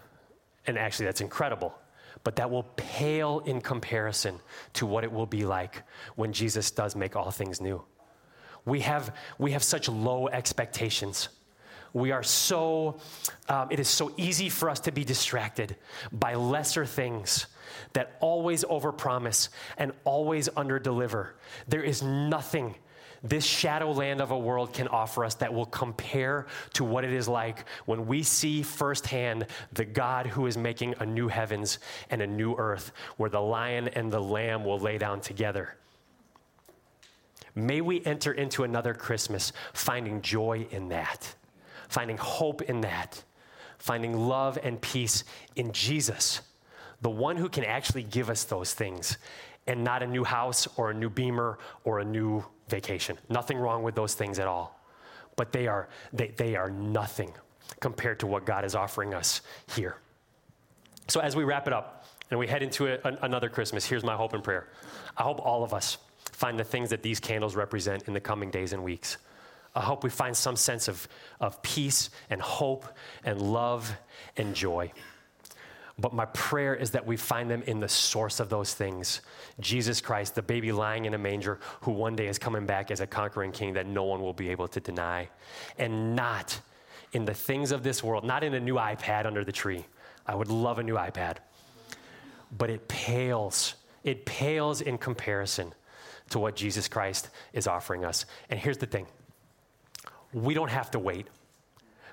And 0.67 0.79
actually, 0.79 1.07
that's 1.07 1.21
incredible. 1.21 1.75
But 2.23 2.37
that 2.37 2.51
will 2.51 2.63
pale 2.77 3.41
in 3.41 3.61
comparison 3.61 4.41
to 4.75 4.87
what 4.87 5.05
it 5.05 5.13
will 5.13 5.27
be 5.27 5.45
like 5.45 5.83
when 6.15 6.33
Jesus 6.33 6.71
does 6.71 6.95
make 6.95 7.17
all 7.17 7.31
things 7.31 7.61
new. 7.61 7.83
We 8.65 8.81
have, 8.81 9.15
we 9.39 9.53
have 9.53 9.63
such 9.63 9.89
low 9.89 10.29
expectations. 10.29 11.29
We 11.93 12.11
are 12.11 12.23
so, 12.23 12.99
um, 13.49 13.69
it 13.71 13.79
is 13.79 13.89
so 13.89 14.13
easy 14.17 14.49
for 14.49 14.69
us 14.71 14.81
to 14.81 14.93
be 14.93 15.05
distracted 15.05 15.77
by 16.13 16.35
lesser 16.35 16.85
things 16.87 17.47
that 17.93 18.17
always 18.21 18.65
overpromise 18.65 19.49
and 19.79 19.93
always 20.05 20.49
underdeliver. 20.51 21.31
There 21.69 21.83
is 21.83 22.03
nothing 22.03 22.75
this 23.25 23.45
shadow 23.45 23.91
land 23.91 24.21
of 24.21 24.31
a 24.31 24.39
world 24.39 24.75
can 24.75 24.87
offer 24.89 25.25
us 25.25 25.35
that 25.37 25.53
will 25.53 25.65
compare 25.65 26.47
to 26.75 26.85
what 26.85 27.05
it 27.05 27.13
is 27.13 27.27
like 27.27 27.65
when 27.87 28.07
we 28.07 28.23
see 28.23 28.63
firsthand 28.63 29.47
the 29.73 29.85
God 29.85 30.27
who 30.27 30.47
is 30.47 30.59
making 30.59 30.95
a 31.01 31.07
new 31.07 31.29
heavens 31.29 31.79
and 32.11 32.21
a 32.21 32.27
new 32.27 32.55
earth 32.57 32.93
where 33.17 33.31
the 33.31 33.41
lion 33.41 33.89
and 33.89 34.13
the 34.13 34.21
lamb 34.21 34.63
will 34.63 34.79
lay 34.79 34.99
down 34.99 35.21
together. 35.21 35.75
May 37.55 37.81
we 37.81 38.05
enter 38.05 38.33
into 38.33 38.65
another 38.65 38.93
Christmas 38.93 39.53
finding 39.73 40.21
joy 40.21 40.67
in 40.71 40.91
that, 40.91 41.35
finding 41.89 42.19
hope 42.19 42.61
in 42.63 42.83
that, 42.83 43.23
finding 43.79 44.29
love 44.29 44.59
and 44.63 44.81
peace 44.81 45.25
in 45.57 45.73
Jesus, 45.73 46.43
the 47.01 47.11
one 47.11 47.37
who 47.37 47.49
can 47.49 47.65
actually 47.65 48.03
give 48.03 48.29
us 48.29 48.45
those 48.45 48.75
things, 48.75 49.17
and 49.67 49.83
not 49.83 50.03
a 50.03 50.07
new 50.07 50.25
house 50.25 50.69
or 50.77 50.91
a 50.91 50.95
new 50.95 51.09
beamer 51.09 51.59
or 51.85 52.01
a 52.01 52.05
new 52.05 52.45
vacation. 52.69 53.19
Nothing 53.29 53.59
wrong 53.59 53.83
with 53.83 53.95
those 53.95 54.15
things 54.15 54.39
at 54.39 54.47
all. 54.47 54.81
But 55.37 55.53
they 55.53 55.67
are, 55.67 55.89
they, 56.13 56.29
they 56.29 56.57
are 56.57 56.71
nothing 56.71 57.33
compared 57.81 58.21
to 58.21 58.27
what 58.27 58.47
God 58.47 58.65
is 58.65 58.75
offering 58.75 59.15
us 59.15 59.41
here. 59.75 59.97
So, 61.09 61.21
as 61.21 61.37
we 61.37 61.45
wrap 61.45 61.67
it 61.67 61.73
up 61.73 62.07
and 62.31 62.39
we 62.39 62.47
head 62.47 62.63
into 62.63 62.87
a, 62.87 62.99
an, 63.07 63.19
another 63.23 63.49
Christmas, 63.49 63.85
here's 63.85 64.05
my 64.05 64.17
hope 64.17 64.33
and 64.33 64.43
prayer. 64.43 64.69
I 65.17 65.23
hope 65.23 65.41
all 65.41 65.63
of 65.65 65.75
us 65.75 65.99
find 66.33 66.59
the 66.59 66.65
things 66.65 66.91
that 66.91 67.03
these 67.03 67.21
candles 67.21 67.55
represent 67.55 68.05
in 68.05 68.15
the 68.15 68.21
coming 68.21 68.51
days 68.51 68.73
and 68.73 68.83
weeks. 68.83 69.19
I 69.75 69.81
hope 69.81 70.05
we 70.05 70.11
find 70.11 70.37
some 70.37 70.57
sense 70.57 70.89
of, 70.89 71.09
of 71.41 71.61
peace 71.63 72.11
and 72.31 72.41
hope 72.41 72.87
and 73.25 73.41
love 73.41 73.93
and 74.37 74.55
joy. 74.55 74.93
But 75.99 76.13
my 76.13 76.25
prayer 76.27 76.75
is 76.75 76.91
that 76.91 77.07
we 77.07 77.17
find 77.17 77.49
them 77.49 77.63
in 77.67 77.79
the 77.79 77.89
source 77.89 78.41
of 78.41 78.49
those 78.49 78.75
things 78.75 79.21
Jesus 79.61 80.01
Christ, 80.01 80.35
the 80.35 80.43
baby 80.43 80.73
lying 80.73 81.05
in 81.05 81.15
a 81.15 81.19
manger, 81.19 81.61
who 81.83 81.93
one 81.93 82.17
day 82.17 82.27
is 82.27 82.39
coming 82.39 82.67
back 82.67 82.91
as 82.91 83.01
a 83.01 83.07
conquering 83.07 83.53
king 83.53 83.75
that 83.75 83.87
no 83.87 84.03
one 84.03 84.21
will 84.21 84.33
be 84.33 84.51
able 84.51 84.67
to 84.69 84.81
deny. 84.81 85.29
And 85.79 86.17
not 86.17 86.61
in 87.13 87.25
the 87.25 87.35
things 87.35 87.71
of 87.71 87.85
this 87.85 88.03
world, 88.03 88.25
not 88.25 88.43
in 88.43 88.55
a 88.55 88.61
new 88.61 88.75
iPad 88.75 89.25
under 89.25 89.45
the 89.45 89.53
tree. 89.53 89.87
I 90.27 90.35
would 90.35 90.49
love 90.49 90.81
a 90.81 90.83
new 90.83 90.97
iPad. 90.97 91.37
But 92.57 92.71
it 92.71 92.89
pales, 92.89 93.75
it 94.03 94.27
pales 94.27 94.81
in 94.81 94.99
comparison 94.99 95.73
to 96.31 96.41
what 96.41 96.57
Jesus 96.57 96.89
Christ 96.89 97.31
is 97.53 97.69
offering 97.69 98.05
us. 98.05 98.27
And 98.51 98.59
here's 98.59 98.79
the 98.79 98.87
thing 98.87 99.07
we 100.33 100.55
don't 100.55 100.71
have 100.71 100.91
to 100.93 100.99
wait. 100.99 101.29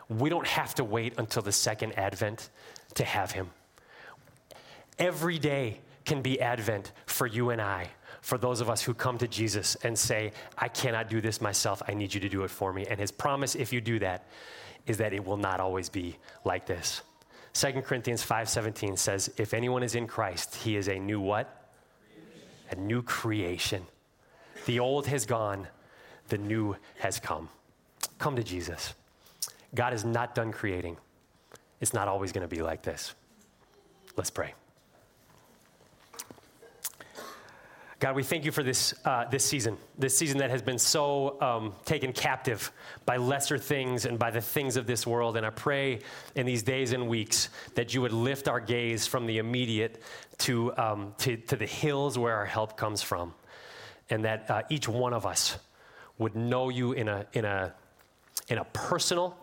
We 0.07 0.29
don't 0.29 0.47
have 0.47 0.75
to 0.75 0.83
wait 0.83 1.15
until 1.17 1.41
the 1.41 1.51
second 1.51 1.93
advent 1.97 2.49
to 2.95 3.03
have 3.03 3.31
him. 3.31 3.49
Every 5.01 5.39
day 5.39 5.79
can 6.05 6.21
be 6.21 6.39
Advent 6.39 6.91
for 7.07 7.25
you 7.25 7.49
and 7.49 7.59
I, 7.59 7.89
for 8.21 8.37
those 8.37 8.61
of 8.61 8.69
us 8.69 8.83
who 8.83 8.93
come 8.93 9.17
to 9.17 9.27
Jesus 9.27 9.73
and 9.83 9.97
say, 9.97 10.31
I 10.55 10.67
cannot 10.67 11.09
do 11.09 11.21
this 11.21 11.41
myself. 11.41 11.81
I 11.87 11.95
need 11.95 12.13
you 12.13 12.19
to 12.19 12.29
do 12.29 12.43
it 12.43 12.51
for 12.51 12.71
me. 12.71 12.85
And 12.87 12.99
his 12.99 13.09
promise, 13.11 13.55
if 13.55 13.73
you 13.73 13.81
do 13.81 13.97
that, 13.97 14.27
is 14.85 14.97
that 14.97 15.11
it 15.11 15.25
will 15.25 15.37
not 15.37 15.59
always 15.59 15.89
be 15.89 16.17
like 16.45 16.67
this. 16.67 17.01
2 17.53 17.81
Corinthians 17.81 18.23
5:17 18.23 18.95
says, 18.95 19.33
"If 19.37 19.55
anyone 19.55 19.81
is 19.81 19.95
in 19.95 20.05
Christ, 20.05 20.55
he 20.57 20.75
is 20.75 20.87
a 20.87 20.99
new 20.99 21.19
what? 21.19 21.73
A 22.69 22.75
new 22.75 23.01
creation. 23.01 23.87
The 24.67 24.79
old 24.79 25.07
has 25.07 25.25
gone, 25.25 25.67
the 26.27 26.37
new 26.37 26.75
has 26.99 27.19
come." 27.19 27.49
Come 28.19 28.35
to 28.35 28.43
Jesus. 28.43 28.93
God 29.73 29.93
is 29.93 30.05
not 30.05 30.35
done 30.35 30.51
creating. 30.51 30.97
It's 31.79 31.93
not 31.93 32.07
always 32.07 32.31
going 32.31 32.47
to 32.47 32.55
be 32.55 32.61
like 32.61 32.83
this. 32.83 33.15
Let's 34.15 34.29
pray. 34.29 34.53
God, 38.01 38.15
we 38.15 38.23
thank 38.23 38.45
you 38.45 38.51
for 38.51 38.63
this, 38.63 38.95
uh, 39.05 39.25
this 39.25 39.45
season, 39.45 39.77
this 39.95 40.17
season 40.17 40.39
that 40.39 40.49
has 40.49 40.63
been 40.63 40.79
so 40.79 41.39
um, 41.39 41.75
taken 41.85 42.13
captive 42.13 42.71
by 43.05 43.17
lesser 43.17 43.59
things 43.59 44.05
and 44.05 44.17
by 44.17 44.31
the 44.31 44.41
things 44.41 44.75
of 44.75 44.87
this 44.87 45.05
world. 45.05 45.37
And 45.37 45.45
I 45.45 45.51
pray 45.51 45.99
in 46.33 46.47
these 46.47 46.63
days 46.63 46.93
and 46.93 47.07
weeks 47.07 47.49
that 47.75 47.93
you 47.93 48.01
would 48.01 48.11
lift 48.11 48.47
our 48.47 48.59
gaze 48.59 49.05
from 49.05 49.27
the 49.27 49.37
immediate 49.37 50.01
to, 50.39 50.75
um, 50.77 51.13
to, 51.19 51.37
to, 51.37 51.55
the 51.55 51.67
hills 51.67 52.17
where 52.17 52.35
our 52.35 52.45
help 52.47 52.75
comes 52.75 53.03
from. 53.03 53.35
And 54.09 54.25
that 54.25 54.49
uh, 54.49 54.63
each 54.71 54.87
one 54.87 55.13
of 55.13 55.27
us 55.27 55.59
would 56.17 56.35
know 56.35 56.69
you 56.69 56.93
in 56.93 57.07
a, 57.07 57.27
in 57.33 57.45
a, 57.45 57.71
in 58.47 58.57
a 58.57 58.65
personal 58.65 59.37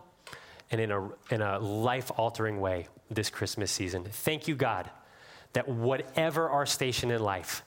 and 0.69 0.81
in 0.81 0.91
a, 0.91 1.09
in 1.31 1.41
a 1.41 1.59
life 1.59 2.11
altering 2.17 2.59
way 2.59 2.89
this 3.09 3.29
Christmas 3.29 3.71
season. 3.71 4.03
Thank 4.03 4.49
you, 4.49 4.55
God, 4.55 4.89
that 5.53 5.69
whatever 5.69 6.49
our 6.49 6.65
station 6.65 7.09
in 7.09 7.21
life, 7.21 7.63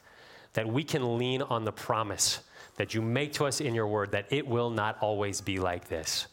that 0.55 0.67
we 0.67 0.85
can 0.85 1.19
lean 1.19 1.43
on 1.43 1.65
the 1.65 1.73
promise 1.73 2.41
that 2.77 2.95
you 2.95 3.03
make 3.03 3.33
to 3.35 3.45
us 3.45 3.61
in 3.61 3.75
your 3.75 3.87
word 3.87 4.13
that 4.13 4.27
it 4.31 4.47
will 4.47 4.71
not 4.71 4.99
always 5.01 5.41
be 5.41 5.59
like 5.59 5.89
this. 5.89 6.27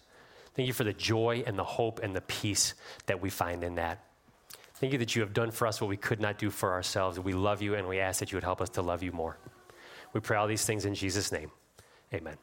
Thank 0.56 0.68
you 0.68 0.74
for 0.74 0.84
the 0.84 0.94
joy 0.94 1.44
and 1.46 1.58
the 1.58 1.64
hope 1.64 2.00
and 2.04 2.16
the 2.16 2.22
peace 2.22 2.74
that 3.06 3.22
we 3.22 3.30
find 3.30 3.64
in 3.64 3.76
that. 3.76 4.04
Thank 4.76 4.94
you 4.94 5.00
that 5.00 5.16
you 5.16 5.22
have 5.22 5.34
done 5.34 5.52
for 5.52 5.68
us 5.68 5.82
what 5.82 5.90
we 5.90 5.98
could 5.98 6.22
not 6.22 6.38
do 6.38 6.50
for 6.50 6.72
ourselves. 6.72 7.20
We 7.20 7.34
love 7.34 7.62
you 7.62 7.76
and 7.76 7.88
we 7.88 8.00
ask 8.00 8.20
that 8.20 8.32
you 8.32 8.38
would 8.38 8.44
help 8.44 8.62
us 8.62 8.70
to 8.72 8.82
love 8.82 9.04
you 9.04 9.12
more. 9.12 9.38
We 10.14 10.22
pray 10.22 10.38
all 10.38 10.48
these 10.48 10.66
things 10.66 10.86
in 10.86 10.96
Jesus' 10.96 11.32
name. 11.32 11.52
Amen. 12.14 12.38